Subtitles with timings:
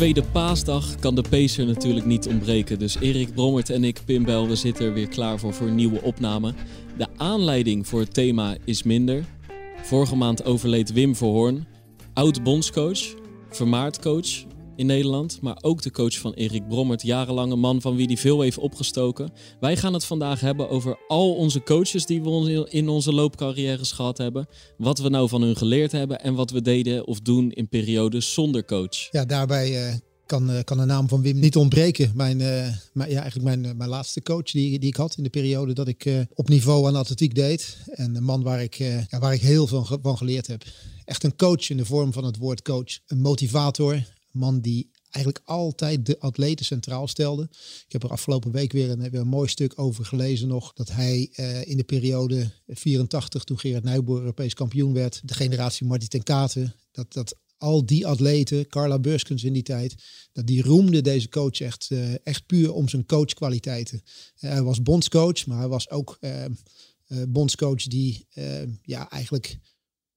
[0.00, 2.78] tweede paasdag kan de Pacer natuurlijk niet ontbreken.
[2.78, 5.74] Dus Erik Brommert en ik, Pim Bel, we zitten er weer klaar voor voor een
[5.74, 6.54] nieuwe opname.
[6.96, 9.24] De aanleiding voor het thema is minder.
[9.82, 11.66] Vorige maand overleed Wim Verhoorn,
[12.14, 13.14] oud bondscoach,
[13.50, 14.44] vermaardcoach
[14.80, 18.40] in Nederland, maar ook de coach van Erik Brommert, jarenlange man van wie hij veel
[18.40, 19.32] heeft opgestoken.
[19.60, 24.18] Wij gaan het vandaag hebben over al onze coaches die we in onze loopcarrières gehad
[24.18, 27.68] hebben, wat we nou van hun geleerd hebben en wat we deden of doen in
[27.68, 29.10] periodes zonder coach.
[29.10, 29.94] Ja, daarbij uh,
[30.26, 32.12] kan, uh, kan de naam van Wim niet ontbreken.
[32.14, 32.36] Mijn,
[32.92, 35.88] mijn, ja, eigenlijk mijn, mijn laatste coach die, die ik had in de periode dat
[35.88, 37.76] ik op niveau aan atletiek deed.
[37.90, 40.64] En een man waar ik, ja, waar ik heel veel van geleerd heb.
[41.04, 42.98] Echt een coach in de vorm van het woord coach.
[43.06, 47.48] Een motivator, man die eigenlijk altijd de atleten centraal stelde.
[47.86, 50.72] Ik heb er afgelopen week weer een, weer een mooi stuk over gelezen nog.
[50.72, 55.86] Dat hij uh, in de periode 84, toen Gerard Nijboer Europees kampioen werd, de generatie
[55.86, 59.94] Marty ten Katen, dat, dat al die atleten, Carla Burskens in die tijd,
[60.32, 64.02] dat die roemde deze coach echt, uh, echt puur om zijn coachkwaliteiten.
[64.04, 66.18] Uh, hij was bondscoach, maar hij was ook
[67.28, 68.26] bondscoach die
[68.82, 69.58] ja, eigenlijk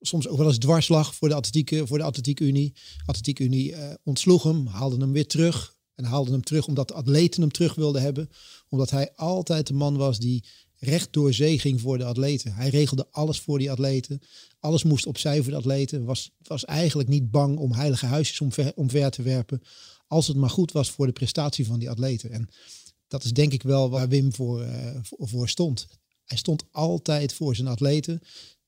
[0.07, 3.71] soms ook wel eens dwarslag voor de atletiek, voor de atletiek unie.
[3.71, 5.75] Uh, ontsloeg hem, haalde hem weer terug.
[5.95, 8.29] En haalde hem terug omdat de atleten hem terug wilden hebben.
[8.69, 10.43] Omdat hij altijd de man was die
[10.75, 12.53] recht door zee ging voor de atleten.
[12.53, 14.21] Hij regelde alles voor die atleten.
[14.59, 16.05] Alles moest opzij voor de atleten.
[16.05, 19.61] Was, was eigenlijk niet bang om heilige huisjes omver, omver te werpen.
[20.07, 22.31] Als het maar goed was voor de prestatie van die atleten.
[22.31, 22.49] En
[23.07, 24.67] dat is denk ik wel waar Wim voor,
[25.01, 25.87] voor, voor stond.
[26.25, 28.21] Hij stond altijd voor zijn atleten.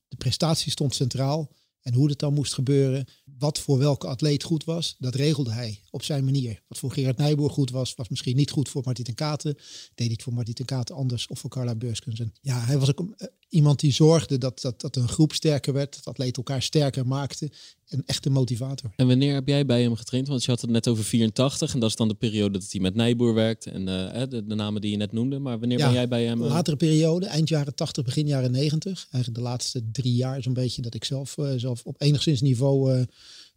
[0.08, 1.54] De prestatie stond centraal.
[1.80, 3.06] En hoe het dan moest gebeuren,
[3.38, 6.62] wat voor welke atleet goed was, dat regelde hij op zijn manier.
[6.68, 9.54] Wat voor Gerard Nijboer goed was, was misschien niet goed voor Martin ten Katen.
[9.54, 12.20] Deed hij het voor Martin ten Katen anders of voor Carla Beurskens.
[12.20, 15.94] En ja, hij was ook iemand die zorgde dat, dat, dat een groep sterker werd,
[15.94, 17.50] dat atleten elkaar sterker maakten.
[17.86, 18.90] Een echte motivator.
[18.96, 20.28] En wanneer heb jij bij hem getraind?
[20.28, 22.80] Want je had het net over 84 en dat is dan de periode dat hij
[22.80, 25.38] met Nijboer werkt en uh, de, de, namen die je net noemde.
[25.38, 26.42] Maar wanneer ben jij bij hem?
[26.42, 26.48] Uh...
[26.48, 29.06] Latere periode, eind jaren 80, begin jaren 90.
[29.10, 33.04] Eigenlijk de laatste drie jaar zo'n beetje dat ik zelf, uh, zelf op enigszins niveau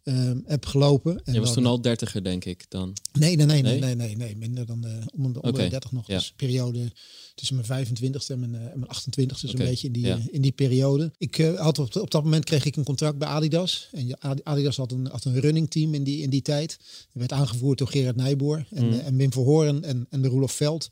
[0.04, 1.20] uh, heb gelopen.
[1.24, 2.96] En je was toen al dertiger, denk ik, dan?
[3.12, 5.92] Nee, nee, nee, nee, nee, nee, nee minder dan uh, onder, de, onder de 30
[5.92, 6.06] nog.
[6.06, 6.14] Ja.
[6.14, 6.92] Dus periode
[7.34, 9.60] tussen mijn 25ste en mijn, uh, mijn 28ste, dus okay.
[9.60, 10.18] een beetje in die, ja.
[10.30, 11.12] in die periode.
[11.18, 13.88] Ik uh, had op, op dat moment kreeg ik een contract bij Adidas.
[13.92, 16.78] En Adidas had een, had een running team in die, in die tijd.
[17.12, 18.92] Werd aangevoerd door Gerard Nijboer en, mm.
[18.92, 20.88] en Wim Verhoorn en, en de Roelof Veld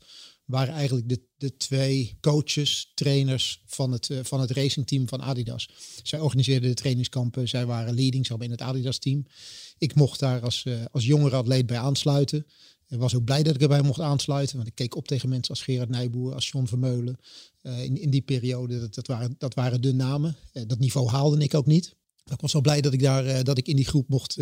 [0.49, 5.69] waren eigenlijk de, de twee coaches, trainers van het, uh, van het racingteam van Adidas.
[6.03, 9.25] Zij organiseerden de trainingskampen, zij waren leading, in het Adidas-team.
[9.77, 12.45] Ik mocht daar als, uh, als jongere atleet bij aansluiten.
[12.87, 15.53] Ik was ook blij dat ik erbij mocht aansluiten, want ik keek op tegen mensen
[15.53, 17.19] als Gerard Nijboer, als John Vermeulen.
[17.61, 20.35] Uh, in, in die periode, dat, dat, waren, dat waren de namen.
[20.67, 21.95] dat niveau haalde ik ook niet.
[22.25, 24.37] Ik was wel blij dat ik daar dat ik in die groep mocht,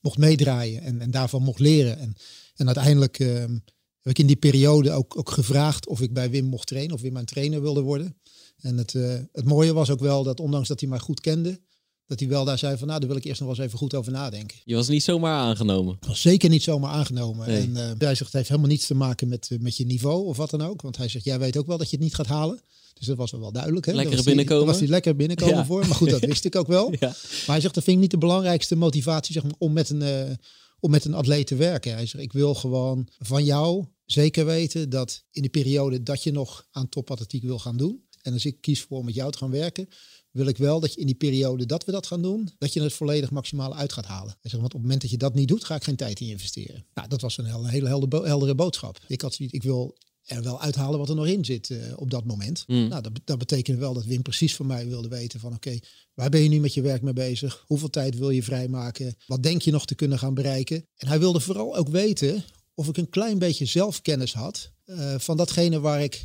[0.00, 1.98] mocht meedraaien en, en daarvan mocht leren.
[1.98, 2.16] En,
[2.56, 3.58] en uiteindelijk ehm,
[4.02, 7.00] heb ik in die periode ook, ook gevraagd of ik bij Wim mocht trainen, of
[7.00, 8.16] Wim mijn trainer wilde worden.
[8.60, 11.60] En het, uh, het mooie was ook wel dat ondanks dat hij mij goed kende,
[12.06, 13.78] dat hij wel daar zei van nou, daar wil ik eerst nog wel eens even
[13.78, 14.58] goed over nadenken.
[14.64, 15.94] Je was niet zomaar aangenomen?
[16.00, 17.48] Ik was zeker niet zomaar aangenomen.
[17.48, 17.62] Nee.
[17.62, 20.26] En uh, hij zegt, het heeft helemaal niets te maken met, uh, met je niveau
[20.26, 20.82] of wat dan ook.
[20.82, 22.60] Want hij zegt, jij weet ook wel dat je het niet gaat halen.
[22.94, 23.86] Dus dat was wel duidelijk.
[23.86, 23.92] Hè?
[23.92, 24.64] Lekker binnenkomen.
[24.64, 25.64] Daar was hij lekker binnenkomen ja.
[25.64, 25.80] voor.
[25.86, 26.90] Maar goed, dat wist ik ook wel.
[26.90, 26.98] Ja.
[27.00, 30.38] Maar hij zegt, dat vind ik niet de belangrijkste motivatie zeg maar, om met een...
[30.80, 31.92] Om met een atleet te werken.
[31.92, 36.32] Hij zegt, ik wil gewoon van jou zeker weten dat in de periode dat je
[36.32, 39.38] nog aan topatletiek wil gaan doen, en als ik kies voor om met jou te
[39.38, 39.88] gaan werken,
[40.30, 42.82] wil ik wel dat je in die periode dat we dat gaan doen, dat je
[42.82, 44.36] het volledig maximaal uit gaat halen.
[44.40, 46.20] Hij zegt, want op het moment dat je dat niet doet, ga ik geen tijd
[46.20, 46.86] in investeren.
[46.94, 48.98] Nou, dat was een hele, hele heldere boodschap.
[49.06, 49.96] Ik had zoiets, ik wil
[50.30, 52.64] er wel uithalen wat er nog in zit uh, op dat moment.
[52.66, 52.88] Mm.
[52.88, 55.78] Nou, dat, dat betekende wel dat Wim precies van mij wilde weten van oké,
[56.14, 57.64] waar ben je nu met je werk mee bezig?
[57.66, 59.16] Hoeveel tijd wil je vrijmaken?
[59.26, 60.86] Wat denk je nog te kunnen gaan bereiken?
[60.96, 65.36] En hij wilde vooral ook weten of ik een klein beetje zelfkennis had uh, van
[65.36, 66.24] datgene waar ik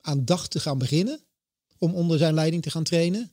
[0.00, 1.20] aan dacht te gaan beginnen
[1.78, 3.32] om onder zijn leiding te gaan trainen.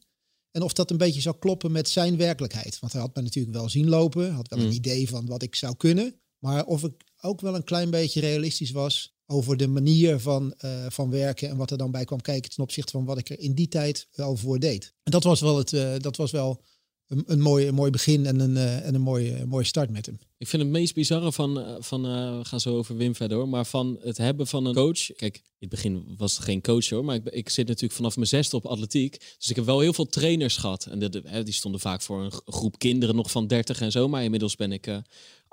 [0.52, 2.80] En of dat een beetje zou kloppen met zijn werkelijkheid.
[2.80, 4.66] Want hij had me natuurlijk wel zien lopen, had wel mm.
[4.66, 6.20] een idee van wat ik zou kunnen.
[6.40, 10.86] Maar of ik ook wel een klein beetje realistisch was over de manier van, uh,
[10.90, 13.40] van werken en wat er dan bij kwam kijken ten opzichte van wat ik er
[13.40, 14.94] in die tijd wel voor deed.
[15.04, 16.62] En dat was wel, het, uh, dat was wel
[17.08, 20.06] een, een, mooi, een mooi begin en een, uh, en een mooie, mooie start met
[20.06, 20.20] hem.
[20.38, 23.66] Ik vind het meest bizarre van, van we gaan zo over Wim verder hoor, maar
[23.66, 25.16] van het hebben van een coach.
[25.16, 28.16] Kijk, in het begin was het geen coach hoor, maar ik, ik zit natuurlijk vanaf
[28.16, 29.36] mijn zesde op atletiek.
[29.38, 30.86] Dus ik heb wel heel veel trainers gehad.
[30.86, 31.00] En
[31.44, 34.08] die stonden vaak voor een groep kinderen nog van 30 en zo.
[34.08, 34.88] Maar inmiddels ben ik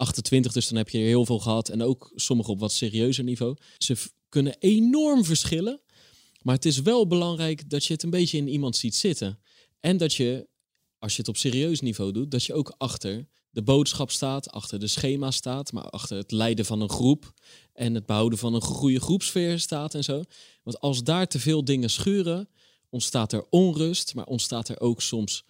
[0.00, 1.68] 28, dus dan heb je heel veel gehad.
[1.68, 3.56] En ook sommige op wat serieuzer niveau.
[3.78, 3.96] Ze
[4.28, 5.80] kunnen enorm verschillen.
[6.42, 9.38] Maar het is wel belangrijk dat je het een beetje in iemand ziet zitten.
[9.80, 10.48] En dat je
[10.98, 14.78] als je het op serieus niveau doet, dat je ook achter de boodschap staat, achter
[14.78, 17.32] de schema staat, maar achter het leiden van een groep
[17.72, 20.22] en het behouden van een goede groepsfeer staat en zo.
[20.62, 22.48] Want als daar te veel dingen schuren,
[22.88, 25.44] ontstaat er onrust, maar ontstaat er ook soms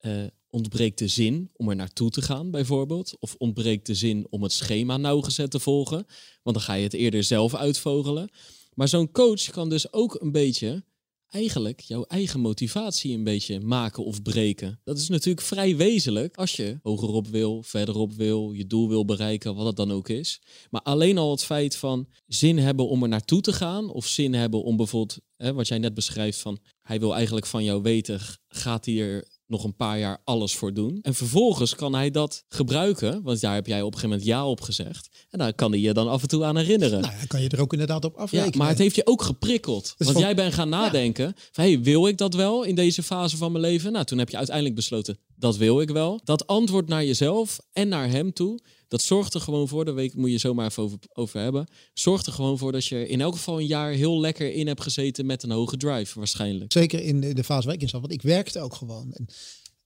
[0.00, 3.16] uh, ontbreekt de zin om er naartoe te gaan, bijvoorbeeld.
[3.18, 6.06] Of ontbreekt de zin om het schema nauwgezet te volgen,
[6.42, 8.30] want dan ga je het eerder zelf uitvogelen.
[8.74, 10.84] Maar zo'n coach kan dus ook een beetje
[11.32, 14.80] eigenlijk jouw eigen motivatie een beetje maken of breken.
[14.84, 19.54] Dat is natuurlijk vrij wezenlijk als je hogerop wil, verderop wil, je doel wil bereiken,
[19.54, 20.40] wat het dan ook is.
[20.70, 24.34] Maar alleen al het feit van zin hebben om er naartoe te gaan, of zin
[24.34, 28.20] hebben om bijvoorbeeld, hè, wat jij net beschrijft van hij wil eigenlijk van jou weten,
[28.48, 30.98] gaat hij er nog een paar jaar alles voor doen.
[31.02, 34.46] En vervolgens kan hij dat gebruiken, want daar heb jij op een gegeven moment ja
[34.46, 35.08] op gezegd.
[35.30, 37.00] En daar kan hij je dan af en toe aan herinneren.
[37.00, 38.52] Nou, dan kan je er ook inderdaad op afrekenen.
[38.52, 39.94] Ja, maar het heeft je ook geprikkeld.
[39.98, 43.52] want jij bent gaan nadenken van, hey, wil ik dat wel in deze fase van
[43.52, 43.92] mijn leven?
[43.92, 46.20] Nou, toen heb je uiteindelijk besloten, dat wil ik wel.
[46.24, 48.60] Dat antwoord naar jezelf en naar hem toe,
[48.92, 51.66] dat zorgt er gewoon voor, daar moet je zomaar even over, over hebben.
[51.94, 54.80] Zorgt er gewoon voor dat je in elk geval een jaar heel lekker in hebt
[54.80, 56.72] gezeten met een hoge drive, waarschijnlijk.
[56.72, 59.12] Zeker in de, fase waar ik in zat, want ik werkte ook gewoon.
[59.12, 59.28] En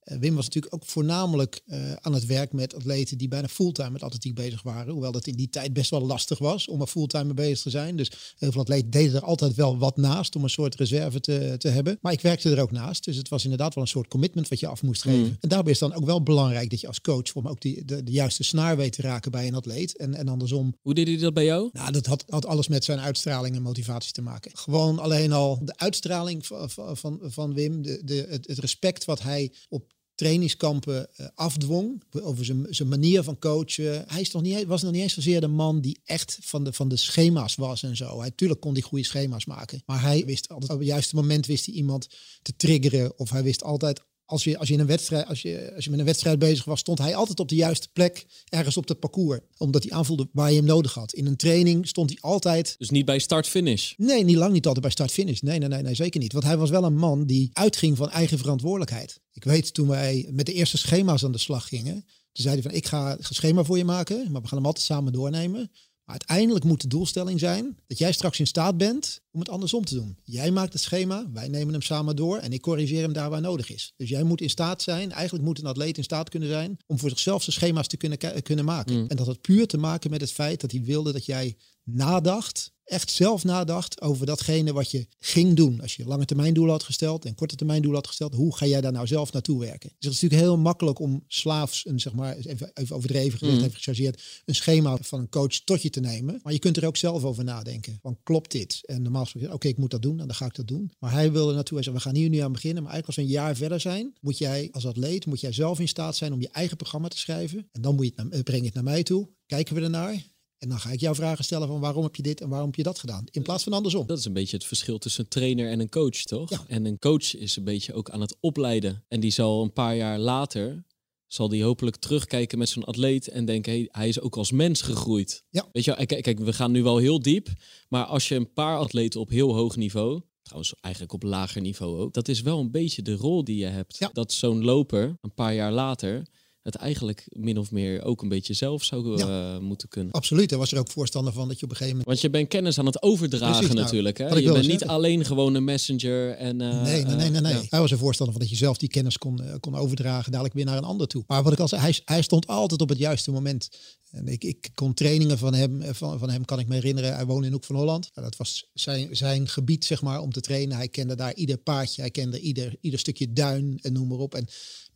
[0.06, 4.02] Wim was natuurlijk ook voornamelijk uh, aan het werk met atleten die bijna fulltime met
[4.02, 4.92] atletiek bezig waren.
[4.92, 7.70] Hoewel dat in die tijd best wel lastig was om er fulltime mee bezig te
[7.70, 7.96] zijn.
[7.96, 11.54] Dus heel veel atleten deden er altijd wel wat naast om een soort reserve te,
[11.58, 11.98] te hebben.
[12.00, 13.04] Maar ik werkte er ook naast.
[13.04, 15.18] Dus het was inderdaad wel een soort commitment wat je af moest geven.
[15.18, 15.36] Mm.
[15.40, 18.02] En daarbij is dan ook wel belangrijk dat je als coach voor ook die, de,
[18.02, 19.96] de, juiste snaar weet te raken bij een atleet.
[19.96, 20.76] En, en andersom.
[20.82, 21.70] Hoe deed hij dat bij jou?
[21.72, 24.50] Nou, dat had, had alles met zijn uitstraling en motivatie te maken.
[24.54, 29.22] Gewoon alleen al de uitstraling van, van, van Wim, de, de, het, het respect wat
[29.22, 32.02] hij op trainingskampen uh, afdwong.
[32.10, 34.04] Over zijn, zijn manier van coachen.
[34.06, 36.72] Hij is toch niet, was nog niet eens zozeer de man die echt van de,
[36.72, 38.20] van de schema's was en zo.
[38.20, 39.82] Hij, tuurlijk kon hij goede schema's maken.
[39.86, 42.08] Maar hij wist altijd op het juiste moment wist hij iemand
[42.42, 43.18] te triggeren.
[43.18, 45.90] Of hij wist altijd als je, als je in een wedstrijd, als je, als je
[45.90, 49.00] met een wedstrijd bezig was, stond hij altijd op de juiste plek ergens op het
[49.00, 49.40] parcours.
[49.56, 51.12] Omdat hij aanvoelde waar je hem nodig had.
[51.12, 52.74] In een training stond hij altijd.
[52.78, 53.92] Dus niet bij start-finish?
[53.96, 55.40] Nee, niet lang niet altijd bij start-finish.
[55.40, 56.32] Nee, nee, nee, nee, zeker niet.
[56.32, 59.20] Want hij was wel een man die uitging van eigen verantwoordelijkheid.
[59.32, 62.04] Ik weet toen wij met de eerste schema's aan de slag gingen.
[62.32, 64.66] Toen zei hij van ik ga een schema voor je maken, maar we gaan hem
[64.66, 65.70] altijd samen doornemen.
[66.06, 69.84] Maar uiteindelijk moet de doelstelling zijn dat jij straks in staat bent om het andersom
[69.84, 70.18] te doen.
[70.22, 73.40] Jij maakt het schema, wij nemen hem samen door en ik corrigeer hem daar waar
[73.40, 73.92] nodig is.
[73.96, 76.98] Dus jij moet in staat zijn, eigenlijk moet een atleet in staat kunnen zijn om
[76.98, 78.94] voor zichzelf zijn schema's te kunnen, kunnen maken.
[78.94, 79.06] Mm.
[79.08, 82.74] En dat had puur te maken met het feit dat hij wilde dat jij nadacht
[82.86, 85.80] echt zelf nadacht over datgene wat je ging doen.
[85.80, 88.66] Als je lange termijn doelen had gesteld en korte termijn doelen had gesteld, hoe ga
[88.66, 89.88] jij daar nou zelf naartoe werken?
[89.88, 93.58] Dus het is natuurlijk heel makkelijk om slaafs, een, zeg maar, even, even overdreven gezegd,
[93.58, 93.64] mm.
[93.64, 96.40] even gechargeerd, een schema van een coach tot je te nemen.
[96.42, 97.98] Maar je kunt er ook zelf over nadenken.
[98.02, 98.80] Van klopt dit?
[98.82, 100.90] En normaal gesproken, oké, ik moet dat doen en dan ga ik dat doen.
[100.98, 102.82] Maar hij wilde naartoe, hij zei, we gaan hier nu aan beginnen.
[102.82, 105.80] Maar eigenlijk als we een jaar verder zijn, moet jij als atleet, moet jij zelf
[105.80, 107.68] in staat zijn om je eigen programma te schrijven.
[107.72, 109.28] En dan moet je het, eh, breng je het naar mij toe.
[109.46, 110.34] Kijken we ernaar.
[110.58, 112.76] En dan ga ik jou vragen stellen van waarom heb je dit en waarom heb
[112.76, 113.24] je dat gedaan?
[113.30, 114.06] In plaats van andersom.
[114.06, 116.50] Dat is een beetje het verschil tussen een trainer en een coach, toch?
[116.50, 116.64] Ja.
[116.68, 119.04] En een coach is een beetje ook aan het opleiden.
[119.08, 120.84] En die zal een paar jaar later,
[121.26, 124.82] zal die hopelijk terugkijken met zo'n atleet en denken, hey, hij is ook als mens
[124.82, 125.44] gegroeid.
[125.50, 125.68] Ja.
[125.72, 127.48] Weet je, kijk, kijk, we gaan nu wel heel diep.
[127.88, 132.00] Maar als je een paar atleten op heel hoog niveau, trouwens eigenlijk op lager niveau
[132.00, 133.98] ook, dat is wel een beetje de rol die je hebt.
[133.98, 134.10] Ja.
[134.12, 136.26] Dat zo'n loper een paar jaar later
[136.66, 140.12] het eigenlijk min of meer ook een beetje zelf zou uh, moeten kunnen.
[140.12, 142.06] Absoluut, er was er ook voorstander van dat je op een gegeven moment...
[142.06, 144.18] Want je bent kennis aan het overdragen nou, natuurlijk.
[144.18, 144.28] Hè?
[144.34, 146.30] Je bent niet alleen gewoon een messenger.
[146.30, 147.30] En, uh, nee, nee, nee.
[147.30, 147.66] nee, nee.
[147.68, 150.64] Hij was er voorstander van dat je zelf die kennis kon, kon overdragen, dadelijk weer
[150.64, 151.24] naar een ander toe.
[151.26, 153.68] Maar wat ik al zei, hij, hij stond altijd op het juiste moment.
[154.10, 157.14] En ik, ik kon trainingen van hem, van, van hem kan ik me herinneren.
[157.14, 158.10] Hij woonde in Hoek van Holland.
[158.14, 160.76] Nou, dat was zijn, zijn gebied, zeg maar, om te trainen.
[160.76, 164.34] Hij kende daar ieder paardje, hij kende ieder, ieder stukje duin en noem maar op.
[164.34, 164.46] En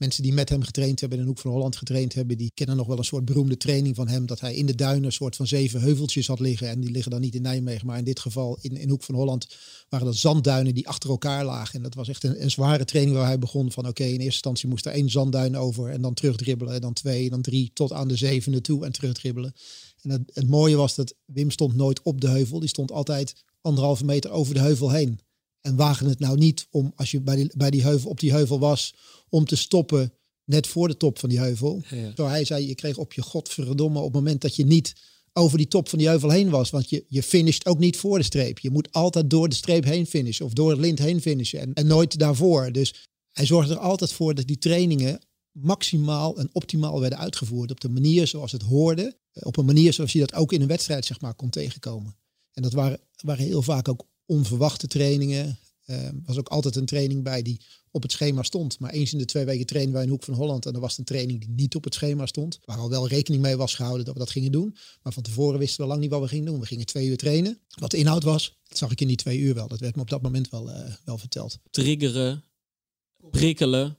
[0.00, 2.87] mensen die met hem getraind hebben in Hoek van Holland getraind hebben, die kennen nog
[2.87, 4.26] wel een soort beroemde training van hem.
[4.26, 6.69] Dat hij in de duinen een soort van zeven heuveltjes had liggen.
[6.69, 9.14] En die liggen dan niet in Nijmegen, maar in dit geval in, in Hoek van
[9.14, 9.57] Holland
[9.88, 11.75] waren dat zandduinen die achter elkaar lagen.
[11.75, 14.25] En dat was echt een, een zware training waar hij begon van oké, in eerste
[14.25, 16.75] instantie moest er één zandduin over en dan terugdribbelen.
[16.75, 19.54] En dan twee, en dan drie, tot aan de zevende toe en terugdribbelen.
[20.02, 22.61] En het, het mooie was dat Wim stond nooit op de heuvel.
[22.61, 25.21] Die stond altijd anderhalve meter over de heuvel heen.
[25.61, 28.33] En wagen het nou niet om, als je bij die, bij die heuvel, op die
[28.33, 28.95] heuvel was,
[29.29, 30.12] om te stoppen
[30.45, 31.83] net voor de top van die heuvel.
[31.90, 32.12] Ja.
[32.17, 34.95] Zo hij zei, je kreeg op je godverdomme op het moment dat je niet
[35.33, 36.71] over die top van die heuvel heen was.
[36.71, 38.59] Want je, je finisht ook niet voor de streep.
[38.59, 41.75] Je moet altijd door de streep heen finishen of door het lint heen finishen en,
[41.75, 42.73] en nooit daarvoor.
[42.73, 45.21] Dus hij zorgde er altijd voor dat die trainingen
[45.52, 49.19] maximaal en optimaal werden uitgevoerd op de manier zoals het hoorde.
[49.33, 52.17] Op een manier zoals je dat ook in een wedstrijd zeg maar kon tegenkomen.
[52.52, 55.58] En dat waren, waren heel vaak ook onverwachte trainingen.
[55.87, 57.60] Uh, was ook altijd een training bij die
[57.90, 58.78] op het schema stond.
[58.78, 60.66] Maar eens in de twee weken trainen wij in Hoek van Holland.
[60.66, 62.58] En er was een training die niet op het schema stond.
[62.64, 64.76] Waar al wel rekening mee was gehouden dat we dat gingen doen.
[65.02, 66.60] Maar van tevoren wisten we lang niet wat we gingen doen.
[66.60, 67.58] We gingen twee uur trainen.
[67.78, 69.68] Wat de inhoud was, dat zag ik in die twee uur wel.
[69.68, 71.58] Dat werd me op dat moment wel, uh, wel verteld.
[71.70, 72.44] Triggeren,
[73.30, 73.99] prikkelen,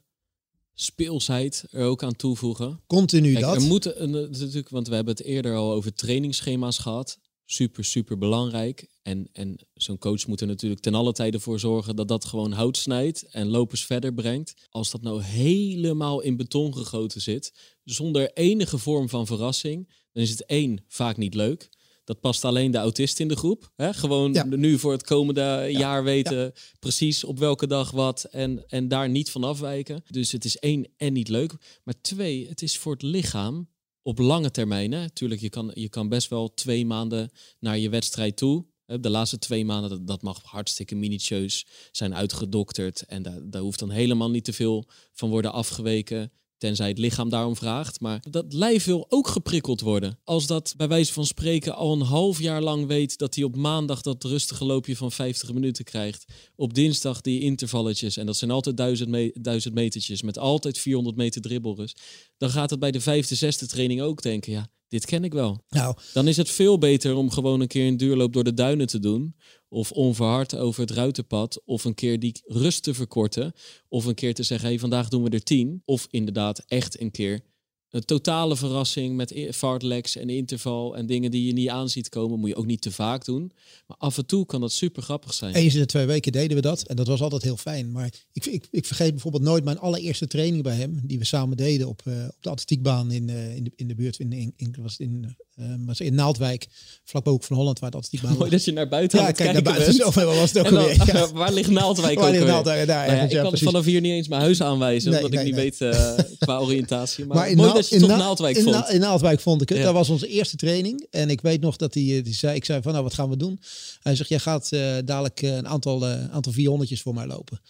[0.74, 2.80] speelsheid er ook aan toevoegen.
[2.88, 3.56] Continu Kijk, dat.
[3.56, 7.18] Er moeten een, natuurlijk, want we hebben het eerder al over trainingsschema's gehad.
[7.52, 8.88] Super, super belangrijk.
[9.02, 12.52] En, en zo'n coach moet er natuurlijk ten alle tijde voor zorgen dat dat gewoon
[12.52, 14.54] hout snijdt en lopers verder brengt.
[14.70, 17.54] Als dat nou helemaal in beton gegoten zit,
[17.84, 21.70] zonder enige vorm van verrassing, dan is het één vaak niet leuk.
[22.04, 23.72] Dat past alleen de autist in de groep.
[23.76, 23.94] Hè?
[23.94, 24.44] Gewoon Ja.
[24.46, 29.32] nu voor het komende jaar weten precies op welke dag wat en, en daar niet
[29.32, 30.04] van afwijken.
[30.10, 31.54] Dus het is één en niet leuk.
[31.84, 33.70] Maar twee, het is voor het lichaam
[34.04, 34.92] op lange termijn.
[34.92, 35.10] Hè?
[35.10, 38.66] Tuurlijk, je kan, je kan best wel twee maanden naar je wedstrijd toe.
[38.86, 43.06] De laatste twee maanden, dat, dat mag hartstikke minutieus zijn uitgedokterd.
[43.06, 46.32] En daar, daar hoeft dan helemaal niet te veel van worden afgeweken.
[46.62, 48.00] Tenzij het lichaam daarom vraagt.
[48.00, 50.20] Maar dat lijf wil ook geprikkeld worden.
[50.24, 53.56] Als dat bij wijze van spreken al een half jaar lang weet dat hij op
[53.56, 56.26] maandag dat rustige loopje van 50 minuten krijgt.
[56.56, 58.18] Op dinsdag die intervalletjes.
[58.18, 62.02] En dat zijn altijd duizend, me duizend metertjes met altijd 400 meter dribbelrust.
[62.38, 64.52] Dan gaat het bij de vijfde, zesde training ook denken.
[64.52, 65.64] Ja, dit ken ik wel.
[65.70, 68.88] Nou, Dan is het veel beter om gewoon een keer een duurloop door de duinen
[68.88, 69.36] te doen.
[69.74, 71.62] Of onverhard over het ruitenpad.
[71.66, 73.54] Of een keer die rust te verkorten.
[73.88, 75.82] Of een keer te zeggen, hey, vandaag doen we er tien.
[75.86, 77.44] Of inderdaad echt een keer
[77.92, 82.40] een totale verrassing met fartleks en interval en dingen die je niet aan ziet komen.
[82.40, 83.52] Moet je ook niet te vaak doen.
[83.88, 85.54] Maar af en toe kan dat super grappig zijn.
[85.54, 86.82] Eens in de twee weken deden we dat.
[86.82, 87.92] En dat was altijd heel fijn.
[87.92, 91.02] Maar ik, ik, ik vergeet bijvoorbeeld nooit mijn allereerste training bij hem.
[91.04, 93.96] Die we samen deden op, eh, op de atletiekbaan in, eh, in, de, in de
[93.96, 94.20] buurt.
[94.20, 96.68] In, in, in, was in, eh, was in Naaldwijk.
[97.04, 98.50] Vlakbij Hoek van Holland waar de atletiekbaan Mooi was.
[98.52, 99.98] dat je naar buiten Ja, aan het kijk naar buiten.
[99.98, 100.14] bent.
[100.40, 101.06] Was het ook dan, alweer.
[101.06, 101.32] Ja.
[101.42, 102.46] waar ligt Naaldwijk Waar ook ligt?
[102.46, 102.88] Naaldwijk?
[102.88, 103.68] Daar, Nou ja, ik ja, kan precies.
[103.68, 106.60] vanaf hier niet eens mijn huis aanwijzen, Nee, omdat ik nee, niet weet eh, qua
[106.60, 107.26] oriëntatie.
[107.26, 108.90] Maar, mooi dat je in toch Na- Naaldwijk in, vond.
[108.90, 109.82] In Naaldwijk vond ik het.
[109.84, 111.08] Dat was onze eerste training.
[111.10, 113.30] En ik weet nog dat hij, eh, die zei, ik zei van nou wat gaan
[113.30, 113.60] we doen?
[114.02, 117.62] Hij zegt jij gaat eh, dadelijk een aantal, eh aantal 400'tjes voor mij lopen.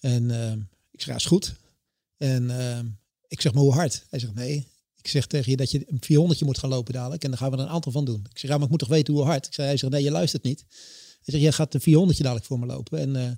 [0.00, 0.52] En eh,
[0.90, 1.54] ik zeg ja is goed.
[2.18, 2.78] En eh,
[3.28, 4.04] ik zeg maar hoe hard?
[4.10, 4.66] Hij zegt nee.
[5.08, 7.24] Ik zeg tegen je dat je een 400 moet gaan lopen dadelijk.
[7.24, 8.26] En dan gaan we er een aantal van doen.
[8.30, 9.46] Ik zeg ja maar ik moet toch weten hoe hard?
[9.46, 10.64] Ik zei, hij zegt nee je luistert niet.
[10.68, 12.98] Hij zegt jij gaat de 400 dadelijk voor me lopen.
[12.98, 13.30] En eh,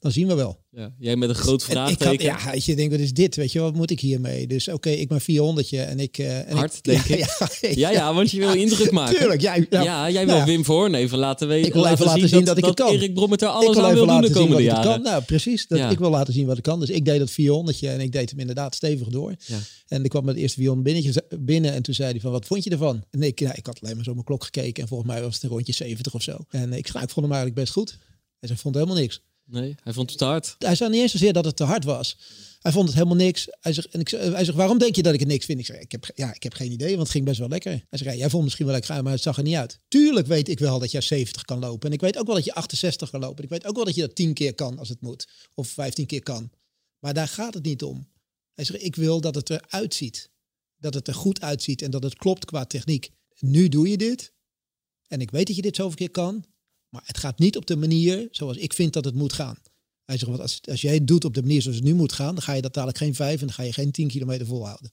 [0.00, 0.58] dan zien we wel.
[0.70, 2.24] Ja, jij met een groot En ik had, vraagteken.
[2.24, 3.36] ja, je, denk, wat is dit?
[3.36, 4.46] Weet je, wat moet ik hiermee?
[4.46, 6.18] Dus oké, ik mijn 400 en ik...
[6.18, 7.26] eh, en Hard, ik, denk ja, ik.
[7.60, 9.16] Ja, ja, ja, want je wil indruk maken.
[9.16, 10.44] Tuurlijk, jij, Ja, nou, jij nou wil ja.
[10.44, 11.66] Wim Voorn even laten weten.
[11.66, 12.92] Ik wil even laten zien dat ik het kan.
[12.92, 14.84] Erik Brommert er ik alles aan wil doen de laten komende jaren.
[14.84, 15.02] kan.
[15.02, 15.66] Nou, precies.
[15.66, 15.90] Dat.
[15.90, 16.80] Ik wil laten zien wat ik kan.
[16.80, 19.34] Dus ik deed dat 400 en ik deed hem inderdaad stevig door.
[19.46, 19.58] Ja.
[19.86, 22.46] En ik kwam met het eerste 400 binnentje, binnen en toen zei hij van, wat
[22.46, 23.04] vond je ervan?
[23.10, 25.34] En ik, ja, ik had alleen maar zo mijn klok gekeken en volgens mij was
[25.34, 26.36] het een rondje 70 of zo.
[26.50, 27.98] En ik, nou, ik vond hem eigenlijk best goed.
[28.40, 29.20] Zei, ik vond helemaal niks.
[29.50, 30.54] Nee, hij vond het te hard.
[30.58, 32.16] Hij zei niet eens zozeer dat het te hard was.
[32.60, 33.46] Hij vond het helemaal niks.
[33.60, 35.58] Hij zegt, en ik, hij waarom denk je dat ik het niks vind?
[35.58, 37.70] Ik zeg, ik heb, ja, ik heb geen idee, want het ging best wel lekker.
[37.88, 39.78] Hij zegt, jij vond misschien wel lekker, maar het zag er niet uit.
[39.88, 41.88] Tuurlijk weet ik wel dat jij 70 kan lopen.
[41.88, 43.36] En ik weet ook wel dat je 68 kan lopen.
[43.36, 45.28] En ik weet ook wel dat je dat 10 keer kan als het moet.
[45.54, 46.50] Of 15 keer kan.
[46.98, 48.08] Maar daar gaat het niet om.
[48.54, 50.30] Hij zegt, ik wil dat het eruit ziet.
[50.76, 53.10] Dat het er goed uitziet en dat het klopt qua techniek.
[53.38, 54.32] Nu doe je dit.
[55.06, 56.44] En ik weet dat je dit zoveel keer kan.
[56.90, 59.58] Maar het gaat niet op de manier zoals ik vind dat het moet gaan.
[60.04, 62.12] Hij zegt, want als, als jij het doet op de manier zoals het nu moet
[62.12, 64.46] gaan, dan ga je dat dadelijk geen vijf en dan ga je geen 10 kilometer
[64.46, 64.92] volhouden.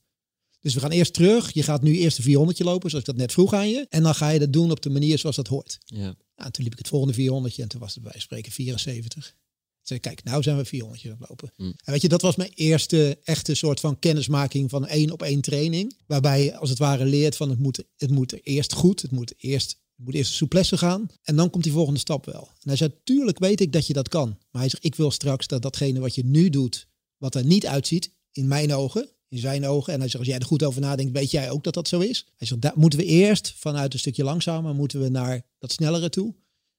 [0.59, 1.53] Dus we gaan eerst terug.
[1.53, 3.85] Je gaat nu eerst de 400 lopen, zoals ik dat net vroeg aan je.
[3.89, 5.77] En dan ga je dat doen op de manier zoals dat hoort.
[5.85, 6.15] Ja.
[6.35, 9.23] Nou, toen liep ik het volgende 400 en toen was het bij spreken 74.
[9.23, 9.33] Toen
[9.81, 11.51] zei ik, kijk, nou zijn we 400 aan het lopen.
[11.55, 11.73] Hmm.
[11.83, 15.41] En weet je, dat was mijn eerste echte soort van kennismaking van één op één
[15.41, 15.97] training.
[16.07, 19.33] Waarbij je als het ware leert van het moet, het moet eerst goed, het moet
[19.37, 21.07] eerst, het moet eerst souplesse gaan.
[21.23, 22.41] En dan komt die volgende stap wel.
[22.41, 24.37] En hij zei, tuurlijk weet ik dat je dat kan.
[24.51, 26.87] Maar hij zegt, ik wil straks dat datgene wat je nu doet,
[27.17, 29.93] wat er niet uitziet, in mijn ogen, in zijn ogen.
[29.93, 31.99] En hij zegt, als jij er goed over nadenkt, weet jij ook dat dat zo
[31.99, 32.25] is.
[32.35, 36.09] Hij zegt, daar moeten we eerst vanuit een stukje langzamer, moeten we naar dat snellere
[36.09, 36.33] toe.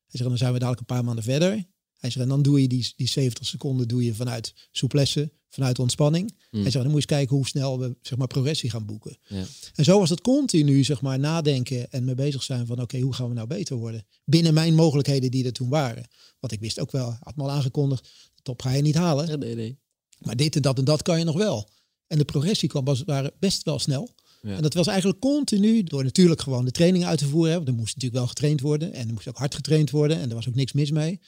[0.07, 1.51] Hij zegt, dan zijn we dadelijk een paar maanden verder.
[1.99, 5.79] Hij zegt, en dan doe je die, die 70 seconden doe je vanuit souplesse, vanuit
[5.79, 6.35] ontspanning.
[6.51, 6.63] Hmm.
[6.63, 9.19] Hij zegt, dan moet je eens kijken hoe snel we zeg maar, progressie gaan boeken.
[9.27, 9.45] Ja.
[9.75, 13.15] En zo was het continu zeg maar, nadenken en mee bezig zijn van oké, hoe
[13.15, 14.07] gaan we nou beter worden?
[14.25, 16.09] Binnen mijn mogelijkheden die er toen waren.
[16.41, 18.03] Want ik wist ook wel, had me al aangekondigd,
[18.35, 19.27] de top ga je niet halen.
[19.27, 19.79] Ja, nee, nee.
[20.19, 21.69] Maar dit en dat en dat kan je nog wel.
[22.07, 24.15] En de progressie kwam was, waren best wel snel.
[24.43, 24.57] Ja.
[24.57, 27.51] En dat was eigenlijk continu door natuurlijk gewoon de training uit te voeren.
[27.51, 28.93] hè, Want er moest natuurlijk wel getraind worden.
[28.93, 30.19] En er moest ook hard getraind worden.
[30.19, 31.21] En er was ook niks mis mee.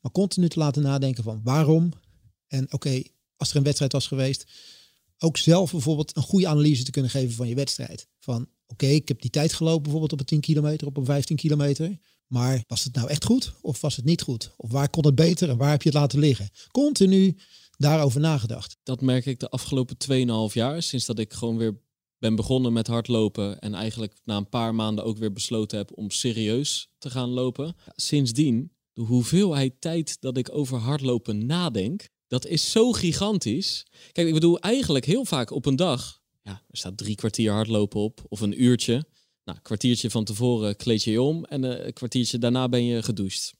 [0.00, 1.92] Maar continu te laten nadenken van waarom.
[2.46, 3.02] En oké,
[3.36, 4.44] als er een wedstrijd was geweest.
[5.18, 8.08] Ook zelf bijvoorbeeld een goede analyse te kunnen geven van je wedstrijd.
[8.18, 11.36] Van oké, ik heb die tijd gelopen bijvoorbeeld op een 10 kilometer, op een 15
[11.36, 11.98] kilometer.
[12.26, 14.50] Maar was het nou echt goed of was het niet goed?
[14.56, 16.50] Of waar kon het beter en waar heb je het laten liggen?
[16.70, 17.36] Continu
[17.76, 18.76] daarover nagedacht.
[18.82, 19.96] Dat merk ik de afgelopen
[20.48, 21.82] 2,5 jaar, sinds dat ik gewoon weer
[22.18, 26.10] ben begonnen met hardlopen en eigenlijk na een paar maanden ook weer besloten heb om
[26.10, 27.76] serieus te gaan lopen.
[27.94, 33.86] Sindsdien, de hoeveelheid tijd dat ik over hardlopen nadenk, dat is zo gigantisch.
[34.12, 38.00] Kijk, ik bedoel eigenlijk heel vaak op een dag, ja, er staat drie kwartier hardlopen
[38.00, 38.92] op of een uurtje.
[39.44, 43.02] Nou, een kwartiertje van tevoren kleed je je om en een kwartiertje daarna ben je
[43.02, 43.54] gedoucht.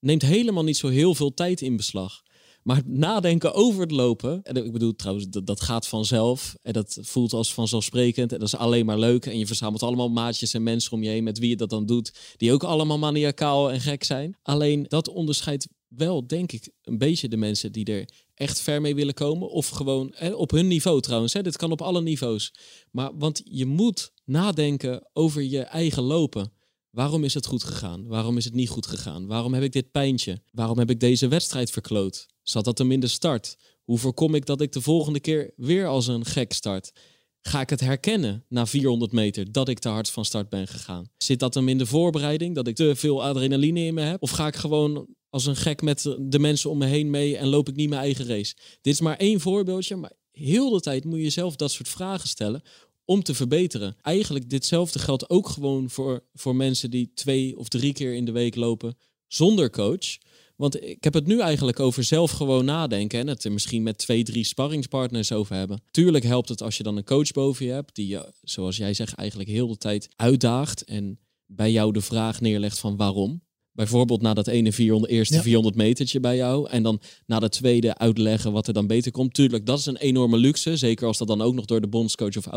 [0.00, 2.22] Neemt helemaal niet zo heel veel tijd in beslag.
[2.62, 6.56] Maar nadenken over het lopen, en ik bedoel trouwens, dat, dat gaat vanzelf.
[6.62, 8.32] En dat voelt als vanzelfsprekend.
[8.32, 9.26] En dat is alleen maar leuk.
[9.26, 11.86] En je verzamelt allemaal maatjes en mensen om je heen met wie je dat dan
[11.86, 12.12] doet.
[12.36, 14.36] Die ook allemaal maniacaal en gek zijn.
[14.42, 18.94] Alleen dat onderscheidt wel, denk ik, een beetje de mensen die er echt ver mee
[18.94, 19.50] willen komen.
[19.50, 21.32] Of gewoon op hun niveau trouwens.
[21.32, 21.42] Hè.
[21.42, 22.54] Dit kan op alle niveaus.
[22.90, 26.52] Maar want je moet nadenken over je eigen lopen.
[26.90, 28.06] Waarom is het goed gegaan?
[28.06, 29.26] Waarom is het niet goed gegaan?
[29.26, 30.42] Waarom heb ik dit pijntje?
[30.50, 32.26] Waarom heb ik deze wedstrijd verkloot?
[32.42, 33.56] Zat dat hem in de start?
[33.84, 36.92] Hoe voorkom ik dat ik de volgende keer weer als een gek start?
[37.40, 41.10] Ga ik het herkennen na 400 meter dat ik te hard van start ben gegaan?
[41.16, 44.22] Zit dat hem in de voorbereiding, dat ik te veel adrenaline in me heb?
[44.22, 45.06] Of ga ik gewoon
[45.36, 48.00] als een gek met de mensen om me heen mee en loop ik niet mijn
[48.00, 48.54] eigen race?
[48.80, 52.28] Dit is maar één voorbeeldje, maar heel de tijd moet je jezelf dat soort vragen
[52.28, 52.62] stellen
[53.04, 53.96] om te verbeteren.
[54.02, 58.32] Eigenlijk ditzelfde geldt ook gewoon voor, voor mensen die twee of drie keer in de
[58.32, 60.18] week lopen zonder coach.
[60.56, 63.98] Want ik heb het nu eigenlijk over zelf gewoon nadenken en het er misschien met
[63.98, 65.82] twee, drie sparringspartners over hebben.
[65.90, 68.94] Tuurlijk helpt het als je dan een coach boven je hebt, die je, zoals jij
[68.94, 73.44] zegt, eigenlijk heel de tijd uitdaagt en bij jou de vraag neerlegt van waarom.
[73.76, 76.68] Bijvoorbeeld na dat ene 400, eerste 400 metertje bij jou.
[76.70, 79.34] En dan na de tweede uitleggen wat er dan beter komt.
[79.34, 80.76] Tuurlijk, dat is een enorme luxe.
[80.76, 82.48] Zeker als dat dan ook nog door de bondscoach of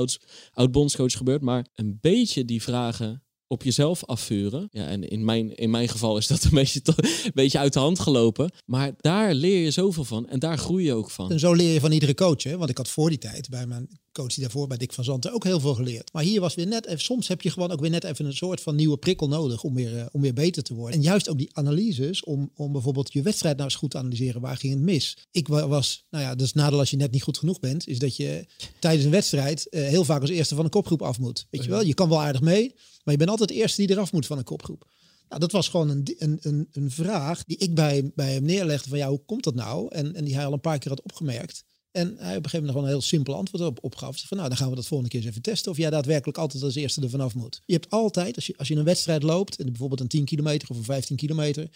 [0.53, 1.41] oud-bondscoach gebeurt.
[1.41, 4.67] Maar een beetje die vragen op jezelf afvuren.
[4.71, 7.79] Ja, en in mijn, in mijn geval is dat een beetje, een beetje uit de
[7.79, 8.51] hand gelopen.
[8.65, 11.31] Maar daar leer je zoveel van en daar groei je ook van.
[11.31, 12.43] En zo leer je van iedere coach.
[12.43, 12.57] Hè?
[12.57, 15.33] Want ik had voor die tijd bij mijn coach die daarvoor bij Dick van Zanten
[15.33, 16.13] ook heel veel geleerd.
[16.13, 18.33] Maar hier was weer net even, soms heb je gewoon ook weer net even een
[18.33, 20.95] soort van nieuwe prikkel nodig om weer, uh, om weer beter te worden.
[20.95, 24.41] En juist ook die analyses om, om bijvoorbeeld je wedstrijd nou eens goed te analyseren.
[24.41, 25.17] Waar ging het mis?
[25.31, 28.15] Ik was, nou ja, dus nadeel als je net niet goed genoeg bent, is dat
[28.15, 28.45] je
[28.79, 31.47] tijdens een wedstrijd uh, heel vaak als eerste van een kopgroep af moet.
[31.49, 32.75] Weet je wel, je kan wel aardig mee,
[33.09, 34.87] maar je bent altijd de eerste die eraf moet van een kopgroep.
[35.29, 38.89] Nou, dat was gewoon een, een, een, een vraag die ik bij, bij hem neerlegde
[38.89, 39.87] van ja, hoe komt dat nou?
[39.95, 41.63] En, en die hij al een paar keer had opgemerkt.
[41.91, 44.23] En hij op een gegeven moment gewoon een heel simpel antwoord op opgaf.
[44.27, 45.71] Van nou, dan gaan we dat volgende keer eens even testen.
[45.71, 47.61] Of jij daadwerkelijk altijd als eerste er vanaf moet.
[47.65, 50.77] Je hebt altijd, als je, als je een wedstrijd loopt, bijvoorbeeld een 10 kilometer of
[50.77, 51.69] een 15 kilometer.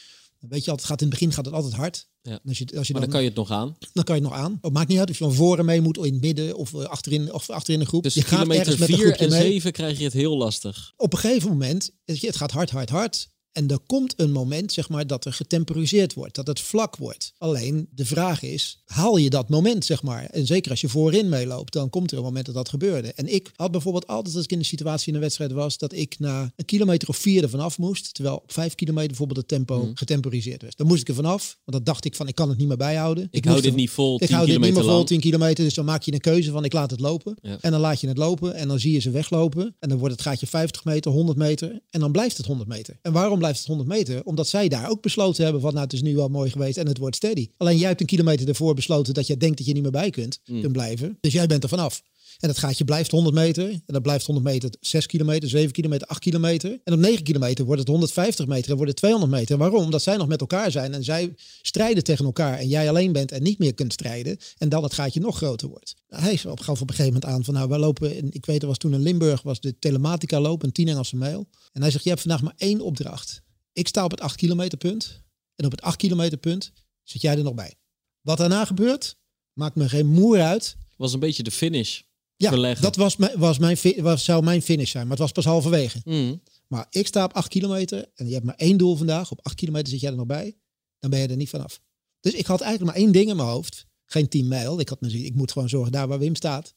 [0.43, 2.07] Dan weet je altijd, gaat in het begin gaat het altijd hard.
[2.21, 2.39] Ja.
[2.45, 3.75] Als je, als je maar dan, dan, kan je het nog aan.
[3.93, 4.57] Dan kan je het nog aan.
[4.61, 6.83] Het maakt niet uit of je van voren mee moet, in het midden of eh,
[6.83, 8.03] achterin, of achterin een groep.
[8.03, 10.93] Dus je kilometer 4 en 7 krijg je het heel lastig.
[10.97, 13.29] Op een gegeven moment, het gaat hard, hard, hard.
[13.53, 17.33] En er komt een moment, zeg maar, dat er getemporiseerd wordt, dat het vlak wordt.
[17.37, 20.25] Alleen de vraag is, haal je dat moment, zeg maar?
[20.25, 23.13] En zeker als je voorin meeloopt, dan komt er een moment dat dat gebeurde.
[23.13, 25.93] En ik had bijvoorbeeld altijd, als ik in de situatie in de wedstrijd was, dat
[25.93, 29.47] ik na een kilometer of vier er vanaf moest, terwijl op vijf kilometer bijvoorbeeld het
[29.47, 29.91] tempo mm.
[29.95, 30.75] getemporiseerd was.
[30.75, 32.77] Dan moest ik er vanaf, want dan dacht ik van, ik kan het niet meer
[32.77, 33.23] bijhouden.
[33.23, 35.63] Ik, ik hou dit niet vol, Ik hou dit niet meer vol, 10 kilometer.
[35.63, 37.35] Dus dan maak je een keuze van, ik laat het lopen.
[37.41, 37.57] Ja.
[37.61, 39.75] En dan laat je het lopen en dan zie je ze weglopen.
[39.79, 41.81] En dan wordt het gaatje 50 meter, 100 meter.
[41.89, 42.97] En dan blijft het 100 meter.
[43.01, 44.23] En waarom blijft het 100 meter?
[44.23, 46.87] Omdat zij daar ook besloten hebben van nou het is nu wel mooi geweest en
[46.87, 47.49] het wordt steady.
[47.57, 50.09] Alleen jij hebt een kilometer ervoor besloten dat je denkt dat je niet meer bij
[50.09, 50.61] kunt, mm.
[50.61, 51.17] kunt blijven.
[51.21, 52.03] Dus jij bent er vanaf.
[52.43, 53.69] En dat gaatje blijft 100 meter.
[53.69, 56.79] En dat blijft 100 meter 6 kilometer, 7 kilometer, 8 kilometer.
[56.83, 59.57] En op 9 kilometer wordt het 150 meter en wordt het 200 meter.
[59.57, 59.83] Waarom?
[59.83, 62.57] Omdat zij nog met elkaar zijn en zij strijden tegen elkaar.
[62.57, 64.37] En jij alleen bent en niet meer kunt strijden.
[64.57, 65.95] En dan het gaatje nog groter wordt.
[66.07, 68.67] Nou, hij gaf op een gegeven moment aan van nou, we lopen, ik weet er
[68.67, 71.47] was toen in Limburg, was de telematica loop, een 10 Engelse mail.
[71.71, 73.41] En hij zegt, je hebt vandaag maar één opdracht.
[73.73, 75.21] Ik sta op het 8 kilometer punt.
[75.55, 76.71] En op het 8 kilometer punt
[77.03, 77.73] zit jij er nog bij.
[78.21, 79.15] Wat daarna gebeurt,
[79.53, 80.75] maakt me geen moer uit.
[80.97, 82.01] Was een beetje de finish.
[82.43, 82.81] Ja, verleggen.
[82.81, 85.03] dat was mijn, was mijn, was, zou mijn finish zijn.
[85.03, 86.01] Maar het was pas halverwege.
[86.03, 86.41] Mm.
[86.67, 88.09] Maar ik sta op 8 kilometer.
[88.15, 89.31] En je hebt maar één doel vandaag.
[89.31, 90.55] Op 8 kilometer zit jij er nog bij.
[90.99, 91.81] Dan ben je er niet vanaf.
[92.19, 93.85] Dus ik had eigenlijk maar één ding in mijn hoofd.
[94.05, 94.79] Geen 10 mijl.
[94.79, 96.73] Ik, had me, ik moet gewoon zorgen daar waar Wim staat.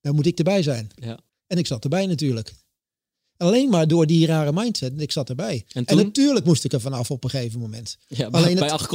[0.00, 0.90] Daar moet ik erbij zijn.
[0.94, 1.18] Ja.
[1.46, 2.52] En ik zat erbij natuurlijk.
[3.42, 4.92] Alleen maar door die rare mindset.
[4.96, 5.64] Ik zat erbij.
[5.72, 7.96] En, en natuurlijk moest ik er vanaf op een gegeven moment.
[8.08, 8.80] Ja, Alleen bij 8,1.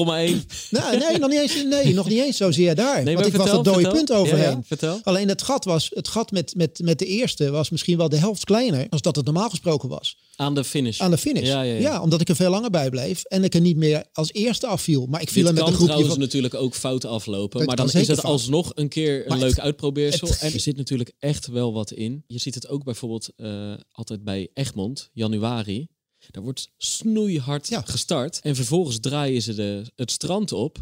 [0.70, 3.04] Nou, nee, nog niet eens, nee, nog niet eens zozeer daar.
[3.04, 3.94] Nee, want ik vertel, was het dode vertel.
[3.98, 4.66] punt overheen.
[4.80, 5.00] Ja.
[5.04, 8.18] Alleen het gat was, het gat met, met, met de eerste was misschien wel de
[8.18, 10.18] helft kleiner als dat het normaal gesproken was.
[10.36, 11.00] Aan de finish.
[11.00, 11.48] Aan de finish.
[11.48, 11.80] Ja, ja, ja.
[11.80, 14.68] ja omdat ik er veel langer bij bleef en ik er niet meer als eerste
[14.68, 15.06] afviel.
[15.06, 16.24] Maar ik viel Dit er met kan een groepje trouwens van.
[16.26, 17.58] natuurlijk ook fout aflopen.
[17.60, 18.32] Het maar dan is het fout.
[18.32, 20.28] alsnog een keer een Maar leuk het- uitprobeersel.
[20.28, 22.24] het- en er zit natuurlijk echt wel wat in.
[22.28, 25.88] Je ziet het ook bijvoorbeeld eh, altijd bij Egmond, januari.
[26.32, 27.82] Daar wordt snoeihard Ja.
[27.82, 28.40] gestart.
[28.42, 30.82] En vervolgens draaien ze de, het strand op.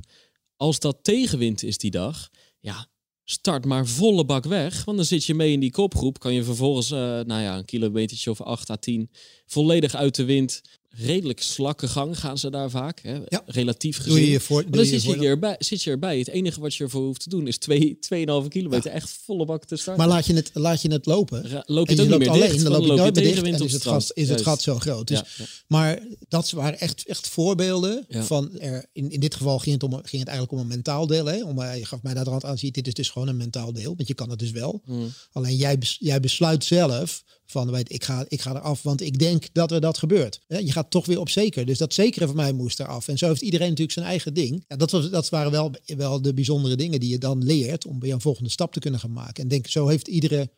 [0.58, 2.88] Als dat tegenwind is die dag, ja,
[3.24, 4.84] start maar volle bak weg.
[4.84, 6.20] Want dan zit je mee in die kopgroep.
[6.20, 9.10] Kan je vervolgens, eh, nou ja, een kilometertje of 8 à 10
[9.46, 10.62] volledig uit de wind.
[10.98, 13.00] Redelijk slakke gang gaan ze daar vaak.
[13.02, 13.14] Hè?
[13.28, 13.44] Ja.
[13.46, 14.12] Relatief gezien.
[14.12, 16.18] Doe je je voor, doe dan je je zit je, erbij, zit je erbij.
[16.20, 17.98] Het enige wat je ervoor hoeft te doen is 2,
[18.44, 20.06] 2,5 kilometer echt volle bak te starten.
[20.06, 21.50] Maar laat je het, laat je het lopen.
[21.50, 23.24] Ra- loop je En het ook niet meer alleen, dicht, dan loop je nooit meer
[23.24, 23.44] dicht.
[23.44, 25.08] En is het, gat, is het gat zo groot.
[25.08, 25.46] Dus, Ja.
[25.68, 28.86] Maar dat waren echt, echt voorbeelden van er.
[28.94, 31.26] In, in dit geval ging het, om, ging het eigenlijk om een mentaal deel.
[31.26, 31.44] Hè?
[31.44, 33.74] Om, eh, je gaf mij daar aan aan, ziet, dit is dus gewoon een mentaal
[33.74, 33.94] deel.
[33.96, 34.82] Want je kan het dus wel.
[34.86, 35.14] Hmm.
[35.32, 39.46] Alleen jij, jij besluit zelf van weet, ik, ga, ik ga eraf, want ik denk
[39.52, 40.40] dat er dat gebeurt.
[40.48, 41.66] Je gaat toch weer op zeker.
[41.66, 43.08] Dus dat zekere van mij moest eraf.
[43.08, 44.64] En zo heeft iedereen natuurlijk zijn eigen ding.
[44.68, 48.00] Ja, dat, was, dat waren wel, wel de bijzondere dingen die je dan leert om
[48.00, 49.44] weer een volgende stap te kunnen gaan maken.
[49.44, 50.52] En denk, zo heeft iedere,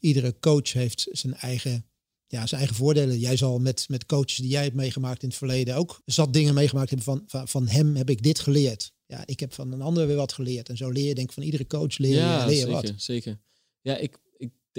[0.00, 1.86] iedere coach heeft zijn eigen
[2.28, 3.18] ja, zijn eigen voordelen.
[3.18, 6.54] Jij zal met, met coaches die jij hebt meegemaakt in het verleden ook zat dingen
[6.54, 8.92] meegemaakt hebben van, van, van hem heb ik dit geleerd.
[9.06, 10.68] Ja, ik heb van een ander weer wat geleerd.
[10.68, 12.92] En zo leer je denk ik van iedere coach leer Ja, leer zeker, wat.
[12.96, 13.38] zeker.
[13.80, 14.18] Ja, ik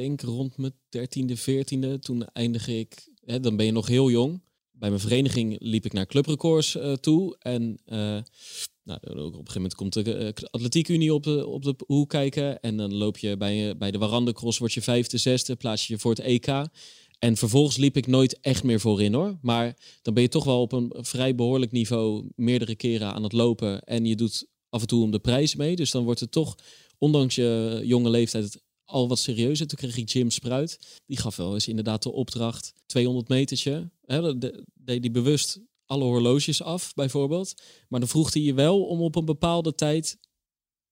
[0.02, 4.42] denk rond mijn dertiende, veertiende, toen eindigde ik, hè, dan ben je nog heel jong.
[4.72, 7.36] Bij mijn vereniging liep ik naar clubrecords eh, toe.
[7.40, 7.98] En eh,
[8.84, 12.10] nou, op een gegeven moment komt de eh, Atletiek Unie op de, op de hoek
[12.10, 12.60] kijken.
[12.62, 16.00] En dan loop je bij, bij de Warandecross, word je vijfde, zesde, plaats je je
[16.00, 16.48] voor het EK.
[17.20, 19.38] En vervolgens liep ik nooit echt meer voorin hoor.
[19.42, 23.34] Maar dan ben je toch wel op een vrij behoorlijk niveau meerdere keren aan het
[23.34, 23.84] lopen.
[23.84, 25.76] En je doet af en toe om de prijs mee.
[25.76, 26.56] Dus dan wordt het toch,
[26.98, 29.68] ondanks je jonge leeftijd, al wat serieuzer.
[29.68, 31.00] Toen kreeg ik Jim Spruit.
[31.06, 32.74] Die gaf wel eens inderdaad de opdracht.
[32.86, 33.92] 200 metertje.
[34.06, 37.54] Hè, dat de- deed hij bewust alle horloges af, bijvoorbeeld.
[37.88, 40.18] Maar dan vroeg hij je wel om op een bepaalde tijd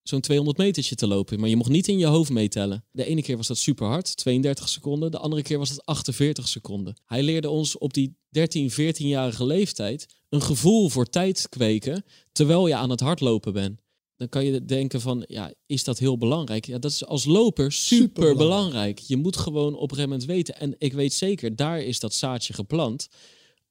[0.03, 1.39] zo'n 200 metertje te lopen.
[1.39, 2.85] Maar je mocht niet in je hoofd meetellen.
[2.91, 5.11] De ene keer was dat super hard, 32 seconden.
[5.11, 6.95] De andere keer was het 48 seconden.
[7.05, 12.75] Hij leerde ons op die 13, 14-jarige leeftijd een gevoel voor tijd kweken terwijl je
[12.75, 13.79] aan het hardlopen bent.
[14.17, 16.65] Dan kan je denken van, ja, is dat heel belangrijk?
[16.65, 18.99] Ja, dat is als loper super belangrijk.
[18.99, 20.59] Je moet gewoon op een moment weten.
[20.59, 23.07] En ik weet zeker, daar is dat zaadje geplant.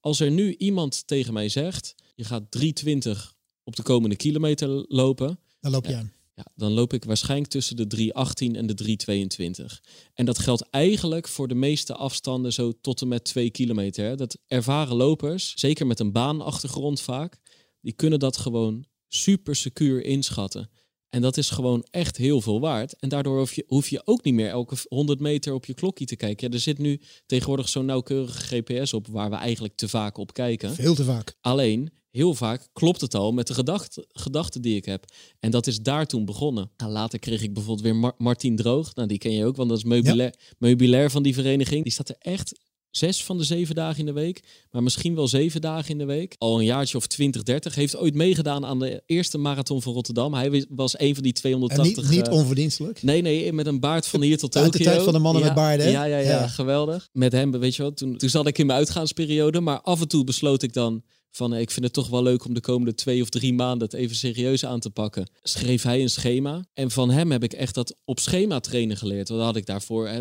[0.00, 5.38] Als er nu iemand tegen mij zegt, je gaat 320 op de komende kilometer lopen,
[5.60, 6.12] Dan loop je aan.
[6.34, 9.82] ja, dan loop ik waarschijnlijk tussen de 318 en de 322.
[10.14, 14.04] En dat geldt eigenlijk voor de meeste afstanden zo tot en met 2 kilometer.
[14.04, 14.16] Hè.
[14.16, 17.38] Dat ervaren lopers, zeker met een baanachtergrond vaak,
[17.80, 20.70] die kunnen dat gewoon super secuur inschatten.
[21.08, 22.98] En dat is gewoon echt heel veel waard.
[22.98, 26.04] En daardoor hoef je, hoef je ook niet meer elke 100 meter op je klokje
[26.04, 26.48] te kijken.
[26.48, 30.32] Ja, er zit nu tegenwoordig zo'n nauwkeurige GPS op waar we eigenlijk te vaak op
[30.32, 30.74] kijken.
[30.74, 31.36] Veel te vaak.
[31.40, 35.04] Alleen, heel vaak klopt het al met de gedachte, gedachten die ik heb.
[35.40, 36.70] En dat is daar toen begonnen.
[36.76, 38.94] Nou, later kreeg ik bijvoorbeeld weer Mar Martien Droog.
[38.94, 41.82] Nou, die ken je ook, want dat is meubilair, meubilair van die vereniging.
[41.82, 42.58] Die staat er echt
[42.96, 44.42] zes van de zeven dagen in de week.
[44.70, 46.34] Maar misschien wel zeven dagen in de week.
[46.38, 47.74] Al een jaartje of 20, 30.
[47.74, 50.34] Heeft ooit meegedaan aan de eerste marathon van Rotterdam.
[50.34, 52.02] Hij was een van die En 280...
[52.02, 53.02] niet, niet eh, onverdienstelijk.
[53.02, 54.84] Nee, nee, met een baard van hier tot Uit Tokio.
[54.84, 55.90] de tijd van de mannen ja, met baarden?
[55.90, 56.48] Ja, ja, ja, Ja.
[56.48, 57.08] geweldig.
[57.12, 59.60] Met hem, weet je wel, toen, toen zat ik in mijn uitgaansperiode.
[59.60, 61.02] Maar af en toe besloot ik dan
[61.36, 63.88] van, eh, ik vind het toch wel leuk om de komende twee of drie maanden
[63.88, 65.30] het even serieus aan te pakken.
[65.42, 66.64] Schreef hij een schema.
[66.72, 69.28] En van hem heb ik echt dat op schema trainen geleerd.
[69.28, 70.20] Want dat had ik daarvoor, hè,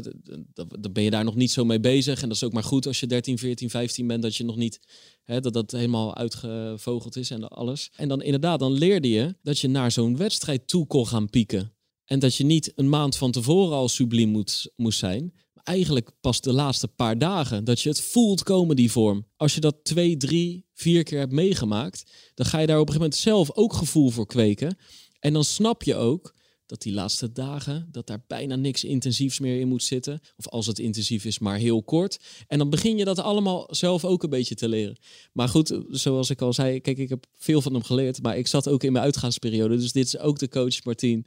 [0.54, 2.22] dan ben je daar nog niet zo mee bezig.
[2.22, 4.56] En dat is ook maar goed als je 13, 14, 15 bent, dat je nog
[4.56, 4.80] niet,
[5.26, 7.92] dat dat helemaal uitgevogeld is en alles.
[7.96, 11.74] En dan inderdaad, dan leerde je dat je naar zo'n wedstrijd toe kon gaan pieken.
[12.06, 15.34] En dat je niet een maand van tevoren al subliem moet, moest zijn.
[15.66, 17.64] Eigenlijk pas de laatste paar dagen.
[17.64, 19.26] Dat je het voelt komen, die vorm.
[19.38, 22.12] Als je dat twee, drie, vier keer hebt meegemaakt.
[22.34, 24.78] Dan ga je daar op een gegeven moment zelf ook gevoel voor kweken.
[25.20, 26.34] En dan snap je ook
[26.66, 30.20] dat die laatste dagen, dat daar bijna niks intensiefs meer in moet zitten.
[30.38, 32.20] Of als het intensief is, maar heel kort.
[32.48, 34.98] En dan begin je dat allemaal zelf ook een beetje te leren.
[35.34, 38.22] Maar goed, zoals ik al zei, kijk, ik heb veel van hem geleerd.
[38.22, 39.78] Maar ik zat ook in mijn uitgaansperiode.
[39.78, 41.26] Dus dit is ook de coach Martien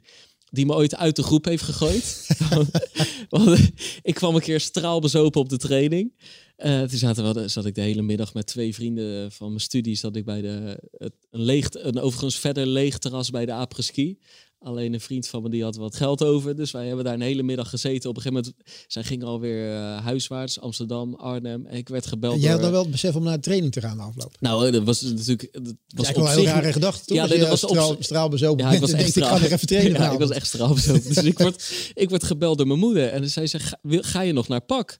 [0.51, 2.27] die me ooit uit de groep heeft gegooid.
[3.29, 3.59] Want
[4.01, 6.13] ik kwam een keer straalbezopen op de training.
[6.55, 9.95] Eh toen zaten we, zat ik de hele middag met twee vrienden van mijn studie.
[9.95, 14.17] Zat ik bij de, een, leeg, een overigens verder leeg terras bij de apres-ski.
[14.59, 16.55] Alleen een vriend van me die had wat geld over.
[16.55, 18.09] Dus wij hebben daar een hele middag gezeten.
[18.09, 21.65] Op een gegeven moment, zij ging alweer uh, huiswaarts, Amsterdam, Arnhem.
[21.65, 23.71] En ik werd gebeld En jij had dan wel het besef om naar de training
[23.71, 24.35] te gaan de afloop.
[24.39, 25.49] Nou, dat was natuurlijk...
[25.51, 27.17] Dat was Dat is wel een heel rare gedachte, toch?
[27.17, 29.51] Ja, nee, dat was straal, op- straalbezopen Ja, ik was echt denkt, ik ga nog
[29.51, 31.13] even trainen Ja, ik was echt straalbezopen.
[31.13, 33.07] dus ik word, ik word gebeld door mijn moeder.
[33.09, 34.99] En zij zei, ga je nog naar pak?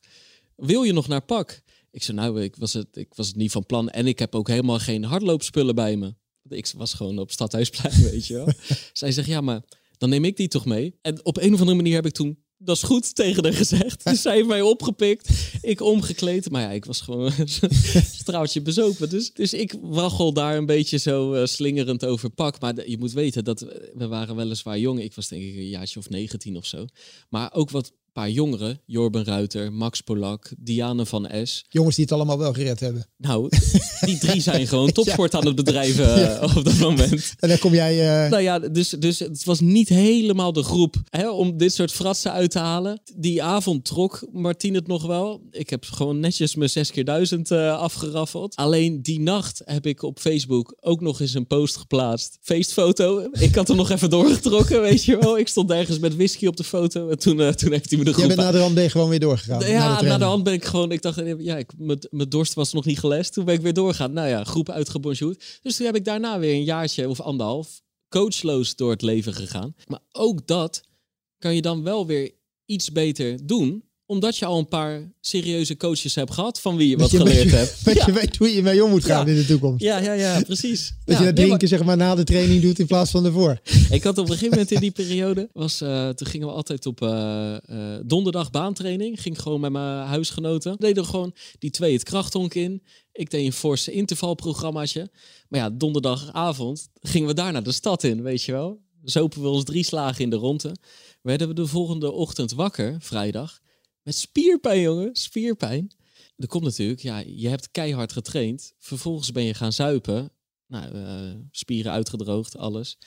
[0.55, 1.61] Wil je nog naar pak?
[1.91, 3.89] Ik zei, nou, ik was, het, ik was het niet van plan.
[3.89, 6.13] En ik heb ook helemaal geen hardloopspullen bij me.
[6.49, 8.47] Ik was gewoon op Stadhuisplein, weet je wel.
[8.93, 9.61] zij zegt, ja, maar
[9.97, 10.95] dan neem ik die toch mee.
[11.01, 14.03] En op een of andere manier heb ik toen dat is goed tegen haar gezegd.
[14.03, 15.29] Dus zij heeft mij opgepikt.
[15.61, 16.49] Ik omgekleed.
[16.51, 17.47] Maar ja, ik was gewoon een
[18.21, 19.09] straaltje bezopen.
[19.09, 22.59] Dus, dus ik waggel daar een beetje zo uh, slingerend over pak.
[22.59, 23.59] Maar je moet weten dat
[23.93, 25.01] we waren weliswaar jong.
[25.01, 26.85] Ik was denk ik een jaartje of 19 of zo.
[27.29, 28.81] Maar ook wat paar jongeren.
[28.85, 31.65] Jorben Ruiter, Max Polak, Diane van S.
[31.69, 33.07] Jongens die het allemaal wel gered hebben.
[33.17, 33.49] Nou,
[34.01, 37.33] die drie zijn gewoon topsport aan het bedrijven uh, op dat moment.
[37.39, 38.25] En dan kom jij...
[38.25, 38.31] Uh...
[38.31, 42.31] Nou ja, dus, dus het was niet helemaal de groep hè, om dit soort fratsen
[42.31, 43.01] uit te halen.
[43.15, 45.41] Die avond trok Martien het nog wel.
[45.51, 48.55] Ik heb gewoon netjes mijn 6 keer 1000 uh, afgeraffeld.
[48.55, 52.37] Alleen die nacht heb ik op Facebook ook nog eens een post geplaatst.
[52.41, 53.29] Feestfoto.
[53.31, 55.37] Ik had er nog even doorgetrokken, weet je wel.
[55.37, 57.09] Ik stond ergens met whisky op de foto.
[57.09, 58.25] En toen, toen heeft hij me de groep...
[58.25, 59.59] Jij bent naar de hand ben gewoon weer doorgegaan?
[59.59, 60.91] Ja, na de, hand ben ik gewoon...
[60.91, 63.33] Ik dacht, ja, ik, mijn dorst was nog niet gelest.
[63.33, 64.13] Toen ben ik weer doorgaan.
[64.13, 65.59] Nou ja, groep uitgebonjourd.
[65.61, 69.75] Dus toen heb ik daarna weer een jaartje of anderhalf coachloos door het leven gegaan.
[69.87, 70.83] Maar ook dat
[71.37, 72.31] kan je dan wel weer
[72.65, 76.97] iets beter doen omdat je al een paar serieuze coaches hebt gehad van wie je
[76.97, 77.77] wat geleerd hebt.
[77.85, 79.83] Dat je weet hoe je mee om moet gaan in de toekomst.
[79.83, 80.93] Ja, ja, ja, precies.
[81.05, 83.59] Dat je dat drinken zeg maar na de training doet in plaats van ervoor.
[83.89, 86.85] Ik had op een gegeven moment in die periode, was, uh, toen gingen we altijd
[86.85, 87.09] op uh,
[87.69, 89.21] uh, donderdag baantraining.
[89.21, 90.75] Ging gewoon met mijn huisgenoten.
[90.79, 92.83] Deden gewoon die twee het krachthonk in.
[93.11, 95.09] Ik deed een forse intervalprogrammaatje.
[95.49, 98.79] Maar ja, donderdagavond gingen we daar naar de stad in, weet je wel.
[99.03, 100.75] Zopen we ons drie slagen in de ronde.
[101.21, 103.58] Werden we de volgende ochtend wakker, vrijdag.
[104.09, 105.09] Met spierpijn, jongen.
[105.13, 105.91] Spierpijn.
[106.37, 108.73] Er komt natuurlijk, ja, je hebt keihard getraind.
[108.79, 110.31] Vervolgens ben je gaan zuipen.
[110.67, 112.97] Nou, uh, spieren uitgedroogd, alles.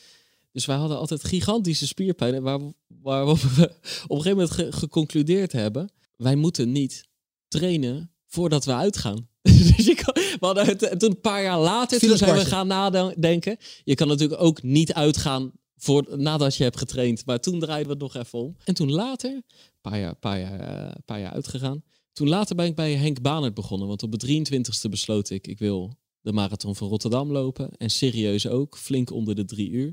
[0.52, 2.42] Dus wij hadden altijd gigantische spierpijn.
[2.42, 3.62] Waar, waarop we
[4.08, 5.92] op een gegeven moment ge geconcludeerd hebben.
[6.16, 7.06] Wij moeten niet
[7.48, 9.28] trainen voordat we uitgaan.
[9.76, 12.66] dus je kan, we hadden het, toen een paar jaar later, toen zijn we gaan
[12.66, 13.56] nadenken.
[13.84, 17.26] Je kan natuurlijk ook niet uitgaan voor, nadat je hebt getraind.
[17.26, 18.56] Maar toen draaiden we het nog even om.
[18.64, 19.42] En toen later,
[19.82, 21.82] jaar, paar jaar, uh, paar jaar uitgegaan.
[22.12, 23.88] Toen later ben ik bij Henk Banert begonnen.
[23.88, 27.70] Want op de 23e besloot ik, ik wil de marathon van Rotterdam lopen.
[27.76, 29.92] En serieus ook, flink onder de drie uur.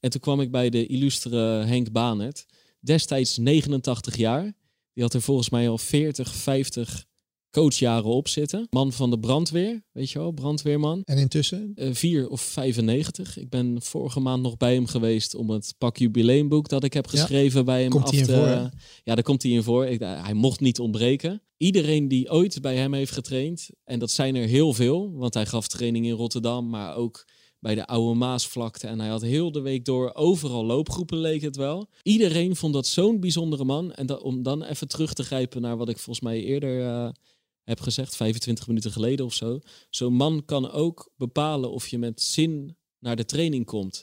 [0.00, 2.46] En toen kwam ik bij de illustere Henk Banert.
[2.80, 4.52] Destijds 89 jaar.
[4.92, 7.06] Die had er volgens mij al 40, 50
[7.50, 8.66] coachjaren op zitten.
[8.70, 11.02] Man van de brandweer, weet je wel, brandweerman.
[11.04, 11.72] En intussen?
[11.74, 13.38] Uh, vier of 95.
[13.38, 17.06] Ik ben vorige maand nog bij hem geweest om het pak jubileumboek dat ik heb
[17.06, 18.24] geschreven bij hem komt af te...
[18.24, 18.70] Voor,
[19.04, 19.86] ja, daar komt hij in voor.
[19.86, 21.42] Ik, hij mocht niet ontbreken.
[21.56, 25.46] Iedereen die ooit bij hem heeft getraind, en dat zijn er heel veel, want hij
[25.46, 27.24] gaf training in Rotterdam, maar ook
[27.60, 28.86] bij de oude Maasvlakte.
[28.86, 31.88] En hij had heel de week door overal loopgroepen, leek het wel.
[32.02, 33.92] Iedereen vond dat zo'n bijzondere man.
[33.92, 37.08] En dat, om dan even terug te grijpen naar wat ik volgens mij eerder uh,
[37.68, 39.60] heb gezegd, 25 minuten geleden of zo.
[39.90, 44.02] Zo'n man kan ook bepalen of je met zin naar de training komt.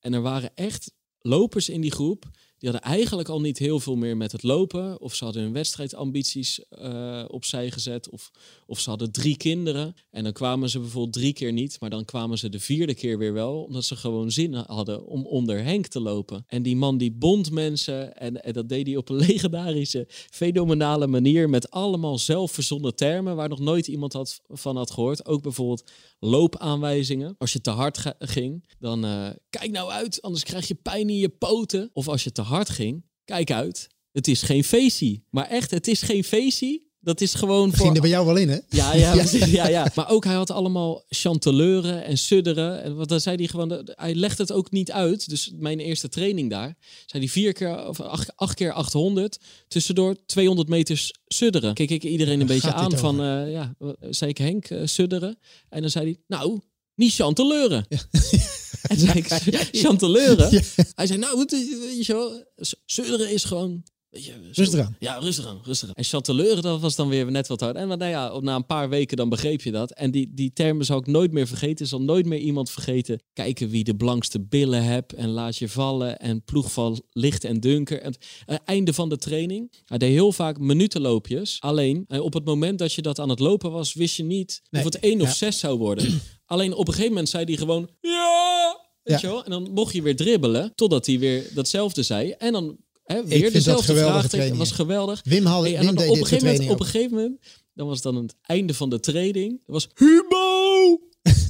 [0.00, 2.30] En er waren echt lopers in die groep.
[2.58, 5.00] Die hadden eigenlijk al niet heel veel meer met het lopen.
[5.00, 8.10] Of ze hadden hun wedstrijdambities uh, opzij gezet.
[8.10, 8.30] Of,
[8.66, 9.94] of ze hadden drie kinderen.
[10.10, 11.76] En dan kwamen ze bijvoorbeeld drie keer niet.
[11.80, 13.62] Maar dan kwamen ze de vierde keer weer wel.
[13.62, 16.44] Omdat ze gewoon zin hadden om onder Henk te lopen.
[16.46, 18.16] En die man die bond mensen.
[18.16, 21.48] En, en dat deed hij op een legendarische, fenomenale manier.
[21.50, 23.36] Met allemaal zelfverzonnen termen.
[23.36, 25.26] Waar nog nooit iemand had, van had gehoord.
[25.26, 27.34] Ook bijvoorbeeld loopaanwijzingen.
[27.38, 30.22] Als je te hard ging, dan uh, kijk nou uit.
[30.22, 31.90] Anders krijg je pijn in je poten.
[31.92, 33.88] Of als je te hard ging, kijk uit.
[34.12, 35.26] Het is geen feestie.
[35.30, 36.85] Maar echt, het is geen feestie.
[37.06, 37.84] Dat is gewoon voor...
[37.84, 38.58] Ging er bij jou wel in, hè?
[38.68, 39.46] Ja, ja, ja.
[39.46, 39.90] ja, ja.
[39.94, 42.82] Maar ook hij had allemaal chanteleuren en sudderen.
[42.82, 43.88] En wat dan zei hij gewoon...
[43.94, 45.28] Hij legt het ook niet uit.
[45.28, 46.76] Dus mijn eerste training daar...
[47.06, 49.38] zei hij vier keer of acht, acht keer 800.
[49.68, 51.74] Tussendoor 200 meters sudderen.
[51.74, 53.20] Keek ik iedereen een beetje aan van...
[53.20, 53.74] Uh, ja,
[54.10, 55.38] zei ik Henk, uh, sudderen.
[55.68, 56.16] En dan zei hij...
[56.26, 56.60] Nou,
[56.94, 57.86] niet chanteleuren.
[57.88, 57.98] Ja.
[58.82, 59.26] En zei ik,
[59.82, 60.50] chanteleuren?
[60.50, 60.60] Ja.
[60.94, 62.44] Hij zei, nou, weet je wel,
[62.86, 63.84] sudderen is gewoon
[64.24, 64.96] je, rustig aan.
[64.98, 65.94] Ja, rustig aan, rustig aan.
[65.94, 67.76] En chanteleuren, dat was dan weer net wat hard.
[67.76, 69.92] En nou ja, na een paar weken dan begreep je dat.
[69.92, 71.86] En die, die termen zal ik nooit meer vergeten.
[71.86, 73.22] Zal nooit meer iemand vergeten.
[73.32, 76.18] Kijken wie de blankste billen hebt en laat je vallen.
[76.18, 78.00] En ploegval licht en dunker.
[78.00, 79.72] En het einde van de training.
[79.84, 81.56] Hij deed heel vaak minutenloopjes.
[81.60, 84.62] Alleen, eh, op het moment dat je dat aan het lopen was, wist je niet
[84.70, 84.84] nee.
[84.84, 86.20] of het één of zes zou worden.
[86.46, 87.90] Alleen op een gegeven moment zei hij gewoon...
[88.00, 88.84] Ja!
[89.02, 89.28] Weet ja.
[89.28, 89.44] je wel?
[89.44, 92.30] En dan mocht je weer dribbelen, totdat hij weer datzelfde zei.
[92.30, 94.32] En dan Hè, weer dezelfde vraag.
[94.32, 95.20] Het was geweldig.
[95.24, 97.38] Wim haalde hey, Wim op, een gegeven moment, op een gegeven moment,
[97.74, 99.50] dan was het dan het einde van de training.
[99.50, 101.00] Dat was Hubo!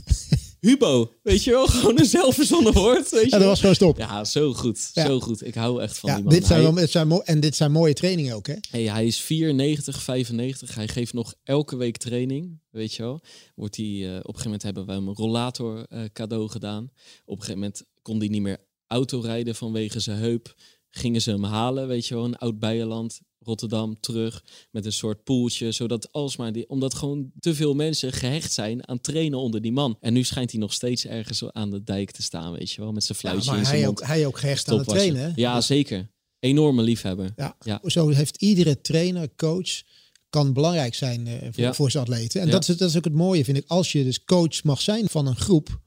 [0.60, 3.10] Hubo, weet je wel, gewoon een zelfverzonnen woord.
[3.10, 3.98] Weet je ja, dat was gewoon stop.
[3.98, 5.06] Ja, zo goed, ja.
[5.06, 5.46] zo goed.
[5.46, 6.34] Ik hou echt van ja, die man.
[6.34, 8.54] Dit zijn, hij, wel, zijn en dit zijn mooie trainingen ook, hè?
[8.70, 10.74] Hey, hij is 94, 95.
[10.74, 13.20] Hij geeft nog elke week training, weet je wel.
[13.54, 16.84] Wordt hij, uh, op een gegeven moment hebben we hem een rollator uh, cadeau gedaan.
[17.24, 20.54] Op een gegeven moment kon hij niet meer autorijden vanwege zijn heup
[20.96, 25.24] gingen ze hem halen, weet je wel, een oud bijenland, Rotterdam, terug met een soort
[25.24, 29.72] poeltje, zodat alsmaar die, omdat gewoon te veel mensen gehecht zijn aan trainen onder die
[29.72, 29.96] man.
[30.00, 32.92] En nu schijnt hij nog steeds ergens aan de dijk te staan, weet je wel,
[32.92, 34.00] met zijn fluitje ja, in maar zijn hij mond.
[34.02, 35.22] ook, hij ook gehecht aan het trainen.
[35.22, 35.32] hè?
[35.34, 36.08] Ja, zeker.
[36.38, 37.32] Enorme liefhebber.
[37.36, 37.80] Ja, Ja.
[37.84, 39.82] Zo heeft iedere trainer, coach,
[40.30, 41.74] kan belangrijk zijn eh, voor, Ja.
[41.74, 42.40] voor zijn atleten.
[42.40, 43.64] En dat, is, dat is ook het mooie, vind ik.
[43.66, 45.80] Als je dus coach mag zijn van een groep,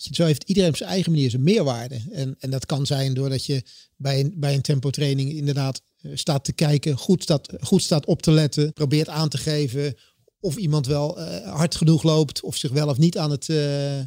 [0.00, 2.02] zo heeft iedereen op zijn eigen manier zijn meerwaarde.
[2.10, 3.62] En, en dat kan zijn doordat je
[3.96, 8.22] bij een, bij een tempotraining inderdaad eh, staat te kijken, goed staat, goed staat op
[8.22, 9.96] te letten, probeert aan te geven
[10.40, 13.98] of iemand wel eh, hard genoeg loopt, of zich wel of niet aan, het, eh,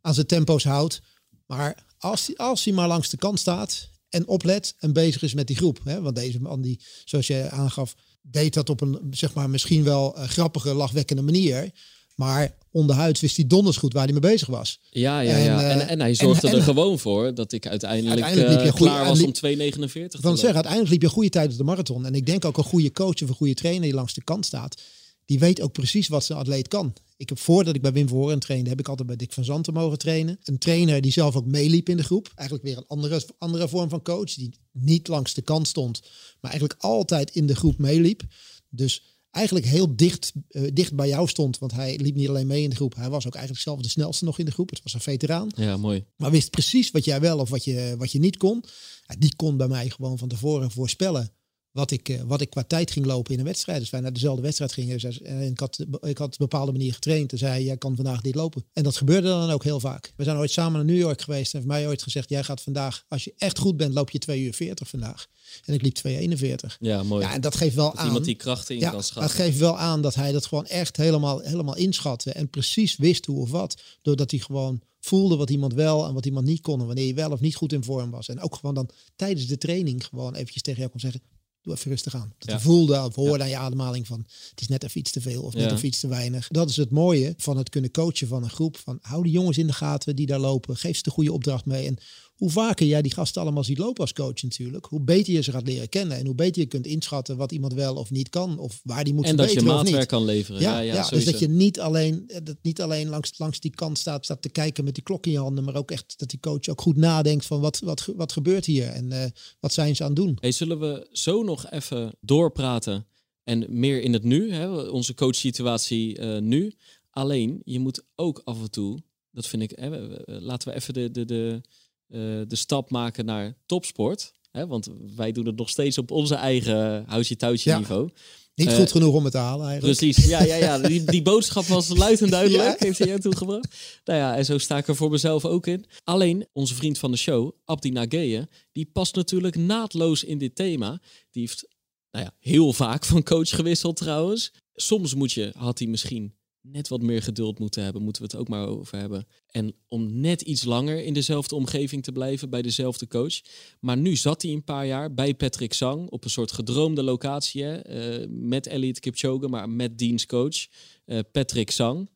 [0.00, 1.00] aan zijn tempo's houdt.
[1.46, 5.46] Maar als hij, als maar langs de kant staat en oplet en bezig is met
[5.46, 5.80] die groep.
[5.84, 6.00] Hè?
[6.00, 10.10] Want deze man die, zoals je aangaf, deed dat op een zeg maar misschien wel
[10.10, 11.70] grappige, lachwekkende manier.
[12.16, 14.80] Maar onderhuids wist hij donders goed waar hij mee bezig was.
[14.90, 15.60] Ja, ja, En, ja.
[15.62, 18.72] eh, En, en hij zorgde en- er gewoon voor dat ik uiteindelijk, Uiteindelijk liep je
[18.72, 20.54] eh, goeie- klaar was liep- om 2,49 Ik te zeggen, lopen.
[20.54, 22.06] uiteindelijk liep je een goede tijd op de marathon.
[22.06, 24.46] En ik denk ook een goede coach of een goede trainer die langs de kant
[24.46, 24.82] staat.
[25.24, 26.92] Die weet ook precies wat zijn atleet kan.
[27.16, 29.72] Ik heb voordat ik bij Wim Verhoren trainde, heb ik altijd bij Dick van Zanten
[29.72, 30.38] mogen trainen.
[30.44, 32.32] Een trainer die zelf ook meeliep in de groep.
[32.34, 34.34] Eigenlijk weer een andere, andere vorm van coach.
[34.34, 36.00] Die niet langs de kant stond,
[36.40, 38.22] maar eigenlijk altijd in de groep meeliep.
[38.68, 39.02] Dus
[39.36, 41.58] eigenlijk heel dicht, eh, dicht bij jou stond.
[41.58, 42.94] Want hij liep niet alleen mee in de groep.
[42.94, 44.70] Hij was ook eigenlijk zelf de snelste nog in de groep.
[44.70, 45.48] Het was een veteraan.
[45.56, 46.04] Ja, mooi.
[46.16, 48.64] Maar wist precies wat jij wel of wat je, wat je niet kon.
[49.06, 51.30] Ja, die kon bij mij gewoon van tevoren voorspellen
[51.76, 53.80] wat ik, eh, wat ik qua tijd ging lopen in een wedstrijd.
[53.80, 54.98] Dus wij naar dezelfde wedstrijd gingen.
[54.98, 57.32] Dus ik, had, ik had op een bepaalde manier getraind.
[57.32, 58.64] En zei jij kan vandaag dit lopen.
[58.72, 60.12] En dat gebeurde dan ook heel vaak.
[60.16, 61.52] We zijn ooit samen naar New York geweest.
[61.52, 64.18] En heeft mij ooit gezegd, jij gaat vandaag, als je echt goed bent, loop je
[64.18, 65.26] 2 uur 40 vandaag.
[65.64, 66.76] En ik liep 2,41.
[66.80, 67.24] Ja, mooi.
[67.24, 68.06] Ja, en dat geeft wel dat aan.
[68.06, 69.36] iemand die kracht in Ja, kan dat schatten.
[69.36, 72.32] geeft wel aan dat hij dat gewoon echt helemaal, helemaal inschatte.
[72.32, 73.82] En precies wist hoe of wat.
[74.02, 76.80] Doordat hij gewoon voelde wat iemand wel en wat iemand niet kon.
[76.80, 78.28] En wanneer je wel of niet goed in vorm was.
[78.28, 81.20] En ook gewoon dan tijdens de training gewoon eventjes tegen jou kon zeggen.
[81.66, 82.32] Doe even rustig aan.
[82.38, 82.60] Dat Ja.
[82.60, 85.54] voelde of hoorde aan je ademhaling van het is net even iets te veel of
[85.54, 86.48] net even iets te weinig.
[86.48, 88.76] Dat is het mooie van het kunnen coachen van een groep.
[88.76, 90.76] Van hou die jongens in de gaten die daar lopen.
[90.76, 91.86] Geef ze de goede opdracht mee.
[91.86, 91.98] En
[92.36, 94.86] hoe vaker jij die gasten allemaal ziet lopen als coach natuurlijk.
[94.86, 96.16] Hoe beter je ze gaat leren kennen.
[96.16, 98.58] En hoe beter je kunt inschatten wat iemand wel of niet kan.
[98.58, 100.60] Of waar die moet En dat je verbeteren maatwerk kan leveren.
[100.60, 103.60] Ja, Ja, ja, ja, dus dat je niet alleen, eh, dat niet alleen langs, langs
[103.60, 106.14] die kant staat, staat te kijken met die klok in je handen, maar ook echt
[106.18, 109.72] dat die coach ook goed nadenkt van wat, wat, wat gebeurt hier en eh, wat
[109.72, 110.38] zijn ze aan het doen.
[110.40, 113.06] Hey, zullen we zo nog even doorpraten
[113.44, 116.74] en meer in het nu, hè, onze coachsituatie eh nu.
[117.10, 119.88] Alleen, je moet ook af en toe, dat vind ik, hè,
[120.24, 121.60] laten we even de, de, de,
[122.08, 124.32] de stap maken naar topsport.
[124.50, 127.78] Hè, want wij doen het nog steeds op onze eigen houtje-touwtje Ja.
[127.78, 128.10] niveau.
[128.54, 129.98] Niet Eh, goed genoeg om het te halen eigenlijk.
[129.98, 130.78] Precies, ja, ja, ja.
[130.78, 132.74] Die, die boodschap was luid en duidelijk, Ja.
[132.78, 133.76] heeft hij jou toegebracht.
[134.04, 135.84] Nou ja, en zo sta ik er voor mezelf ook in.
[136.04, 141.00] Alleen, onze vriend van de show, Abdi Nageye, die past natuurlijk naadloos in dit thema.
[141.30, 141.68] Die heeft,
[142.10, 144.52] nou ja, heel vaak van coach gewisseld trouwens.
[144.74, 146.34] Soms moet je, had hij misschien
[146.72, 149.26] net wat meer geduld moeten hebben, moeten we het ook maar over hebben.
[149.50, 153.40] En om net iets langer in dezelfde omgeving te blijven, bij dezelfde coach.
[153.80, 157.64] Maar nu zat hij een paar jaar bij Patrick Sang op een soort gedroomde locatie.
[157.64, 160.66] Eh, met Elliot Kipchoge, maar met Dean's coach,
[161.04, 162.10] eh, Patrick Sang.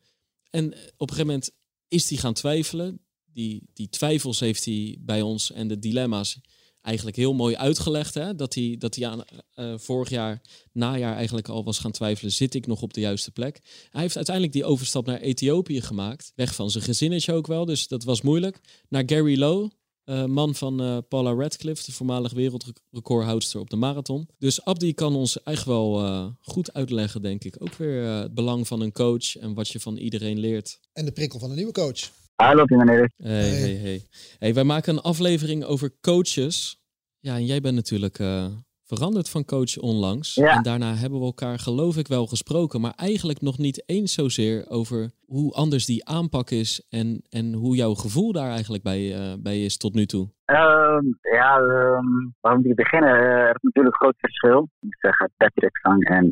[0.50, 1.50] En eh, op een gegeven moment
[1.88, 3.00] is hij gaan twijfelen.
[3.32, 6.40] Die, die twijfels heeft hij bij ons en de dilemma's
[6.82, 8.14] eigenlijk heel mooi uitgelegd.
[8.14, 8.34] Hè?
[8.34, 10.40] Dat hij, dat hij aan, eh, vorig jaar,
[10.72, 12.32] najaar eigenlijk al was gaan twijfelen.
[12.32, 13.60] Zit ik nog op de juiste plek?
[13.90, 16.32] Hij heeft uiteindelijk die overstap naar Ethiopië gemaakt.
[16.34, 18.60] Weg van zijn gezinnetje ook wel, dus dat was moeilijk.
[18.88, 19.70] Naar Gary Lowe,
[20.10, 24.28] eh, man van eh, Paula Radcliffe, de voormalig wereldrecordhoudster op de marathon.
[24.38, 27.56] Dus Abdi kan ons echt wel eh, goed uitleggen, denk ik.
[27.58, 30.80] Ook weer eh, het belang van een coach en wat je van iedereen leert.
[30.92, 32.10] En de prikkel van een nieuwe coach.
[32.40, 33.10] Hallo, meneer.
[33.16, 33.50] Hey, Hey.
[33.60, 34.00] hey, hey.
[34.38, 36.80] hey, wij maken een aflevering over coaches.
[37.18, 38.46] Ja, en jij bent natuurlijk eh,
[38.84, 40.34] veranderd van coach onlangs.
[40.34, 40.56] Ja.
[40.56, 44.64] En daarna hebben we elkaar geloof ik wel gesproken, maar eigenlijk nog niet eens zozeer
[44.68, 49.34] over hoe anders die aanpak is en, en hoe jouw gevoel daar eigenlijk bij, eh,
[49.38, 50.28] bij is tot nu toe.
[50.44, 52.06] Ehm, ja, ehm,
[52.40, 53.10] waar moet ik beginnen?
[53.10, 54.68] Eh, er is natuurlijk een groot verschil.
[54.80, 56.26] Ik zeg Patrick Sang en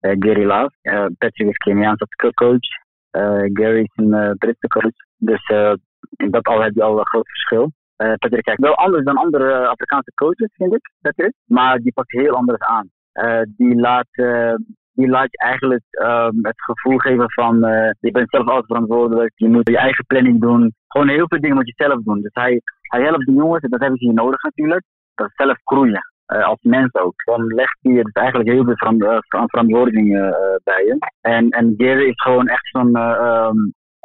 [0.00, 0.70] Gary Love.
[1.18, 2.02] Patrick is Keniaans
[2.34, 2.84] coach.
[3.16, 4.98] Eh, Gary is een eh, Britse coach.
[5.16, 5.72] Dus eh,
[6.16, 7.72] in dat al heb je al een groot verschil.
[7.96, 11.32] Eh, Patrick kijkt wel anders dan andere eh, Afrikaanse coaches, vind ik, Patrick.
[11.44, 12.90] Maar die pakt heel anders aan.
[13.12, 14.54] Eh, die, laat, eh,
[14.92, 19.32] die laat je eigenlijk ehm, het gevoel geven van eh, je bent zelf altijd verantwoordelijk.
[19.34, 20.74] Je moet je eigen planning doen.
[20.86, 22.20] Gewoon heel veel dingen moet je zelf doen.
[22.20, 24.84] Dus hij, hij helpt de jongens, en dat hebben ze hier nodig natuurlijk.
[25.14, 26.14] Dat zelf groeien.
[26.26, 27.24] Eh, als mens ook.
[27.24, 30.30] Dan legt hij dus eigenlijk heel veel eh, ver- verantwoording eh,
[30.64, 30.98] bij je.
[31.20, 33.56] En, en is gewoon echt zo'n, eh, ehm,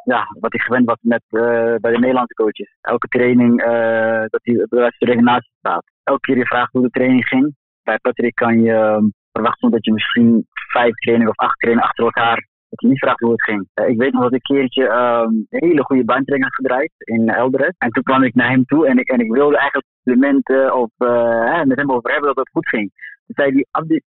[0.04, 1.24] ja, wat hij gewend was met,
[1.82, 2.78] bij de Nederlandse coaches.
[2.82, 3.62] Elke training
[4.30, 5.84] dat hij bij de redenatie staat.
[6.04, 7.56] elke keer je vraagt hoe de training ging.
[7.84, 12.06] Bij Patrick kan je ehm, verwachten dat je misschien vijf trainingen of acht trainingen achter
[12.06, 13.70] elkaar dat je niet vraagt hoe het ging.
[13.88, 17.30] Ik weet nog dat ik een keertje ehm, een hele goede baantraining had gedraaid in
[17.30, 17.76] Elderet.
[17.78, 20.90] En toen kwam ik naar hem toe en ik, en ik wilde eigenlijk complimenten of
[20.98, 22.92] uh, met hem over hebben dat het goed ging.
[23.26, 24.02] Toen zei hij, Abdi,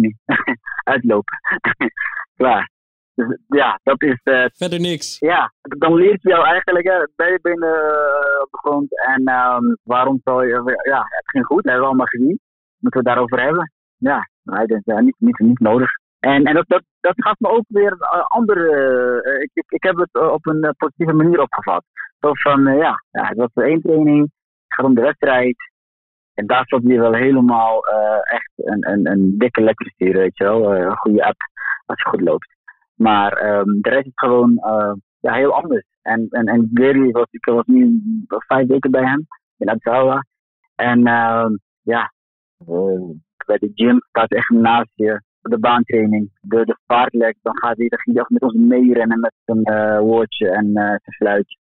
[0.00, 0.16] niet.
[0.92, 1.38] Uitlopen.
[2.36, 2.70] Klaar.
[3.14, 4.20] Dus, ja, dat is...
[4.24, 5.18] Uh, Verder niks.
[5.18, 7.74] Ja, dan leert je jou eigenlijk bij je binnen
[8.42, 9.04] op de grond.
[9.06, 10.80] En um, waarom zou je...
[10.84, 12.40] Ja, het ging goed, hebben we allemaal gezien.
[12.78, 13.72] Moeten we daarover hebben?
[13.96, 15.90] Ja, hij denkt, ja, niet, niet, niet nodig.
[16.18, 19.22] En, en dat, dat, dat gaf me ook weer een andere.
[19.24, 21.84] Uh, ik, ik, ik, heb het op een positieve manier opgevat.
[22.20, 24.30] Zo van, ja, ja, het was één training.
[24.72, 25.56] Gaat om de wedstrijd.
[26.34, 30.36] En daar zat je wel helemaal uh, echt een, een, een dikke lekker sturen, weet
[30.36, 30.74] je wel.
[30.74, 31.40] een goede app
[31.86, 32.54] als je goed loopt.
[32.94, 34.60] Maar um, de rest is gewoon
[35.20, 35.86] ja, heel anders.
[36.02, 40.22] En, en, en Gary was, ik was nu vijf weken bij hem in Addis
[40.74, 41.00] En
[41.82, 42.12] ja,
[43.46, 47.88] bij de gym staat echt naast je de baantraining, de, de vaartlek, dan gaat hij,
[47.88, 51.58] dan hij met ons meerennen met zijn uh, woordje en uh, zijn fluitje.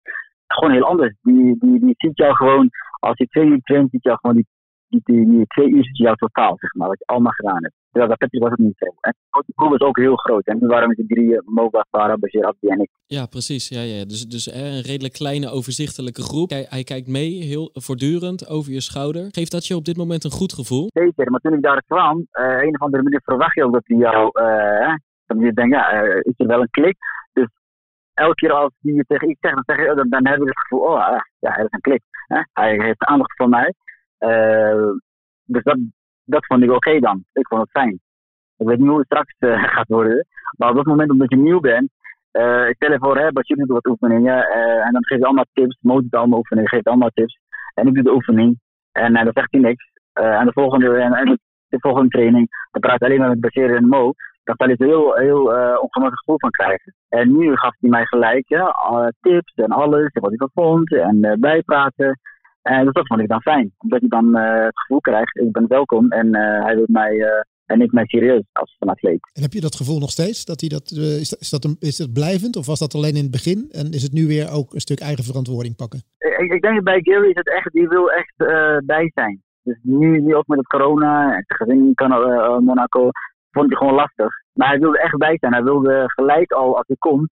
[0.47, 1.15] Gewoon heel anders.
[1.21, 2.69] Die, die, die ziet jou gewoon,
[2.99, 4.47] als je twee uur traint, ziet jou gewoon die,
[4.87, 7.73] die, die, die twee uur ziet jou totaal, zeg maar, wat je allemaal gedaan hebt.
[7.91, 8.85] Terwijl dat Patrick was het niet zo.
[8.99, 10.45] En de groep is ook heel groot.
[10.45, 12.89] En nu waren met de drieën, Moba, Farah, Bashir, Abdi en ik.
[13.05, 13.69] Ja, precies.
[13.69, 14.05] Ja, ja.
[14.05, 16.49] Dus, dus een redelijk kleine, overzichtelijke groep.
[16.49, 19.27] Hij, hij kijkt mee, heel voortdurend, over je schouder.
[19.31, 20.87] Geeft dat je op dit moment een goed gevoel?
[20.93, 23.83] Zeker, maar toen ik daar kwam, uh, een of andere manier verwacht je ook dat
[23.85, 24.31] hij jou...
[24.33, 24.95] Uh,
[25.25, 26.97] dan je denkt, ja, uh, is er wel een klik?
[28.19, 30.59] Elke keer als hij je tegen iets zegt, dan, zeg je, dan, heb je het
[30.59, 32.01] gevoel, oh ja, er is een klik.
[32.27, 32.41] Hè?
[32.53, 33.73] Hij heeft aandacht voor mij.
[35.45, 35.77] dus dat,
[36.23, 37.23] dat vond ik oké dan.
[37.33, 37.99] Ik vond het fijn.
[38.57, 40.27] Ik weet niet hoe het straks uh, gaat worden.
[40.57, 41.89] Maar op dat moment, omdat je nieuw bent,
[42.31, 44.47] uh, ik stel je voor, hè, Bashir doet wat oefeningen.
[44.83, 45.77] En dan geef je allemaal tips.
[45.81, 47.39] Mo doet allemaal oefeningen, geeft allemaal tips.
[47.73, 48.59] En ik doe de oefening.
[48.91, 49.91] En dan zegt hij niks.
[50.13, 53.87] en de volgende, en, de volgende training, dan praat hij alleen maar met Bashir en
[53.87, 54.13] Mo.
[54.49, 55.43] Dan zal je er heel, heel
[55.81, 56.93] ongemakkelijk gevoel van krijgen.
[57.09, 58.75] En nu gaf hij mij gelijk ja,
[59.21, 60.11] tips en alles.
[60.11, 60.93] En wat hij van vond.
[60.93, 62.19] En bijpraten.
[62.61, 63.73] En dus dat vond ik dan fijn.
[63.77, 67.91] Omdat hij dan het gevoel krijgt, ik ben welkom en hij wil mij en ik
[67.91, 69.31] mij serieus als een atleet.
[69.33, 70.45] En heb je dat gevoel nog steeds?
[70.45, 73.15] Dat hij dat, is, dat, is, dat een, is dat blijvend of was dat alleen
[73.15, 73.67] in het begin?
[73.71, 75.99] En is het nu weer ook een stuk eigen verantwoording pakken?
[76.17, 78.33] Ik, ik denk dat bij Gary is het echt, die wil echt
[78.85, 79.41] bij zijn.
[79.63, 82.09] Dus nu, nu ook met het corona, het gezin kan
[82.63, 83.09] Monaco,
[83.51, 84.33] vond hij gewoon lastig.
[84.53, 85.53] Maar hij wilde echt bij zijn.
[85.53, 87.29] Hij wilde gelijk al als hij komt.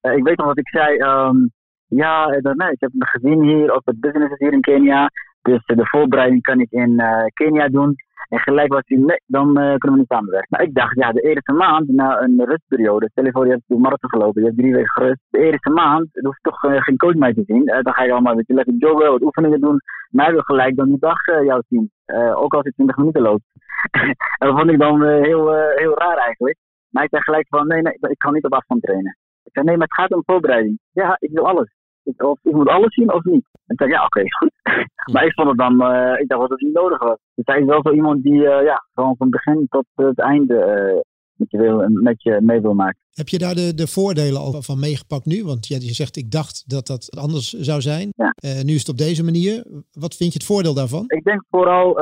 [0.00, 1.50] ik weet nog wat ik zei, um,
[1.88, 5.10] ja, eh, nee, ik heb me gezien hier, op het business hier in Kenia.
[5.42, 7.94] Dus eh, de voorbereiding kan ik in uh, Kenia doen.
[8.28, 10.48] En gelijk was hij, nee, dan uh, kunnen we niet samenwerken.
[10.50, 13.76] Maar ik dacht, ja, de eerste maand, na een rustperiode, stel je je hebt de
[13.76, 15.20] marathon gelopen, je hebt drie weken gerust.
[15.30, 17.64] De eerste maand, er hoeft toch uh, geen coach mee te zien.
[17.64, 19.80] dan ga je allemaal een beetje lekker joggen, wat oefeningen doen.
[20.10, 21.90] Maar wil gelijk dan die dag jou zien.
[22.34, 23.44] ook als je 20 minuten loopt.
[24.38, 26.56] en dat vond ik dan heel, heel raar eigenlijk.
[26.90, 29.16] Maar hij zei gelijk van, nee, nee, ik kan niet op afstand trainen.
[29.44, 30.78] Ik zei, nee, maar het gaat om voorbereiding.
[30.92, 31.77] Ja, ik wil alles
[32.16, 33.46] of ik moet alles zien of niet.
[33.66, 34.52] En ik zei, ja, oké, okay, goed.
[35.12, 37.18] maar ik vond het dan, uh, ik dacht dat het niet nodig was.
[37.34, 40.54] Dus hij is wel zo iemand die, uh, ja, gewoon van begin tot het einde
[40.54, 41.00] uh,
[41.34, 43.00] met, je wil, met je mee wil maken.
[43.12, 45.44] Heb je daar de, de voordelen al van meegepakt nu?
[45.44, 48.12] Want ja, je zegt, ik dacht dat dat anders zou zijn.
[48.16, 48.34] Ja.
[48.62, 49.64] nu is het op deze manier.
[49.92, 51.04] Wat vind je het voordeel daarvan?
[51.06, 51.98] Ik denk vooral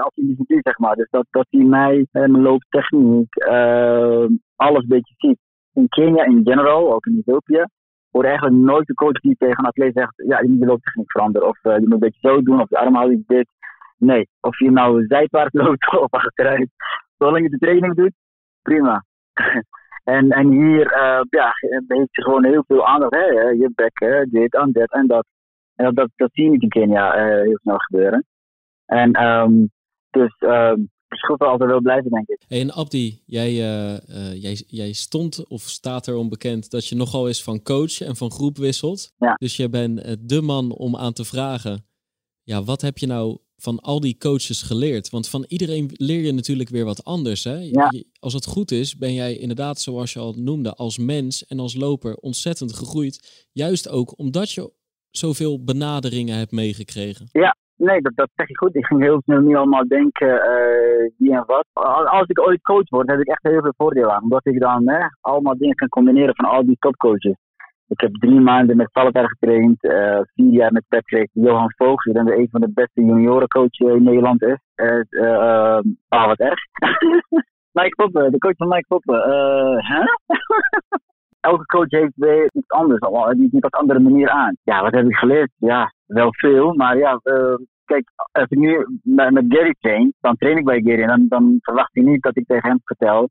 [0.00, 0.96] als individu, zeg maar.
[0.96, 3.34] Dus dat, dat hij mij, mijn looptechniek,
[4.56, 5.38] alles een beetje ziet.
[5.72, 7.64] In Kenia in general, ook in Ethiopië,
[8.10, 11.10] hoor eigenlijk nooit de coach die tegen een atleet zegt: ja, je moet je looptechniek
[11.10, 11.48] veranderen.
[11.48, 13.48] Of uh, je moet een beetje zo doen, of je armhouding dit.
[13.98, 16.70] Nee, of je nou zijwaarts loopt of achteruit.
[17.18, 18.12] Zolang je de training doet,
[18.62, 19.04] prima.
[20.04, 21.52] en, en hier uh, ja,
[21.86, 23.14] heeft je gewoon heel veel aandacht.
[23.14, 23.24] Hè?
[23.48, 25.26] Je bek, dit en dat en dat.
[25.74, 28.24] En dat, zie je niet in Kenia uh, heel snel gebeuren.
[28.86, 29.70] En um,
[30.10, 32.44] dus um, schuld altijd wel blijven, denk ik.
[32.48, 37.26] Hey, en Abdi, jij, uh, jij, jij stond of staat er onbekend dat je nogal
[37.26, 39.12] eens van coach en van groep wisselt.
[39.18, 39.34] Ja.
[39.34, 41.86] Dus je bent uh, de man om aan te vragen,
[42.42, 45.10] ja, wat heb je nou van al die coaches geleerd?
[45.10, 47.44] Want van iedereen leer je natuurlijk weer wat anders.
[47.44, 47.56] Hè?
[47.56, 47.92] Ja.
[48.20, 51.74] als het goed is, ben jij inderdaad, zoals je al noemde, als mens en als
[51.74, 53.48] loper ontzettend gegroeid.
[53.52, 54.72] Juist ook omdat je
[55.10, 57.28] zoveel benaderingen hebt meegekregen.
[57.32, 58.76] Ja, Nee, dat, dat zeg je goed.
[58.76, 61.66] Ik ging heel snel niet allemaal denken uh, wie en wat.
[62.06, 64.22] Als ik ooit coach word, heb ik echt heel veel voordeel aan.
[64.22, 67.36] Omdat ik dan allemaal dingen kan combineren van al die topcoaches.
[67.88, 71.28] Ik heb drie maanden met Valentijn getraind, uh, vier jaar met Patrick.
[71.32, 74.58] Johan Voogd, die dan een van de beste juniorencoaches in Nederland is.
[74.76, 76.60] Uh, ah, wat erg.
[77.78, 79.20] Mike Poppen, de coach van Mike Poppen.
[79.84, 80.02] hè?
[81.40, 83.00] elke coach heeft iets anders.
[83.36, 84.56] Die ziet op een andere manier aan.
[84.62, 85.50] Ja, wat heb ik geleerd?
[85.56, 86.74] Ja, wel veel.
[86.74, 91.02] Maar ja, uh, kijk, als ik nu met, Gary train, dan train ik bij Gary.
[91.02, 93.28] En dan, dan verwacht hij niet dat ik tegen hem vertel,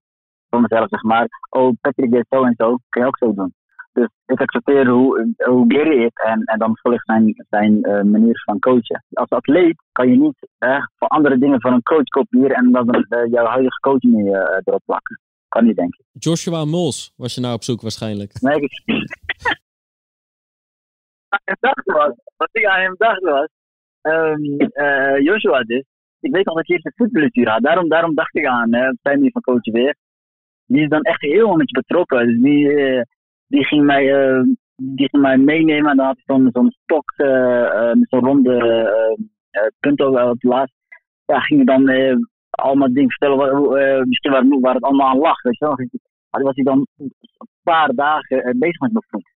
[0.50, 3.54] voor mezelf zeg maar, oh Patrick deed zo en zo, kun je ook zo doen.
[3.94, 8.60] Dus ik accepteer hoe, hoe Gary is en, dan volg zijn, zijn uh, manier van
[8.60, 9.04] coachen.
[9.14, 13.06] Als atleet kan je niet uh, voor andere dingen van een coach kopiëren en dan
[13.10, 15.20] uh, jouw huidige coach mee erop plakken.
[15.48, 16.06] Kan niet, denk ik.
[16.12, 18.42] Joshua Mols was je nou op zoek waarschijnlijk.
[18.42, 18.84] Nee, ik...
[21.60, 23.48] dacht was, wat ik aan hem dacht was,
[24.02, 24.56] um,
[25.24, 25.84] Joshua dus,
[26.20, 27.64] ik weet al dat hij eerst een voetballectuur had.
[27.64, 29.96] Daarom, daarom dacht ik aan, hè, zijn die van coach weer.
[30.66, 32.28] Die is dan echt heel met je betrokken.
[32.28, 32.70] Dus die,
[33.48, 34.44] die ging mij, uh,
[34.76, 35.92] die ging mij meenemen.
[35.92, 37.14] En dan had hij zo'n zo'n stok
[37.96, 39.18] met zo'n ronde
[39.80, 40.76] punten op het laatst.
[41.26, 41.84] Ja, ging dan
[42.58, 45.42] allemaal dingen vertellen, waar, misschien waar, waar het allemaal aan lag.
[45.42, 45.76] Weet je wel.
[46.30, 47.14] Dan was hij dan een
[47.64, 49.36] paar dagen bezig met mijn voet.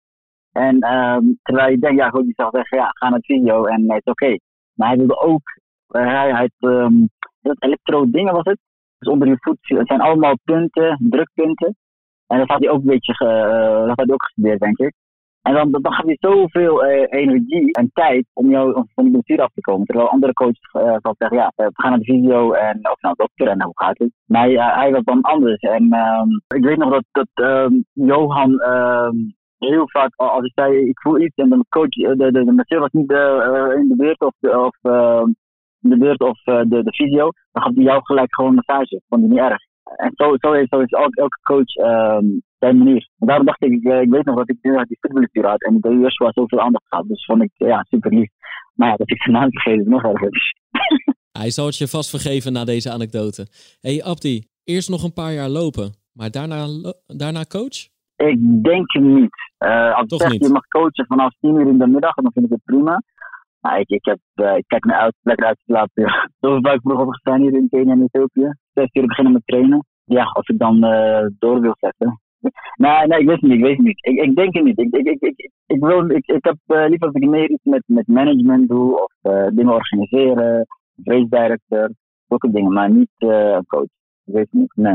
[0.53, 3.91] En ehm, terwijl je denkt, ja goed, die zou zeggen, ja, ga naar video en
[3.91, 4.39] het is oké.
[4.75, 7.09] Maar hij wilde ook, hij had um,
[7.41, 8.59] dat elektro dingen was het.
[8.99, 11.77] Dus onder je voet, zijn allemaal punten, drukpunten.
[12.27, 13.15] En dat had hij ook een beetje
[13.87, 14.95] dat had hij ook gestudeerd, denk ik.
[15.43, 19.43] En dan, dan gaat hij zoveel uh, energie en tijd om jou van die blessure
[19.43, 19.87] af te komen.
[19.87, 23.13] Terwijl andere coaches uh, zal zeggen, ja, we gaan naar de video en of de
[23.17, 24.11] dokter en hoe gaat het.
[24.27, 25.61] Maar hij, was dan anders.
[25.61, 30.89] En um, ik weet nog dat, dat um, Johan um, heel vaak, als ik zei,
[30.89, 33.11] ik voel iets en de coach, de, de, de was niet
[33.81, 34.77] in de beurt of, de, of
[35.79, 39.01] de beurt of de, de visio, dan gaf hij jou gelijk gewoon een massage.
[39.09, 39.68] Vond hij niet erg.
[39.97, 43.09] En zo, zo, elke, elke coach um, zijn manier.
[43.19, 45.89] En daarom dacht ik, ik, ik weet nog dat ik die voetballectuur had en de
[45.89, 47.09] Joshua zoveel aandacht had.
[47.09, 48.31] Dus vond ik, ja, super lief.
[48.75, 50.53] Maar ja, dat ik zijn naam vergeet is nog erger.
[51.33, 53.47] Hij zal het je vast vergeven na deze anekdote.
[53.81, 56.67] hey Abdi, eerst nog een paar jaar lopen, maar daarna,
[57.07, 57.79] daarna coach?
[58.17, 59.37] Ik denk niet.
[59.59, 60.45] Uh, als Toch niet.
[60.45, 63.03] je mag coachen vanaf 10 uur in de middag, dan vind ik het prima.
[63.61, 66.03] Maar ik, ik, heb, uh, ik kijk naar uit, lekker uit te slapen.
[66.03, 66.31] Ja.
[66.41, 68.55] Zoveel vaak vroeg opgestaan hier in Kenia en Ethiopië.
[68.73, 69.87] Zes uur beginnen met trainen.
[70.05, 72.21] Ja, als ik dan uh, door wil zetten.
[72.77, 73.59] Nee, nee, ik weet het niet.
[73.59, 74.07] Ik weet het niet.
[74.07, 74.79] Ik, ik denk het niet.
[74.79, 77.65] Ik, ik, ik, ik, ik, wil, ik, ik heb uh, liever als ik meer iets
[77.65, 79.13] met, met management doe of
[79.55, 80.67] dingen organiseren,
[81.05, 81.93] race director,
[82.29, 83.83] zulke dingen, maar niet een coach.
[84.25, 84.73] Ik weet het niet.
[84.75, 84.95] Nee.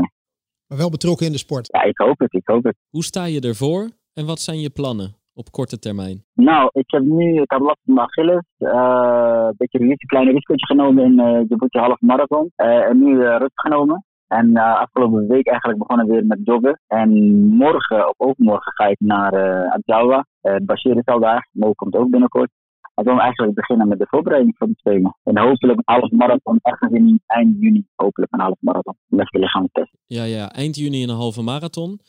[0.66, 1.68] Maar wel betrokken in de sport.
[1.72, 2.32] Ja, ik hoop het.
[2.32, 2.76] Ik hoop het.
[2.90, 5.14] Hoe sta je ervoor en wat zijn je plannen?
[5.34, 6.24] Op korte termijn?
[6.34, 8.42] Nou, ik heb nu, ik had last van mijn Achilles.
[8.58, 12.52] Uh, een beetje een kleine risicootje genomen in uh, de half marathon.
[12.56, 14.04] Uh, en nu rust genomen.
[14.26, 16.80] En afgelopen week eigenlijk begonnen weer met joggen.
[16.86, 17.10] En
[17.46, 20.26] morgen, of overmorgen, ga ik naar uh, Adjawa.
[20.62, 21.48] Bashir is al daar.
[21.52, 22.50] Mo komt ook binnenkort.
[22.94, 25.16] En dan eigenlijk beginnen met de voorbereiding van de Spelen.
[25.22, 27.86] En hopelijk een half marathon ergens in eind juni.
[27.94, 28.96] Hopelijk een half marathon.
[29.06, 29.98] Met de lichaam testen.
[30.06, 32.00] Ja, ja, eind juni een halve marathon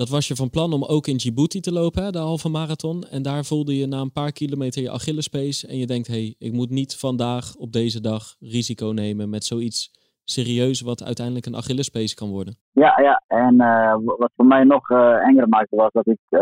[0.00, 3.02] dat was je van plan om ook in Djibouti te lopen, hè, de halve marathon.
[3.02, 5.66] En daar voelde je na een paar kilometer je Achillespees.
[5.66, 9.44] En je denkt, hé, hey, ik moet niet vandaag op deze dag risico nemen met
[9.44, 9.80] zoiets
[10.24, 12.54] serieus wat uiteindelijk een Achillespees kan worden.
[12.72, 13.22] Ja, ja.
[13.26, 16.40] En uh, wat voor mij nog uh, enger maakte was dat ik uh,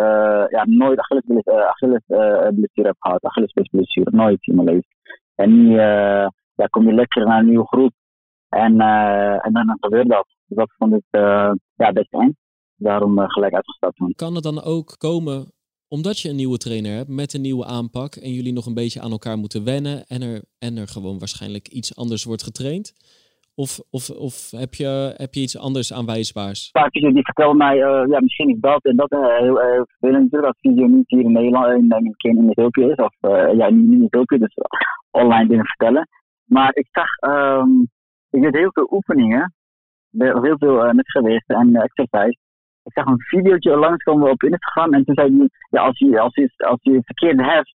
[0.48, 2.02] ja, nooit Achillesblessure Achilles,
[2.72, 3.24] heb gehad.
[3.24, 4.90] Achillespeesblessure, nooit in mijn leven.
[5.34, 5.74] En nu
[6.54, 7.92] ja, kom je lekker naar een nieuwe groep.
[8.48, 8.80] En,
[9.40, 10.26] en dan gebeurt dat.
[10.46, 11.04] Dus dat vond ik
[11.76, 12.36] ja, best eng
[12.76, 14.14] daarom uh, gelijk uitgestapt.
[14.16, 15.54] Kan het dan ook komen
[15.88, 19.00] omdat je een nieuwe trainer hebt met een nieuwe aanpak en jullie nog een beetje
[19.00, 22.94] aan elkaar moeten wennen en er, en er gewoon waarschijnlijk iets anders wordt getraind?
[23.54, 26.68] Of, of, of heb, je, heb je iets anders aanwijsbaars?
[26.72, 30.22] Vaak die vertellen mij, uh, ja, misschien is dat en dat uh, heel uh, vervelend
[30.22, 32.96] natuurlijk als video niet hier in Nederland, in, in, in Ethiopië is.
[32.96, 33.14] Of
[33.56, 34.54] ja, niet in Ethiopië, dus
[35.10, 36.08] online dingen vertellen.
[36.44, 37.88] Maar ik zag, um,
[38.30, 39.54] ik deed heel veel oefeningen,
[40.18, 42.38] heel veel met gewicht en exercise
[42.86, 44.94] ik zag een videootje langskomen op Instagram.
[44.94, 47.74] En toen zei hij, ja, als je, als je, als je verkeerd heft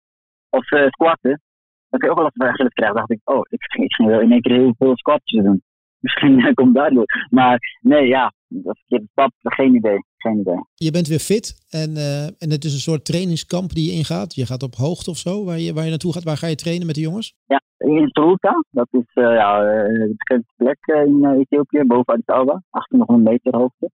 [0.50, 1.40] of uh, squatten,
[1.88, 2.96] dan kun je ook wel eens Achilles krijgen.
[2.96, 5.62] dacht ik, oh, ik ging, ik ging wel in één keer heel veel squatjes doen.
[6.04, 7.04] Misschien uh, komt daardoor.
[7.30, 9.32] Maar nee, ja, dat is verkeerde stap.
[9.42, 10.04] Geen idee.
[10.16, 10.64] Geen idee.
[10.74, 14.34] Je bent weer fit en, uh, en het is een soort trainingskamp die je ingaat.
[14.34, 16.24] Je gaat op hoogte of zo, waar je, waar je naartoe gaat.
[16.24, 17.34] Waar ga je trainen met de jongens?
[17.46, 18.64] Ja, in Soluta.
[18.70, 22.62] Dat is ja, een bekende plek in Ethiopië, boven Addis Ababa.
[22.70, 23.90] 1800 meter hoogte.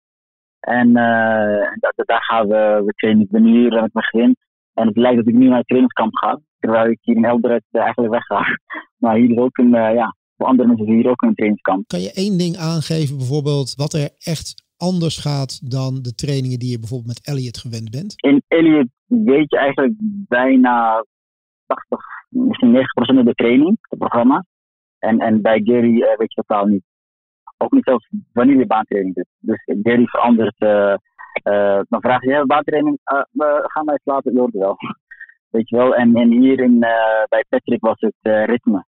[0.64, 0.94] En uh,
[2.04, 3.22] daar gaan we, we trainen.
[3.22, 4.36] Ik ben hier aan het begin.
[4.74, 6.40] En het lijkt dat ik nu naar het trainingskamp ga.
[6.58, 8.44] Terwijl ik hier in Eldoret uh, eigenlijk wegga.
[9.02, 11.86] Maar hier is ook een, uh, ja, voor andere mensen is hier ook een trainingskamp.
[11.86, 16.70] Kan je één ding aangeven, bijvoorbeeld, wat er echt anders gaat dan de trainingen die
[16.70, 18.14] je bijvoorbeeld met Elliot gewend bent?
[18.16, 19.94] In Elliot weet je eigenlijk
[20.28, 21.04] bijna
[21.66, 24.44] 80, misschien 90% van de training, het programma.
[24.98, 26.84] En, en bij Gary weet je totaal niet
[27.64, 29.28] ook niet zelfs wanneer je baantraining doet.
[29.38, 30.60] Dus Gary verandert.
[30.60, 30.94] Uh,
[31.44, 34.76] uh, dan vraag je, ja, baantraining, uh, we gaan wij slapen, je wel.
[35.50, 36.78] Weet je wel, en, en hier in,
[37.28, 38.84] bij Patrick was het ritme.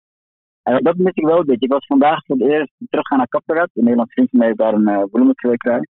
[0.63, 1.67] En dat mis ik wel beetje.
[1.67, 3.71] Ik was vandaag voor het eerst teruggaan naar Kapperat.
[3.75, 5.87] Een Nederlands vriend van mij daar een uh, bloemenkwekerij.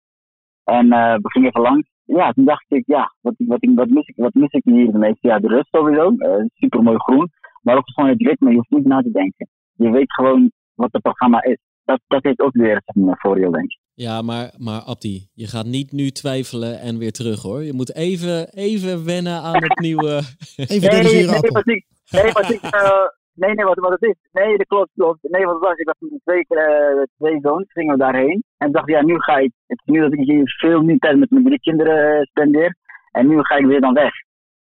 [0.64, 1.90] En uh, we gingen even langs.
[2.06, 4.96] Ja, toen dacht ik, ja, wat, wat, wat, mis, ik, wat mis ik hier het
[4.96, 5.28] meeste?
[5.28, 6.16] Ja, de rust sowieso.
[6.54, 7.30] Super mooi groen.
[7.62, 8.50] Maar ook gewoon het ritme.
[8.50, 9.48] Je hoeft niet na te denken.
[9.74, 11.58] Je weet gewoon wat het programma is.
[11.92, 13.80] Dat, dat heeft ook weer een voordeel, denk ik.
[13.94, 17.64] Ja, maar, maar Abdi, je gaat niet nu twijfelen en weer terug hoor.
[17.64, 20.14] Je moet even, even wennen aan het nieuwe.
[20.56, 24.04] even nee, nee, nee, wat ik, nee, wat ik, uh, nee, nee, wat, wat het
[24.04, 24.16] is.
[24.32, 25.20] Nee, dat klopt, klopt.
[25.22, 28.44] Nee, wat het was, ik was met twee, uh, twee zoons, gingen we daarheen.
[28.58, 31.18] En dacht, ja, nu ga ik, het is nu dat ik hier veel meer tijd
[31.18, 32.76] met mijn drie kinderen spendeer.
[33.12, 34.14] En nu ga ik weer dan weg.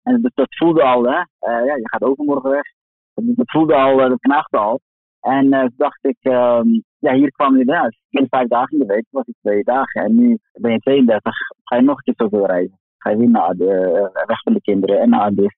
[0.02, 1.18] En dat, dat voelde al, hè.
[1.18, 2.64] Uh, ja, je gaat overmorgen weg.
[3.14, 4.80] Dat, dat voelde al, dat knaagde al.
[5.20, 7.98] En uh, dacht ik, um, ja, hier kwam je eruit.
[8.10, 10.04] In vijf dagen in de week was ik twee dagen.
[10.04, 11.34] En nu ben je 32,
[11.64, 12.78] ga je nog een keer zoveel reizen.
[12.98, 15.54] Ga je weer naar de, uh, weg van de kinderen en naar de.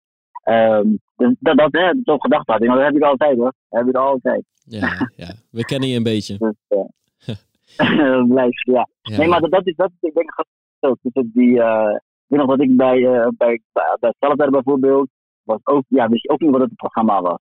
[0.45, 2.61] Um, dus dat, dat, hè, zo gedacht had.
[2.61, 3.53] dat heb ik altijd hoor.
[3.69, 4.45] Dat heb ik altijd.
[4.65, 5.33] Ja, ja.
[5.51, 6.37] we kennen je een beetje.
[6.39, 6.55] dus,
[7.79, 8.89] uh, blijf, ja.
[9.03, 9.17] ja.
[9.17, 10.35] Nee, maar dat, dat is, dat is, ik denk
[10.81, 13.61] dat dus die, uh, ik weet nog dat ik bij, uh, bij,
[14.01, 15.09] bij Salazar bijvoorbeeld,
[15.43, 17.39] was ook, ja, wist je ook niet wat het programma was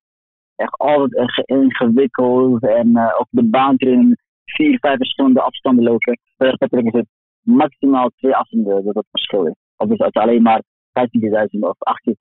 [0.59, 2.63] echt altijd ingewikkeld.
[2.63, 6.19] En uh, op de baan kun vier, vijf verschillende afstanden lopen.
[6.37, 7.07] Verder is het
[7.41, 9.53] maximaal twee afstanden dat het verschil is.
[9.77, 11.77] Of is het alleen maar 15.000 of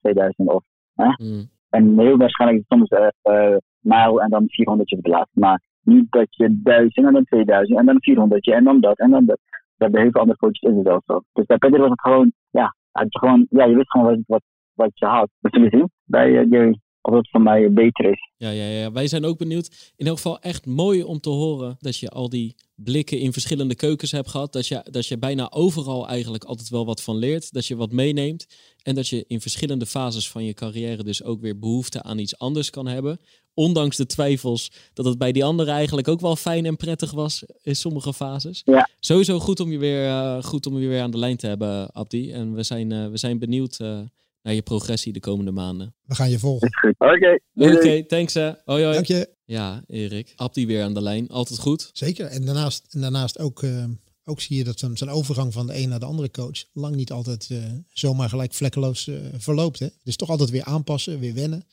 [0.09, 0.63] 18.000 of.
[0.95, 1.05] Hè?
[1.05, 1.49] Mm.
[1.69, 5.39] En heel waarschijnlijk het soms uh, uh, mijl en dan 400 op de laatste.
[5.39, 9.11] Maar niet dat je 1000 en dan 2000 en dan 400 en dan dat en
[9.11, 9.39] dan dat.
[9.77, 11.21] Bij heel veel andere coaches is het wel zo.
[11.33, 14.41] Dus bij Peter was het gewoon, ja, je, gewoon, ja je wist gewoon wat, wat,
[14.73, 15.29] wat je had.
[15.39, 18.29] Dat zullen zien bij Gary of het voor mij beter is.
[18.37, 19.93] Ja, ja, ja, wij zijn ook benieuwd.
[19.95, 23.75] In elk geval echt mooi om te horen dat je al die blikken in verschillende
[23.75, 24.53] keukens hebt gehad.
[24.53, 27.53] Dat je, dat je bijna overal eigenlijk altijd wel wat van leert.
[27.53, 28.47] Dat je wat meeneemt.
[28.83, 32.37] En dat je in verschillende fases van je carrière dus ook weer behoefte aan iets
[32.37, 33.19] anders kan hebben.
[33.53, 37.43] Ondanks de twijfels dat het bij die anderen eigenlijk ook wel fijn en prettig was
[37.61, 38.61] in sommige fases.
[38.65, 38.89] Ja.
[38.99, 41.91] Sowieso goed om je weer, uh, goed om je weer aan de lijn te hebben,
[41.91, 42.31] Abdi.
[42.31, 43.99] En we zijn, uh, we zijn benieuwd uh,
[44.41, 45.95] naar je progressie de komende maanden.
[46.01, 46.67] We gaan je volgen.
[46.97, 47.13] Oké.
[47.13, 47.41] Okay.
[47.53, 48.51] Oké, okay, thanks hè.
[48.65, 48.93] Hoi hoi.
[48.93, 49.29] Dank je.
[49.45, 50.33] Ja, Erik.
[50.35, 51.29] Abdi weer aan de lijn.
[51.29, 51.89] Altijd goed.
[51.93, 52.25] Zeker.
[52.25, 53.85] En daarnaast, en daarnaast ook, uh,
[54.23, 57.11] ook zie je dat zijn, overgang van de een naar de andere coach lang niet
[57.11, 59.79] altijd uh, zomaar gelijk vlekkeloos uh, verloopt.
[59.79, 59.85] Hè?
[59.85, 61.63] Het is toch altijd weer aanpassen, weer wennen.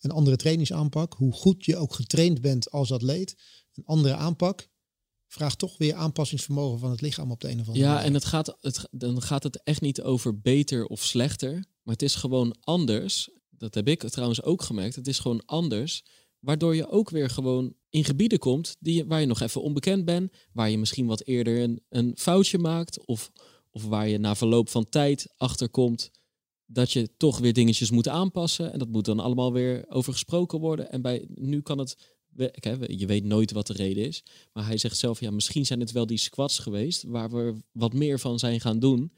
[0.00, 1.14] Een andere trainingsaanpak.
[1.14, 3.36] Hoe goed je ook getraind bent als atleet.
[3.74, 4.68] Een andere aanpak
[5.28, 8.02] vraagt toch weer aanpassingsvermogen van het lichaam op de een of andere ja, manier.
[8.02, 11.64] Ja, en het gaat, het, dan gaat het echt niet over beter of slechter.
[11.86, 13.30] Maar het is gewoon anders.
[13.50, 14.96] Dat heb ik trouwens ook gemerkt.
[14.96, 16.04] Het is gewoon anders.
[16.38, 20.32] Waardoor je ook weer gewoon in gebieden komt die, waar je nog even onbekend bent.
[20.52, 23.06] Waar je misschien wat eerder een, een foutje maakt.
[23.06, 23.30] Of,
[23.70, 26.10] of waar je na verloop van tijd achterkomt
[26.66, 28.72] dat je toch weer dingetjes moet aanpassen.
[28.72, 30.90] En dat moet dan allemaal weer over gesproken worden.
[30.90, 31.96] En bij, nu kan het
[32.86, 34.24] je weet nooit wat de reden is.
[34.52, 37.92] Maar hij zegt zelf, ja, misschien zijn het wel die squats geweest waar we wat
[37.92, 39.12] meer van zijn gaan doen.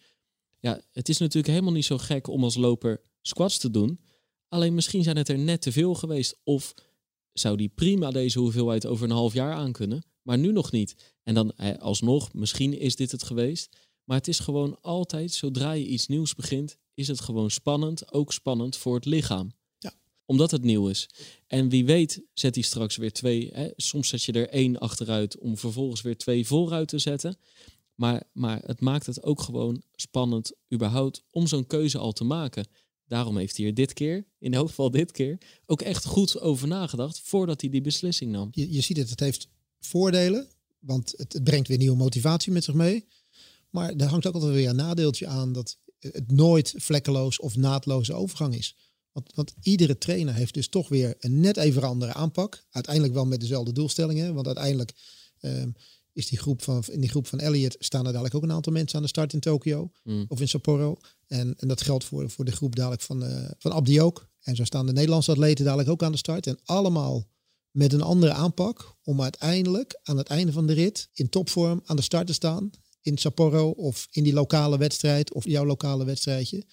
[0.61, 4.01] Ja, het is natuurlijk helemaal niet zo gek om als loper squats te doen.
[4.49, 6.41] Alleen misschien zijn het er net te veel geweest.
[6.45, 6.75] Of
[7.33, 11.15] zou die prima deze hoeveelheid over een half jaar aankunnen, maar nu nog niet.
[11.23, 13.77] En dan alsnog, misschien is dit het geweest.
[14.05, 18.13] Maar het is gewoon altijd, zodra je iets nieuws begint, is het gewoon spannend.
[18.13, 19.53] Ook spannend voor het lichaam
[20.29, 21.09] omdat het nieuw is.
[21.47, 23.51] En wie weet zet hij straks weer twee.
[23.53, 23.69] Hè?
[23.77, 27.37] Soms zet je er één achteruit om vervolgens weer twee vooruit te zetten.
[27.99, 32.67] Maar, maar het maakt het ook gewoon spannend überhaupt om zo'n keuze al te maken.
[33.07, 36.69] Daarom heeft hij er dit keer, in elk geval dit keer, ook echt goed over
[36.69, 38.49] nagedacht voordat hij die beslissing nam.
[38.51, 39.49] Je, je ziet het, het heeft
[39.81, 43.07] voordelen, want het, brengt weer nieuwe motivatie met zich mee.
[43.71, 48.15] Maar er hangt ook altijd weer een nadeeltje aan dat het nooit vlekkeloos of naadloze
[48.15, 48.77] overgang is.
[49.13, 52.67] Want, want, iedere trainer heeft dus toch weer een net even andere aanpak.
[52.71, 54.35] Uiteindelijk wel met dezelfde doelstellingen.
[54.35, 54.93] Want uiteindelijk
[55.41, 55.75] um,
[56.19, 58.73] is die groep van, in die groep van Elliot staan er dadelijk ook een aantal
[58.73, 59.91] mensen aan de start in Tokio.
[60.05, 60.25] Mm.
[60.29, 60.97] Of in Sapporo.
[61.27, 64.29] En, en dat geldt voor, voor de groep dadelijk van, uh, van Abdi ook.
[64.41, 66.47] En zo staan de Nederlandse atleten dadelijk ook aan de start.
[66.47, 67.29] En allemaal
[67.71, 68.97] met een andere aanpak.
[69.03, 72.71] Om uiteindelijk aan het einde van de rit in topvorm aan de start te staan.
[73.01, 76.65] In Sapporo of in die lokale wedstrijd of jouw lokale wedstrijdje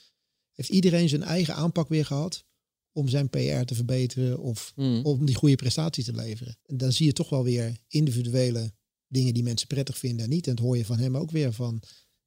[0.52, 2.46] heeft iedereen zijn eigen aanpak weer gehad
[2.92, 5.02] om zijn PR te verbeteren of mm.
[5.04, 6.58] om die goede prestatie te leveren.
[6.66, 8.74] En dan zie je toch wel weer individuele
[9.16, 10.46] dingen die mensen prettig vinden en niet.
[10.46, 11.82] En het hoor je van hem ook weer van,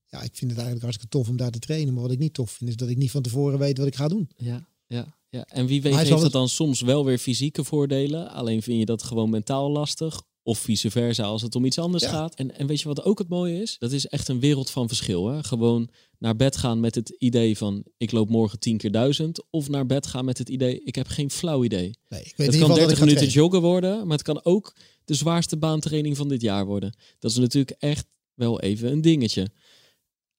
[0.07, 2.35] ja, ik vind het eigenlijk hartstikke tof om daar te trainen, maar wat ik niet
[2.35, 4.31] tof vind is dat ik niet van tevoren weet wat ik ga doen.
[4.37, 5.17] Ja, ja.
[5.31, 8.31] Ja, en wie weet heeft het dan soms wel weer fysieke voordelen.
[8.31, 10.23] Alleen vind je dat gewoon mentaal lastig.
[10.43, 12.11] Of vice versa als het om iets anders Ja.
[12.11, 12.35] gaat.
[12.35, 13.77] En, en weet je wat ook het mooie is?
[13.79, 15.27] Dat is echt een wereld van verschil.
[15.29, 15.43] Hè?
[15.45, 19.45] Gewoon naar bed gaan met het idee van ik loop morgen tien keer duizend.
[19.51, 21.97] Of naar bed gaan met het idee ik heb geen flauw idee.
[22.09, 23.35] Nee, ik weet Het kan geval dat 30 ik ga minuten trainen.
[23.43, 24.75] joggen worden, maar het kan ook
[25.09, 26.95] de zwaarste baantraining van dit jaar worden.
[27.19, 29.51] Dat is natuurlijk echt wel even een dingetje.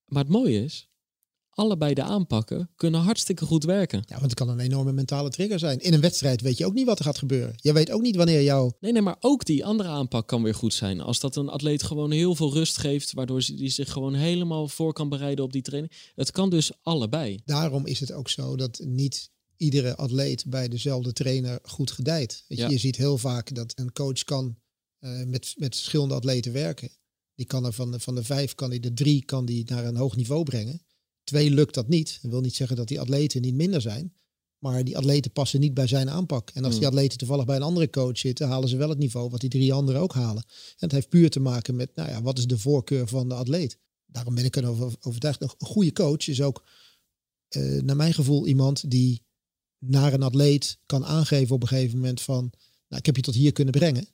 [0.05, 0.87] Maar het mooie is,
[1.49, 3.99] allebei de aanpakken kunnen hartstikke goed werken.
[4.05, 5.79] Ja, want het kan een enorme mentale trigger zijn.
[5.79, 7.53] In een wedstrijd weet je ook niet wat er gaat gebeuren.
[7.55, 10.55] Je weet ook niet wanneer jouw Nee, nee, maar ook die andere aanpak kan weer
[10.55, 11.01] goed zijn.
[11.01, 14.67] Als dat een atleet gewoon heel veel rust geeft, waardoor ze- die zich gewoon helemaal
[14.67, 15.93] voor kan bereiden op die training.
[16.15, 17.39] Het kan dus allebei.
[17.45, 19.29] Daarom is het ook zo dat niet
[19.59, 22.43] iedere atleet bij dezelfde trainer goed gedijt.
[22.47, 22.69] Weet je, Ja.
[22.69, 24.57] je ziet heel vaak dat een coach kan
[24.99, 26.89] eh, met, met verschillende atleten werken.
[27.35, 29.85] Die kan er van de, van de vijf, kan hij de drie kan die naar
[29.85, 30.81] een hoog niveau brengen.
[31.23, 32.19] Twee lukt dat niet.
[32.21, 34.13] Dat wil niet zeggen dat die atleten niet minder zijn.
[34.57, 36.49] Maar die atleten passen niet bij zijn aanpak.
[36.53, 36.91] En als die Hmm.
[36.93, 39.73] atleten toevallig bij een andere coach zitten, halen ze wel het niveau wat die drie
[39.73, 40.43] anderen ook halen.
[40.47, 43.35] En het heeft puur te maken met, nou ja, wat is de voorkeur van de
[43.35, 43.79] atleet?
[44.05, 45.41] Daarom ben ik erover overtuigd.
[45.41, 46.63] Een goede coach is ook,
[47.47, 49.27] eh, naar mijn gevoel, iemand die
[49.79, 52.51] naar een atleet kan aangeven op een gegeven moment van,
[52.87, 54.07] nou, ik heb je tot hier kunnen brengen.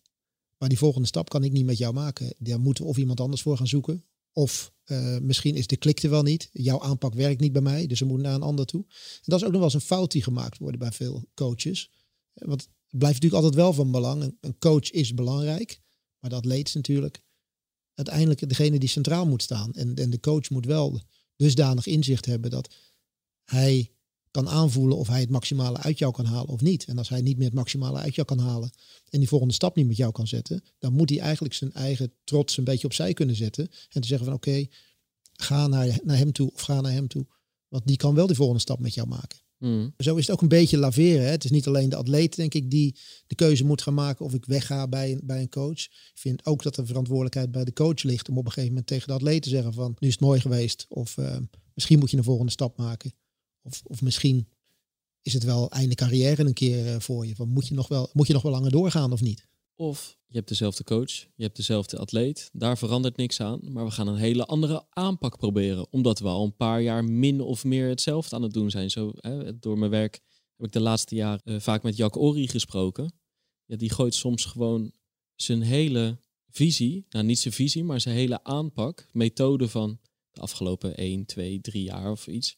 [0.57, 2.33] Maar die volgende stap kan ik niet met jou maken.
[2.37, 4.03] Daar moeten we of iemand anders voor gaan zoeken.
[4.31, 6.49] Of eh, misschien is de klik er wel niet.
[6.51, 8.85] Jouw aanpak werkt niet bij mij, dus we moeten naar een ander toe.
[9.23, 11.91] Dat is ook nog wel eens een fout die gemaakt wordt bij veel coaches.
[12.33, 14.37] Eh, Want het blijft natuurlijk altijd wel van belang.
[14.41, 15.81] Een, coach is belangrijk,
[16.19, 17.21] maar de atleet is natuurlijk
[17.93, 19.73] uiteindelijk degene die centraal moet staan.
[19.73, 21.01] En, en de coach moet wel
[21.35, 22.75] dusdanig inzicht hebben dat
[23.45, 23.94] hij
[24.35, 26.85] kan aanvoelen of hij het maximale uit jou kan halen of niet.
[26.85, 28.71] En als hij niet meer het maximale uit jou kan halen
[29.09, 32.11] en die volgende stap niet met jou kan zetten, dan moet hij eigenlijk zijn eigen
[32.23, 33.67] trots een beetje opzij kunnen zetten.
[33.89, 34.65] En te zeggen van oké,
[35.33, 37.25] ga naar, naar hem toe of ga naar hem toe.
[37.67, 39.39] Want die kan wel die volgende stap met jou maken.
[39.57, 39.93] Mm.
[39.97, 41.23] Zo is het ook een beetje laveren.
[41.25, 41.29] Hè?
[41.31, 42.95] Het is niet alleen de atleet, denk ik, die
[43.27, 45.79] de keuze moet gaan maken of ik wegga bij, een- bij een coach.
[45.79, 48.87] Ik vind ook dat de verantwoordelijkheid bij de coach ligt om op een gegeven moment
[48.87, 50.85] tegen de atleet te zeggen van nu is het mooi geweest.
[50.89, 51.37] Of eh,
[51.73, 53.13] misschien moet je een volgende stap maken.
[53.65, 54.47] Of, of misschien
[55.21, 57.35] is het wel einde carrière een keer eh, voor je.
[57.35, 59.47] Van, moet, je nog wel, moet je nog wel langer doorgaan of niet?
[59.75, 62.49] Of je hebt dezelfde coach, je hebt dezelfde atleet.
[62.53, 63.59] Daar verandert niks aan.
[63.71, 65.87] Maar we gaan een hele andere aanpak proberen.
[65.91, 68.89] Omdat we al een paar jaar min of meer hetzelfde aan het doen zijn.
[68.89, 70.21] Zo, hè, door mijn werk
[70.55, 73.13] heb ik de laatste jaren eh, vaak met Jack Ori gesproken.
[73.65, 74.91] Ja, die gooit soms gewoon
[75.35, 76.17] zijn hele
[76.49, 79.99] visie, nou niet zijn visie, maar zijn hele aanpak, methode van
[80.31, 82.57] de afgelopen 1, 2, 3 jaar of iets,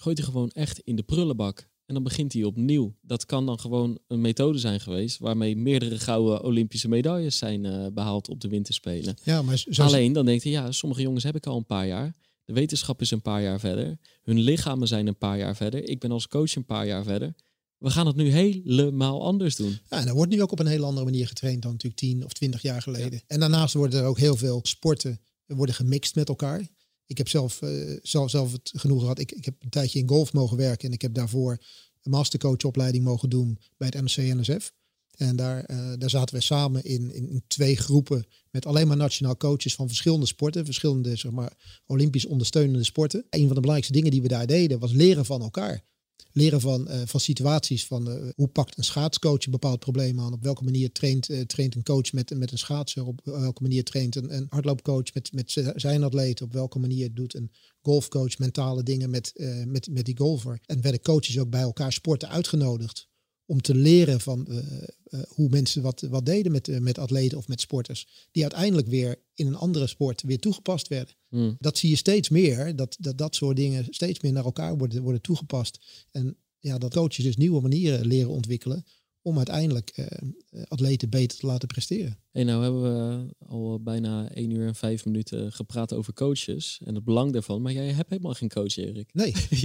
[0.00, 1.68] gooit hij gewoon echt in de prullenbak.
[1.86, 2.94] En dan begint hij opnieuw.
[3.02, 7.86] Dat kan dan gewoon een methode zijn geweest waarmee meerdere gouden Olympische medailles zijn eh,
[7.92, 9.16] behaald op de winterspelen.
[9.22, 11.86] Ja, maar zo Alleen dan denkt hij, ja, sommige jongens heb ik al een paar
[11.86, 12.14] jaar.
[12.44, 13.98] De wetenschap is een paar jaar verder.
[14.22, 15.88] Hun lichamen zijn een paar jaar verder.
[15.88, 17.34] Ik ben als coach een paar jaar verder.
[17.78, 19.78] We gaan het nu helemaal anders doen.
[19.90, 22.24] Ja, en er wordt nu ook op een hele andere manier getraind dan natuurlijk tien
[22.24, 23.22] of twintig jaar geleden.
[23.26, 26.68] En daarnaast worden er ook heel veel sporten worden gemixt met elkaar.
[27.10, 29.18] Ik heb zelf, eh, zelf, zelf het genoeg gehad.
[29.18, 31.58] Ik, ik heb een tijdje in golf mogen werken en ik heb daarvoor
[32.02, 34.72] een mastercoachopleiding mogen doen bij het NOC-NSF.
[35.16, 39.36] En daar, eh, daar zaten we samen in, in twee groepen met alleen maar nationaal
[39.36, 43.26] coaches van verschillende sporten, verschillende zeg maar, Olympisch ondersteunende sporten.
[43.30, 45.84] Een van de belangrijkste dingen die we daar deden was leren van elkaar
[46.32, 47.86] leren van, eh, van situaties.
[47.86, 50.32] Van eh, hoe pakt een schaatscoach een bepaald probleem aan?
[50.32, 53.06] Op welke manier traint, eh, traint een coach met, met een schaatser?
[53.06, 56.42] Op welke manier traint een, een hardloopcoach met, met zijn atleet?
[56.42, 57.50] Op welke manier doet een
[57.82, 59.32] golfcoach mentale dingen met,
[59.66, 60.60] met, met die golfer?
[60.66, 63.09] En werden coaches ook bij elkaar sporten uitgenodigd
[63.50, 64.58] om te leren van eh,
[65.04, 68.28] eh, hoe mensen wat, wat deden met, eh, met atleten of met sporters.
[68.32, 71.56] Die uiteindelijk weer in een andere sport weer toegepast werden Hmm.
[71.58, 75.02] dat zie je steeds meer, dat, dat dat soort dingen steeds meer naar elkaar worden,
[75.02, 75.78] worden toegepast.
[76.10, 78.84] En ja, dat coaches dus nieuwe manieren leren ontwikkelen
[79.22, 80.06] om uiteindelijk eh,
[80.50, 82.18] eh, atleten beter te laten presteren.
[82.30, 86.94] Hey, nou hebben we al bijna 1 uur en 5 minuten gepraat over coaches en
[86.94, 87.62] het belang daarvan.
[87.62, 89.10] Maar jij hebt helemaal geen coach, Erik.
[89.14, 89.32] Nee,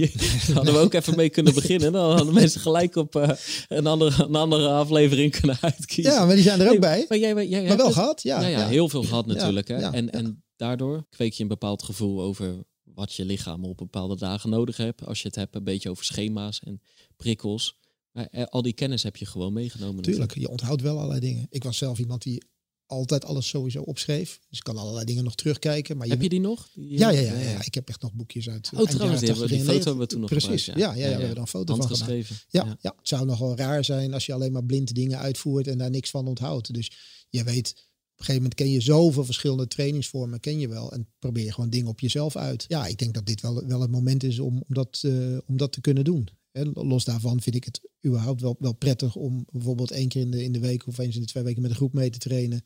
[0.46, 1.92] Daar hadden we ook even mee kunnen beginnen.
[1.92, 3.30] Dan hadden mensen gelijk op eh,
[3.68, 6.12] een, andere, een andere aflevering kunnen uitkiezen.
[6.12, 7.04] ja, maar die zijn er ook bij.
[7.08, 8.40] Maar, jij, jij, jij Maar wel het- gehad, ja.
[8.40, 9.68] ja, ja, heel veel gehad Ja, natuurlijk.
[9.68, 9.76] hè?
[9.76, 14.50] en, en daardoor kweek je een bepaald gevoel over wat je lichaam op bepaalde dagen
[14.50, 15.04] nodig hebt.
[15.06, 16.80] Als je het hebt een beetje over schema's en
[17.16, 17.78] prikkels.
[18.16, 20.02] Maar eh, al die kennis heb je gewoon meegenomen.
[20.02, 21.46] Tuurlijk, je onthoudt wel allerlei dingen.
[21.50, 22.42] Ik was zelf iemand die
[22.86, 24.40] altijd alles sowieso opschreef.
[24.48, 25.96] Dus ik kan allerlei dingen nog terugkijken.
[25.96, 26.68] Maar Heb je die nog?
[26.74, 28.70] Die, Ja, ja, eh, ja, ja, ik heb echt nog boekjes uit.
[28.74, 30.94] Oh, trouwens, die hebben we- die foto hebben we toen nog Precies, gebruikt, ja.
[30.94, 32.28] Ja, ja, we hebben er een foto van gemaakt.
[32.48, 32.94] Ja, ja.
[32.96, 36.10] het zou nogal raar zijn als je alleen maar blind dingen uitvoert en daar niks
[36.10, 36.74] van onthoudt.
[36.74, 36.90] Dus
[37.30, 40.92] je weet, op een gegeven moment ken je zoveel verschillende trainingsvormen, ken je wel.
[40.92, 42.64] En probeer je gewoon dingen op jezelf uit.
[42.68, 45.12] Ja, ik denk dat dit wel, wel het moment is om, om, dat, eh,
[45.46, 46.28] om dat te kunnen doen.
[46.64, 50.42] Los daarvan vind ik het überhaupt wel, wel prettig om bijvoorbeeld één keer in de,
[50.42, 52.62] in de week of eens in de twee weken met een groep mee te trainen.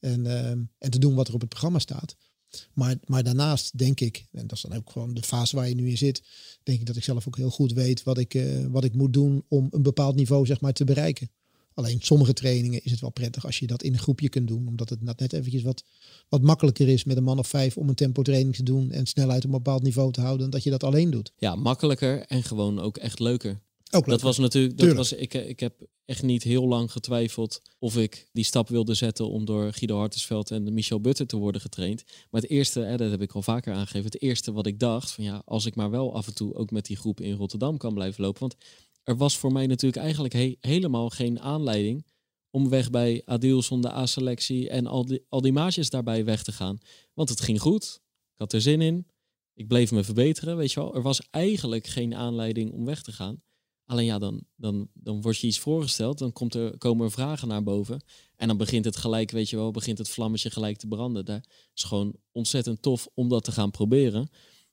[0.00, 2.16] En, ehm, en te doen wat er op het programma staat.
[2.74, 5.74] Maar, maar daarnaast denk ik, en dat is dan ook gewoon de fase waar je
[5.74, 6.22] nu in zit,
[6.62, 9.12] denk ik dat ik zelf ook heel goed weet wat ik, eh, wat ik moet
[9.12, 11.30] doen om een bepaald niveau zeg maar, te bereiken.
[11.74, 14.68] Alleen sommige trainingen is het wel prettig als je dat in een groepje kunt doen.
[14.68, 15.84] Omdat het net eventjes wat,
[16.28, 19.06] wat makkelijker is met een man of vijf om een tempo training te doen en
[19.06, 21.32] snelheid op een bepaald niveau te houden, dat je dat alleen doet.
[21.36, 23.60] Ja, makkelijker en gewoon ook echt leuker.
[23.94, 27.96] Ook dat was natuurlijk, dat was, ik, ik heb echt niet heel lang getwijfeld of
[27.96, 32.04] ik die stap wilde zetten om door Guido Hartensveld en Michel Butter te worden getraind.
[32.30, 35.10] Maar het eerste, hè, dat heb ik al vaker aangegeven, het eerste wat ik dacht
[35.10, 37.76] van ja, als ik maar wel af en toe ook met die groep in Rotterdam
[37.76, 38.40] kan blijven lopen.
[38.40, 38.56] Want
[39.02, 42.06] er was voor mij natuurlijk eigenlijk helemaal geen aanleiding
[42.50, 46.52] om weg bij Adilson, de A-selectie en al die, al die maatjes daarbij weg te
[46.52, 46.78] gaan.
[47.14, 48.00] Want het ging goed,
[48.32, 49.06] ik had er zin in,
[49.54, 50.94] ik bleef me verbeteren, weet je wel.
[50.94, 53.42] Er was eigenlijk geen aanleiding om weg te gaan.
[53.86, 57.48] Alleen ja, dan, dan, dan wordt je iets voorgesteld, dan komt er, komen er vragen
[57.48, 58.04] naar boven.
[58.36, 61.24] En dan begint het gelijk, weet je wel, begint het vlammetje gelijk te branden.
[61.24, 64.28] Dat is gewoon ontzettend tof om dat te gaan proberen.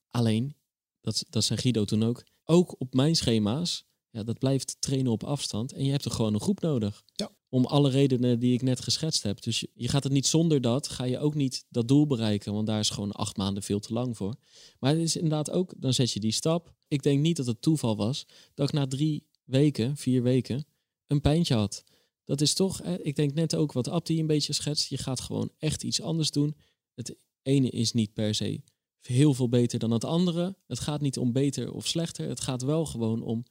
[0.10, 0.56] Alleen,
[1.02, 5.24] dat, dat zei Guido toen ook, ook op mijn schema's, ja, dat blijft trainen op
[5.24, 5.74] afstand.
[5.74, 7.03] En je hebt er gewoon een groep nodig.
[7.14, 7.32] Ja.
[7.49, 9.41] Om alle redenen die ik net geschetst heb.
[9.41, 12.53] Dus je, gaat het niet zonder dat, ga je ook niet dat doel bereiken.
[12.53, 14.36] Want daar is gewoon acht maanden veel te lang voor.
[14.80, 16.74] Maar het is inderdaad ook, dan zet je die stap.
[16.88, 20.66] Ik denk niet dat het toeval was dat ik na drie weken, vier weken,
[21.07, 21.84] een pijntje had.
[22.24, 24.89] Dat is toch, hè, ik denk net ook wat Abdi een beetje schetst.
[24.89, 26.55] Je gaat gewoon echt iets anders doen.
[26.93, 28.62] Het ene is niet per se
[29.01, 30.55] heel veel beter dan het andere.
[30.68, 32.28] Het gaat niet om beter of slechter.
[32.28, 33.43] Het gaat wel gewoon om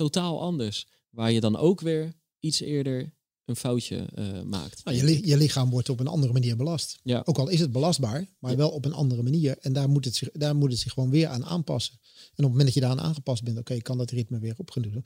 [0.00, 0.86] totaal anders.
[1.10, 4.84] Waar je dan ook weer iets eerder een foutje uh, maakt.
[4.84, 6.98] Nou, je, je, lichaam wordt op een andere manier belast.
[7.02, 7.22] Ja.
[7.24, 9.58] Ook al is het belastbaar, maar wel op een andere manier.
[9.58, 11.98] En daar moet, het zich, daar moet het zich gewoon weer aan aanpassen.
[12.02, 15.04] En op het moment dat je daaraan aangepast bent, oké, kan dat ritme weer opgenomen,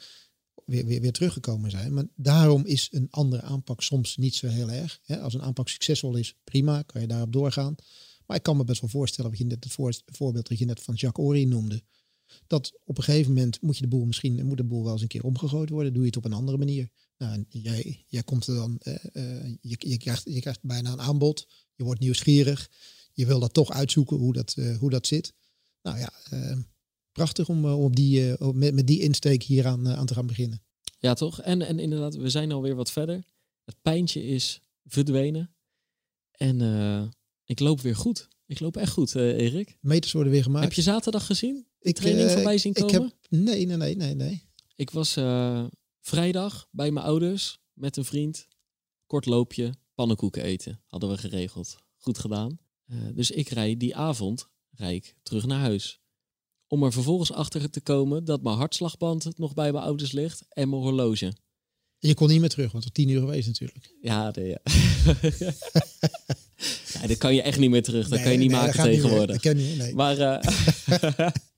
[0.65, 1.95] weer, weer, weer teruggekomen zijn.
[1.95, 5.01] Maar daarom is een andere aanpak soms niet zo heel erg.
[5.07, 7.75] Als een aanpak succesvol is, prima, kan je daarop doorgaan.
[8.27, 9.73] Maar ik kan me best wel voorstellen, wat je net het
[10.05, 11.83] voorbeeld dat je net van Jacques Ory noemde
[12.47, 15.03] dat op een gegeven moment moet je de boel misschien moet de boel wel eens
[15.03, 15.93] een keer omgegooid worden.
[15.93, 16.89] Doe je het op een andere manier.
[17.19, 21.01] Nou, jij, jij komt er dan, uh, uh, je, je, krijgt, je krijgt bijna een
[21.01, 21.47] aanbod.
[21.75, 22.71] Je wordt nieuwsgierig.
[23.13, 25.35] Je wil dat toch uitzoeken hoe dat, uh, hoe dat zit.
[25.83, 26.13] Nou ja,
[27.13, 30.63] prachtig om op die, met, met die insteek hier aan, aan te gaan beginnen.
[30.99, 31.41] Ja, toch?
[31.41, 33.25] En, en inderdaad, we zijn alweer wat verder.
[33.65, 35.55] Het pijntje is verdwenen.
[36.31, 36.61] En
[37.45, 38.29] ik loop weer goed.
[38.47, 39.77] Ik loop echt goed, Erik.
[39.81, 40.65] Meters worden weer gemaakt.
[40.65, 41.67] Heb je zaterdag gezien?
[41.85, 42.95] Ik, training uh, voorbij zien komen?
[42.95, 44.43] Ik heb, nee, nee, nee, nee, nee.
[44.77, 45.65] Ik was uh,
[46.01, 48.49] vrijdag bij mijn ouders met een vriend.
[49.07, 50.81] Kort loopje, pannenkoeken eten.
[50.87, 51.77] Hadden we geregeld.
[51.97, 52.59] Goed gedaan.
[52.87, 56.01] Uh, dus ik rijd die avond rijd ik terug naar huis.
[56.67, 60.69] Om er vervolgens achter te komen dat mijn hartslagband nog bij mijn ouders ligt en
[60.69, 61.27] mijn horloge.
[61.99, 63.95] En je kon niet meer terug, want het tien uur geweest natuurlijk.
[64.01, 64.59] Ja, de, ja.
[67.01, 68.09] ja, dat kan je echt niet meer terug.
[68.09, 69.43] Dat kan je niet nee, maken tegenwoordig.
[69.43, 69.95] Niet meer, nee.
[69.95, 70.17] Maar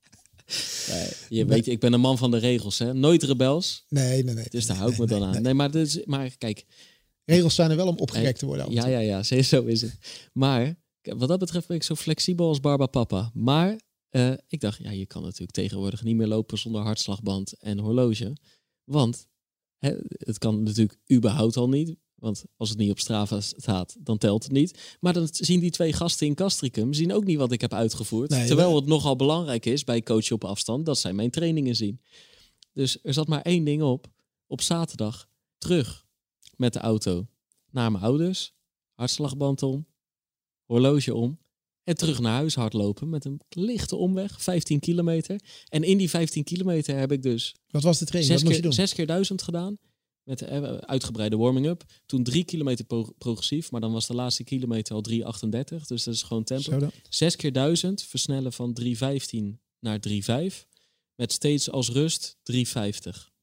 [1.29, 2.93] je weet, ik ben een man van de regels, hè?
[2.93, 3.85] Nooit rebels.
[3.89, 4.45] Nee, nee, nee.
[4.49, 5.41] Dus daar hou ik me dan aan.
[5.41, 6.65] Nee, maar, dus, maar kijk.
[7.25, 8.71] Regels zijn er wel om opgerekt te worden.
[8.71, 9.97] Ja, ja, ja, zo is het.
[10.33, 13.31] Maar wat dat betreft ben ik zo flexibel als Barba Papa.
[13.33, 13.79] Maar
[14.11, 18.37] uh, ik dacht, ja, je kan natuurlijk tegenwoordig niet meer lopen zonder hartslagband en horloge.
[18.83, 19.27] Want
[19.77, 21.95] hè, het kan natuurlijk überhaupt al niet.
[22.19, 24.97] Want als het niet op Strava staat, dan telt het niet.
[24.99, 28.29] Maar dan zien die twee gasten in Castricum zien ook niet wat ik heb uitgevoerd.
[28.47, 32.01] terwijl het nogal belangrijk is bij coachen op afstand dat zij mijn trainingen zien.
[32.73, 34.07] Dus er zat maar één ding op.
[34.47, 36.05] Op zaterdag terug
[36.55, 37.27] met de auto
[37.71, 38.53] naar mijn ouders.
[38.93, 39.87] Hartslagband om,
[40.65, 41.39] horloge om.
[41.83, 45.41] En terug naar huis hardlopen met een lichte omweg, 15 kilometer.
[45.69, 47.55] En in die 15 kilometer heb ik dus...
[47.67, 48.33] Wat was de training?
[48.33, 48.77] Zes, Wat keer, je doen?
[48.77, 49.77] zes keer duizend gedaan
[50.27, 51.83] met uh, uitgebreide warming-up.
[52.05, 52.85] Toen drie kilometer
[53.17, 55.85] progressief, maar dan was de laatste kilometer al 3,38.
[55.87, 56.89] Dus dat is gewoon tempo.
[57.09, 58.89] Zes keer duizend, versnellen van 3,15
[59.79, 60.15] naar 3,5.
[61.15, 63.36] Met steeds als rust 3,50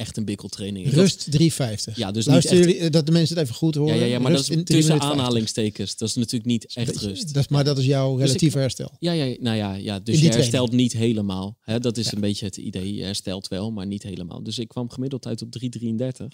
[0.00, 0.92] echt een bikkeltraining.
[0.92, 1.96] Rust 350.
[1.96, 2.74] Ja, dus Luister niet echt...
[2.74, 3.94] jullie dat de mensen het even goed horen.
[3.94, 5.96] Ja, ja, ja maar rust dat is tussen aanhalingstekens.
[5.96, 7.34] Dat is natuurlijk niet echt rust.
[7.34, 8.96] Dat is, maar dat is jouw dus relatief herstel.
[8.98, 11.58] Ja, ja, nou ja, ja dus je herstelt niet helemaal.
[11.60, 11.80] Hè?
[11.80, 12.12] Dat is ja.
[12.14, 12.94] een beetje het idee.
[12.94, 14.42] Je herstelt wel, maar niet helemaal.
[14.42, 16.26] Dus ik kwam gemiddeld uit op 3,33.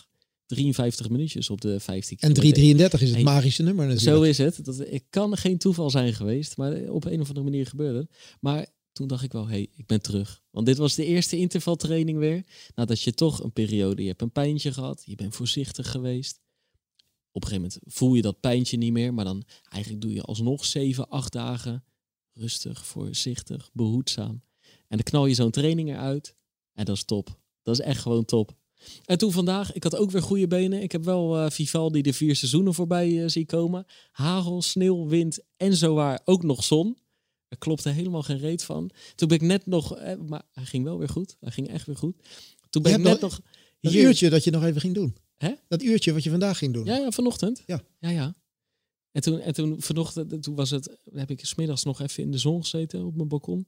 [0.47, 4.17] 53 minuutjes op de 15 En 3,33 is het magische nummer natuurlijk.
[4.17, 4.65] Zo is het.
[4.65, 8.09] Dat, ik kan geen toeval zijn geweest, maar op een of andere manier gebeurde het.
[8.41, 8.67] Maar
[8.97, 10.43] toen dacht ik wel, hé, hey, ik ben terug.
[10.51, 12.45] Want dit was de eerste intervaltraining weer.
[12.75, 16.41] Nadat je toch een periode, je hebt een pijntje gehad, je bent voorzichtig geweest.
[17.33, 20.23] Op een gegeven moment voel je dat pijntje niet meer, maar dan eigenlijk doe je
[20.23, 21.85] alsnog 7, 8 dagen
[22.33, 24.43] rustig, voorzichtig, behoedzaam.
[24.61, 26.35] En dan knal je zo'n training eruit
[26.73, 27.39] en dat is top.
[27.63, 28.57] Dat is echt gewoon top.
[29.05, 30.83] En toen vandaag, ik had ook weer goede benen.
[30.83, 33.87] Ik heb wel eh Vivaldi de vier seizoenen voorbij eh, zien komen.
[34.11, 36.97] Hagel, sneeuw, wind en zowaar ook nog zon.
[37.49, 38.91] Er klopte helemaal geen reet van.
[39.15, 41.37] Toen ben ik net nog, eh, maar hij ging wel weer goed.
[41.41, 42.17] Hij ging echt weer goed.
[42.71, 43.41] Toen ben Je ik net nog
[43.81, 44.05] Dat hier.
[44.05, 45.17] uurtje dat je nog even ging doen.
[45.37, 45.53] Hè?
[45.69, 46.85] Dat uurtje wat je vandaag ging doen.
[46.85, 47.63] Ja, ja, vanochtend.
[47.67, 47.83] Ja.
[47.99, 48.35] ja, ja.
[49.13, 52.39] En toen, en toen vanochtend, toen was het, heb ik smiddags nog even in de
[52.39, 53.67] zon gezeten op mijn balkon.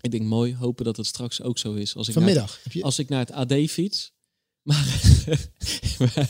[0.00, 2.60] Ik denk mooi, hopen dat het straks ook zo is als ik, naar, Vanmiddag.
[2.72, 4.12] Je, als ik naar het AD fiets.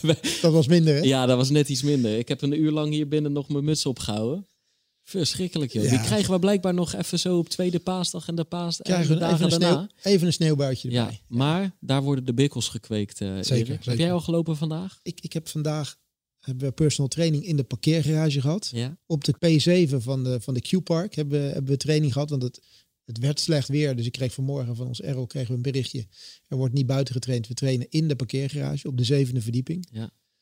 [0.01, 1.01] Maar dat was minder, hè?
[1.01, 2.17] ja, dat was net iets minder.
[2.17, 4.47] Ik heb een uur lang hier binnen nog mijn muts opgehouden.
[5.03, 5.83] Verschrikkelijk, joh.
[5.83, 5.89] Ja.
[5.89, 9.13] Die krijgen we blijkbaar nog even zo op tweede paasdag en de paas en Krijgen
[9.13, 11.11] we dagen even een, sneeuw, even een sneeuwbuitje erbij.
[11.13, 13.83] Ja, maar daar worden de bikkels gekweekt, Zeker, Erik.
[13.85, 14.99] Heb jij al gelopen vandaag?
[15.03, 15.97] Ik, ik heb vandaag
[16.39, 18.69] hebben we personal training in de parkeergarage gehad.
[18.73, 18.97] Ja.
[19.05, 22.29] Op de P7 van de, van de Q-Park hebben, we- hebben we training gehad.
[22.29, 22.61] Want het,
[23.05, 23.95] het werd slecht weer.
[23.95, 26.07] Dus ik kreeg vanmorgen van ons Errol kregen we een berichtje.
[26.47, 27.47] Er wordt niet buiten getraind.
[27.47, 29.87] We trainen in de parkeergarage op de zevende verdieping.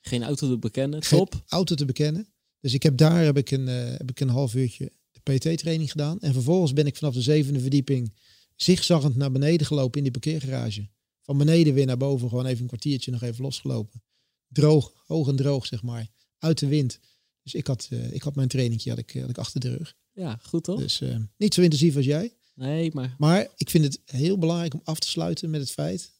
[0.01, 1.43] Geen auto te bekennen, Geen top.
[1.47, 2.28] auto te bekennen.
[2.62, 5.91] Dus ik heb daar heb ik een, eh, heb ik een half uurtje de PT-training
[5.91, 6.20] gedaan.
[6.20, 8.14] En vervolgens ben ik vanaf de zevende verdieping
[8.55, 10.89] zigzaggend naar beneden gelopen in die parkeergarage.
[11.22, 12.30] Van beneden weer naar boven.
[12.30, 14.03] Gewoon even een kwartiertje nog even losgelopen.
[14.47, 16.07] Droog, hoog en droog zeg maar.
[16.38, 16.99] Uit de wind.
[17.43, 19.95] Dus ik had, eh, ik had mijn trainingje had ik, had ik achter de rug.
[20.12, 20.80] Ja, goed toch?
[20.80, 22.34] Dus eh, niet zo intensief als jij.
[22.55, 26.12] Nee, maar Maar ik vind het heel belangrijk om af te sluiten met het feit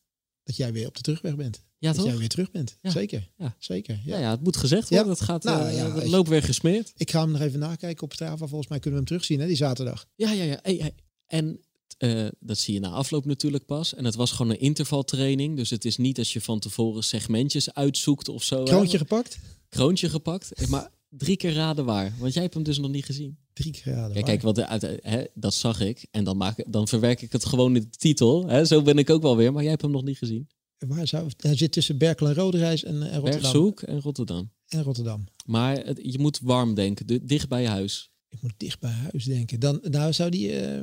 [0.43, 1.63] dat jij weer op de terugweg bent.
[1.82, 2.77] Ja, dat jij weer terug bent.
[2.82, 2.89] Ja.
[2.91, 3.29] Zeker.
[3.38, 3.55] Ja.
[3.59, 3.99] Zeker.
[4.05, 4.15] Ja.
[4.15, 5.09] Ja, ja, het moet gezegd worden.
[5.09, 6.93] Het gaat, Nou, eh, loopt weer gesmeerd.
[6.97, 8.47] Ik ga hem nog even nakijken op Strava.
[8.47, 10.07] Volgens mij kunnen we hem terugzien hè, die zaterdag.
[10.15, 10.59] Ja, ja, ja.
[10.61, 10.93] Hey, hey.
[11.25, 11.59] En
[11.97, 13.93] eh, dat zie je na afloop natuurlijk pas.
[13.95, 15.55] En het was gewoon een intervaltraining.
[15.57, 18.63] Dus het is niet als je van tevoren segmentjes uitzoekt of zo.
[18.63, 19.38] Kroontje gepakt?
[19.69, 20.53] Kroontje gepakt.
[20.53, 22.13] Eh, Maar drie keer raden waar.
[22.19, 23.38] Want jij hebt hem dus nog niet gezien.
[23.53, 24.07] Drie keer raden.
[24.17, 24.38] Ja, waar.
[24.38, 26.07] kijk, de- hè, dat zag ik.
[26.11, 28.47] En dan, maak, dan verwerk ik het gewoon in de titel.
[28.47, 28.65] Hè?
[28.65, 29.51] Zo ben ik ook wel weer.
[29.53, 30.47] Maar jij hebt hem nog niet gezien.
[30.88, 33.41] Waar zou, hij zit tussen Berkel en Roderijs en, en Rotterdam.
[33.41, 34.51] Bergshoek en Rotterdam.
[34.67, 35.23] En Rotterdam.
[35.45, 37.05] Maar het- je moet warm denken.
[37.05, 38.11] di- dicht bij je huis.
[38.29, 39.59] Ik moet dicht bij huis denken.
[39.59, 40.82] Dan, nou zou die eh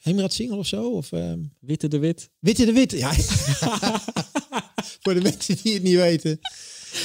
[0.00, 0.90] Heemraad Singel of zo?
[0.90, 2.30] Of ehm, Witte de Wit.
[2.38, 2.96] Witte de Witte.
[2.96, 3.12] Ja.
[5.02, 6.38] Voor de mensen die het niet weten.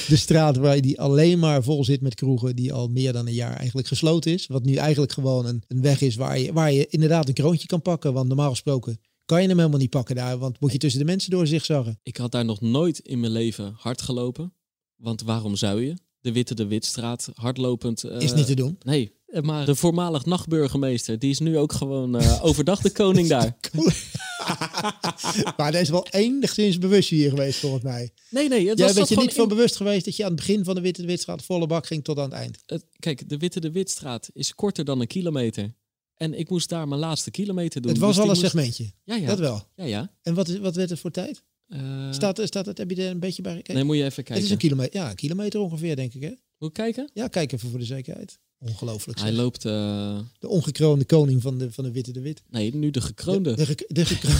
[0.07, 2.55] De straat waar die alleen maar vol zit met kroegen.
[2.55, 4.47] Die al meer dan een jaar eigenlijk gesloten is.
[4.47, 7.67] Wat nu eigenlijk gewoon een, een weg is waar je, waar je inderdaad een kroontje
[7.67, 8.13] kan pakken.
[8.13, 8.99] Want normaal gesproken
[9.29, 10.37] kan je hem helemaal niet pakken daar.
[10.37, 11.99] Want moet je tussen de mensen door zich zaggen.
[12.03, 14.53] Ik had daar nog nooit in mijn leven hard gelopen.
[14.95, 15.93] Want waarom zou je?
[16.19, 18.03] De Witte de Witstraat, hardlopend.
[18.03, 18.77] eh, Is niet te doen.
[18.85, 23.57] Nee, maar de voormalig nachtburgemeester, die is nu ook gewoon eh, overdag de koning daar.
[25.57, 28.11] maar er is wel enigszins bewust hier geweest volgens mij.
[28.29, 30.39] Nee, nee, het Jij was bent je niet van bewust geweest dat je aan het
[30.39, 32.63] begin van de Witte de Witstraat volle bak ging tot aan het eind.
[32.99, 35.73] Kijk, de Witte de Witstraat is korter dan een kilometer.
[36.19, 37.91] En ik moest daar mijn laatste kilometer doen.
[37.91, 38.91] Het was Dus al een moest- segmentje.
[39.03, 39.27] Ja, ja.
[39.27, 39.63] Dat wel.
[39.75, 40.11] Ja, ja.
[40.21, 41.43] En wat, is, wat werd het voor tijd?
[41.67, 43.73] Eh, Staat, staat het, heb je er een beetje bij gekeken?
[43.73, 44.45] nee, moet je even het kijken.
[44.45, 46.21] is een kilometer, ja, een kilometer ongeveer, denk ik.
[46.21, 46.31] Hè?
[46.57, 47.09] Moet ik kijken?
[47.13, 48.39] Ja, kijk even voor de zekerheid.
[48.57, 49.19] Ongelooflijk.
[49.19, 49.65] Hij loopt...
[49.65, 52.41] eh, De ongekroonde koning van de, van de Witte de Wit.
[52.49, 53.49] nee, nu de gekroonde.
[53.49, 54.37] De, de, gek- de gekro-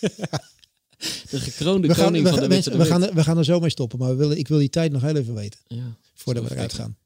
[1.30, 3.60] De gekroonde we, gaan, koning we, van de mensen, we, gaan, we gaan er zo
[3.60, 3.98] mee stoppen.
[3.98, 5.60] Maar we willen, ik wil die tijd nog heel even weten.
[5.66, 6.96] Ja, Voordat we eruit gaan.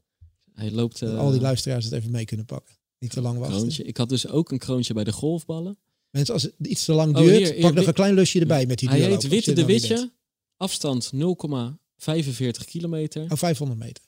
[0.53, 1.03] hij loopt...
[1.03, 2.75] Eh, al die luisteraars het even mee kunnen pakken.
[2.99, 3.57] Niet te lang wachten.
[3.57, 3.83] kroontje.
[3.83, 5.79] Ik had dus ook een kroontje bij de golfballen.
[6.11, 8.41] Mensen, als het iets te lang Oh, duurt, hier, hier, pak nog een klein lusje
[8.41, 10.13] erbij met die Hij heet Witte de Witje.
[10.57, 13.23] Afstand 0,45 kilometer.
[13.23, 14.05] Oh, 500 meter.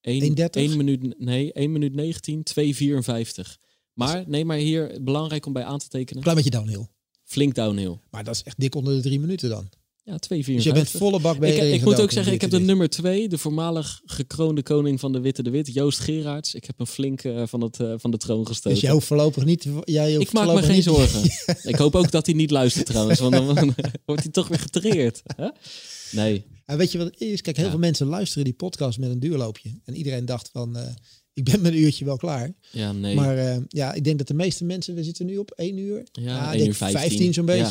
[0.00, 0.44] 1, 1,30?
[0.50, 3.58] 1 minuut, nee, 1 minuut 19, 2,54.
[3.92, 6.22] Maar, nee, maar hier belangrijk om bij aan te tekenen.
[6.22, 6.86] Klein beetje downhill.
[7.24, 7.98] Flink downhill.
[8.10, 9.68] Maar dat is echt dik onder de drie minuten dan.
[10.04, 10.18] Ja, 2,54.
[10.54, 12.88] Dus je bent volle bak bij ik, ik moet ook zeggen, ik heb de nummer
[12.88, 16.54] 2, de voormalig gekroonde koning van de Witte de Wit, Joost Gerards.
[16.54, 18.70] Ik heb hem flink eh, van, het, eh, van de troon gestoten.
[18.70, 19.66] Dus jij hoeft voorlopig niet...
[19.84, 21.22] Jij ik maak me geen niet- zorgen.
[21.72, 23.74] ik hoop ook dat hij niet luistert trouwens, want dan
[24.06, 25.22] wordt hij toch weer getreerd.
[26.12, 27.40] Nee, En weet je wat het is?
[27.40, 27.70] Kijk, heel Ja.
[27.70, 29.80] veel mensen luisteren die podcast met een duurloopje.
[29.84, 30.88] En iedereen dacht van, eh,
[31.32, 32.52] ik ben met een uurtje wel klaar.
[32.70, 33.14] ja, nee.
[33.14, 36.06] Maar ja, ik denk dat de meeste mensen, we zitten nu op één uur.
[36.12, 37.32] ja, ik 1 denk uur 15.
[37.34, 37.70] zo'n Ja.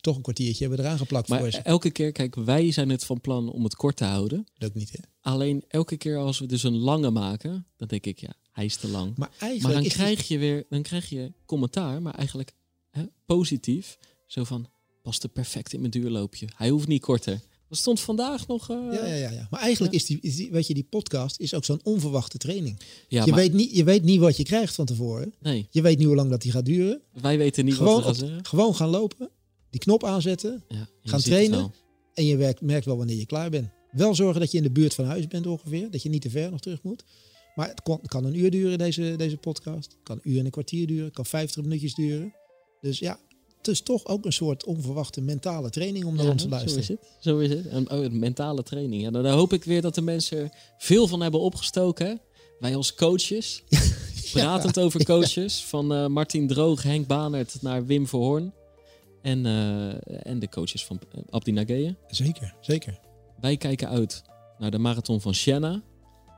[0.00, 1.58] Toch een kwartiertje hebben we eraan geplakt Maar voor ze.
[1.58, 4.46] elke keer, kijk, wij zijn het van plan om het kort te houden.
[4.58, 4.98] Dat niet, hè?
[5.20, 8.76] Alleen elke keer als we dus een lange maken, dan denk ik, ja, hij is
[8.76, 9.16] te lang.
[9.16, 12.52] Maar Maar eigenlijk dan krijg je weer, dan krijg je commentaar, maar eigenlijk
[12.90, 13.98] hè, positief.
[14.26, 14.68] Zo van,
[15.02, 16.46] past er perfect in mijn duurloopje.
[16.56, 17.40] Hij hoeft niet korter.
[17.68, 18.70] Dat stond vandaag nog...
[18.70, 19.46] eh, Ja, ja, ja, ja.
[19.50, 19.98] Maar eigenlijk Ja.
[19.98, 22.80] is, die, is die, weet je, die podcast is ook zo'n onverwachte training.
[23.08, 25.34] ja, je, maar weet niet, je weet niet wat je krijgt van tevoren.
[25.40, 27.00] nee, Je weet niet hoe lang dat die gaat duren.
[27.20, 29.30] wij weten niet Gewoon, wat we gaan op- gewoon gaan lopen,
[29.70, 31.72] die knop aanzetten Ja, gaan het trainen.
[32.14, 33.68] en je werkt, merkt wel wanneer je klaar bent.
[33.90, 35.90] Wel zorgen dat je in de buurt van huis bent ongeveer.
[35.90, 37.04] Dat je niet te ver nog terug moet.
[37.54, 39.92] Maar het kon- kan een uur duren, deze, deze podcast.
[39.92, 41.04] Het kan een uur en een kwartier duren.
[41.04, 42.34] Het kan 50 minuutjes duren.
[42.80, 43.18] Dus ja,
[43.62, 46.84] dus toch ook een soort onverwachte mentale training om naar ons te luisteren.
[46.84, 47.08] Zo is het.
[47.20, 47.66] Zo is het.
[47.68, 49.02] En, oh, mentale training.
[49.02, 52.20] Ja, dan, hoop ik weer dat de mensen er veel van hebben opgestoken.
[52.58, 53.62] Wij als coaches.
[54.32, 55.64] Pratend over coaches.
[55.64, 58.52] Van uh, Martin Droog, Henk Banert naar Wim Verhoorn.
[59.22, 61.00] En, uh, en de coaches van
[61.30, 61.96] Abdi Nageye.
[62.06, 63.00] Zeker, zeker.
[63.40, 64.22] Wij kijken uit
[64.58, 65.82] naar de marathon van Siena.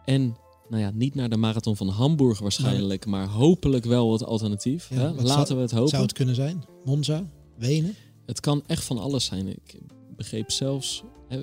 [0.04, 0.36] En
[0.68, 4.88] nou ja, niet naar de marathon van Hamburg waarschijnlijk, maar hopelijk wel het alternatief.
[4.88, 5.12] hè?
[5.12, 5.88] Laten zou, we het hopen.
[5.88, 6.64] Zou het kunnen zijn?
[6.84, 7.30] Monza?
[7.56, 7.94] Wenen?
[8.26, 9.48] Het kan echt van alles zijn.
[9.48, 9.80] Ik
[10.16, 11.42] begreep zelfs, hè,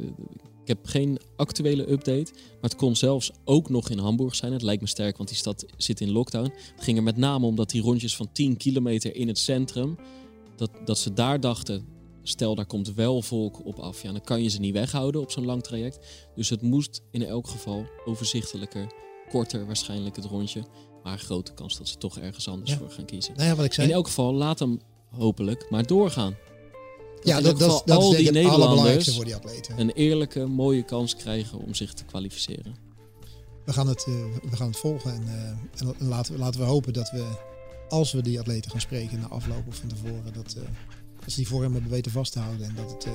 [0.61, 4.53] ik heb geen actuele update, maar het kon zelfs ook nog in Hamburg zijn.
[4.53, 6.51] Het lijkt me sterk, want die stad zit in lockdown.
[6.75, 9.97] Het ging er met name om dat die rondjes van 10 kilometer in het centrum,
[10.57, 11.85] dat, dat ze daar dachten,
[12.23, 15.31] stel daar komt wel volk op af, ja, dan kan je ze niet weghouden op
[15.31, 16.05] zo'n lang traject.
[16.35, 18.87] Dus het moest in elk geval overzichtelijker
[19.29, 20.63] korter waarschijnlijk het rondje.
[21.03, 23.33] Maar grote kans dat ze toch ergens anders voor gaan kiezen.
[23.35, 23.87] Nou ja, wat ik zei.
[23.87, 24.79] In elk geval, laat hem
[25.09, 26.35] hopelijk maar doorgaan.
[27.23, 29.79] ja, dat, dat, dat al is die Nederlanders voor die atleten.
[29.79, 32.75] een eerlijke, mooie kans krijgen om zich te kwalificeren.
[33.65, 34.15] We gaan het, uh,
[34.49, 37.27] we gaan het volgen en, uh, en laten, laten we hopen dat we,
[37.89, 40.63] als we die atleten gaan spreken na afloop of van tevoren, dat, uh,
[41.19, 43.07] dat ze die voor hem hebben weten vast te houden en dat het,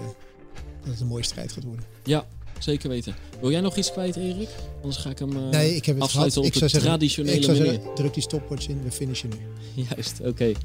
[0.80, 1.84] dat het een mooie strijd gaat worden.
[2.04, 2.26] Ja,
[2.58, 3.14] zeker weten.
[3.40, 4.48] Wil jij nog iets kwijt, Erik?
[4.76, 6.62] Anders ga ik hem uh, nee, ik heb het afsluiten gehad.
[6.62, 7.72] op de traditionele ik zou manier.
[7.72, 9.82] Zeggen, druk die stopwatch in, we finishen nu.
[9.88, 10.28] Juist, oké.
[10.28, 10.56] Okay.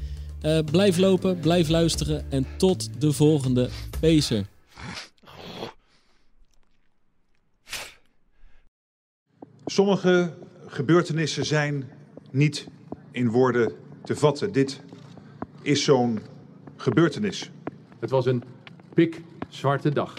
[0.42, 3.68] Uh, blijf lopen, blijf luisteren en tot de volgende
[4.00, 4.46] Pacer.
[9.66, 10.34] Sommige
[10.66, 11.90] gebeurtenissen zijn
[12.30, 12.66] niet
[13.10, 13.72] in woorden
[14.08, 14.52] te vatten.
[14.52, 14.80] Dit
[15.62, 16.20] is zo'n
[16.76, 17.50] gebeurtenis.
[17.98, 18.42] Het was een
[18.94, 20.14] pikzwarte dag.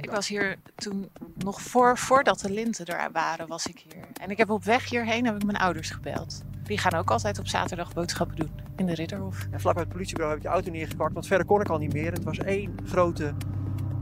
[0.00, 4.04] Ik was hier toen nog voor, voordat de linten er waren, was ik hier.
[4.20, 6.42] En ik heb op weg hierheen heb ik mijn ouders gebeld.
[6.62, 9.46] Die gaan ook altijd op zaterdag boodschappen doen in de Ridderhof.
[9.50, 11.78] En vlak bij het politiebureau heb ik de auto neergepakt, want verder kon ik al
[11.78, 12.12] niet meer.
[12.12, 13.34] Het was één grote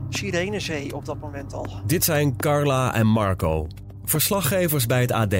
[0.09, 1.67] sirenezee op dat moment al.
[1.85, 3.67] Dit zijn Carla en Marco,
[4.03, 5.35] verslaggevers bij het AD.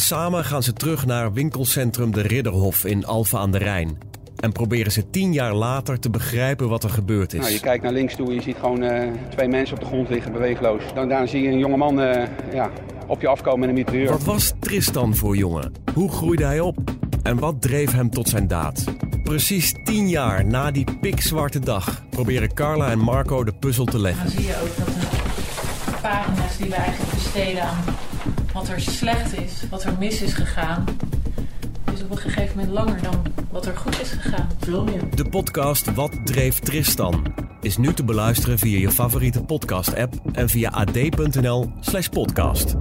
[0.00, 3.98] Samen gaan ze terug naar winkelcentrum De Ridderhof in Alphen aan de Rijn
[4.36, 7.40] en proberen ze tien jaar later te begrijpen wat er gebeurd is.
[7.40, 9.86] Nou, je kijkt naar links toe en je ziet gewoon uh, twee mensen op de
[9.86, 10.82] grond liggen, beweegloos.
[10.94, 12.22] Dan daar zie je een jongeman uh,
[12.52, 12.70] ja,
[13.06, 14.10] op je afkomen met een mitrailleur.
[14.10, 15.72] Wat was Tristan voor jongen?
[15.94, 16.76] Hoe groeide hij op?
[17.22, 18.84] En wat dreef hem tot zijn daad?
[19.22, 24.24] Precies tien jaar na die pikzwarte dag proberen Carla en Marco de puzzel te leggen.
[24.24, 27.84] Dan zie je ook dat de pagina's die we eigenlijk besteden aan
[28.52, 30.84] wat er slecht is, wat er mis is gegaan,
[31.94, 34.48] is op een gegeven moment langer dan wat er goed is gegaan.
[34.60, 35.16] Veel meer.
[35.16, 37.22] De podcast Wat dreef Tristan
[37.60, 42.76] is nu te beluisteren via je favoriete podcast-app en via ad.nl/podcast.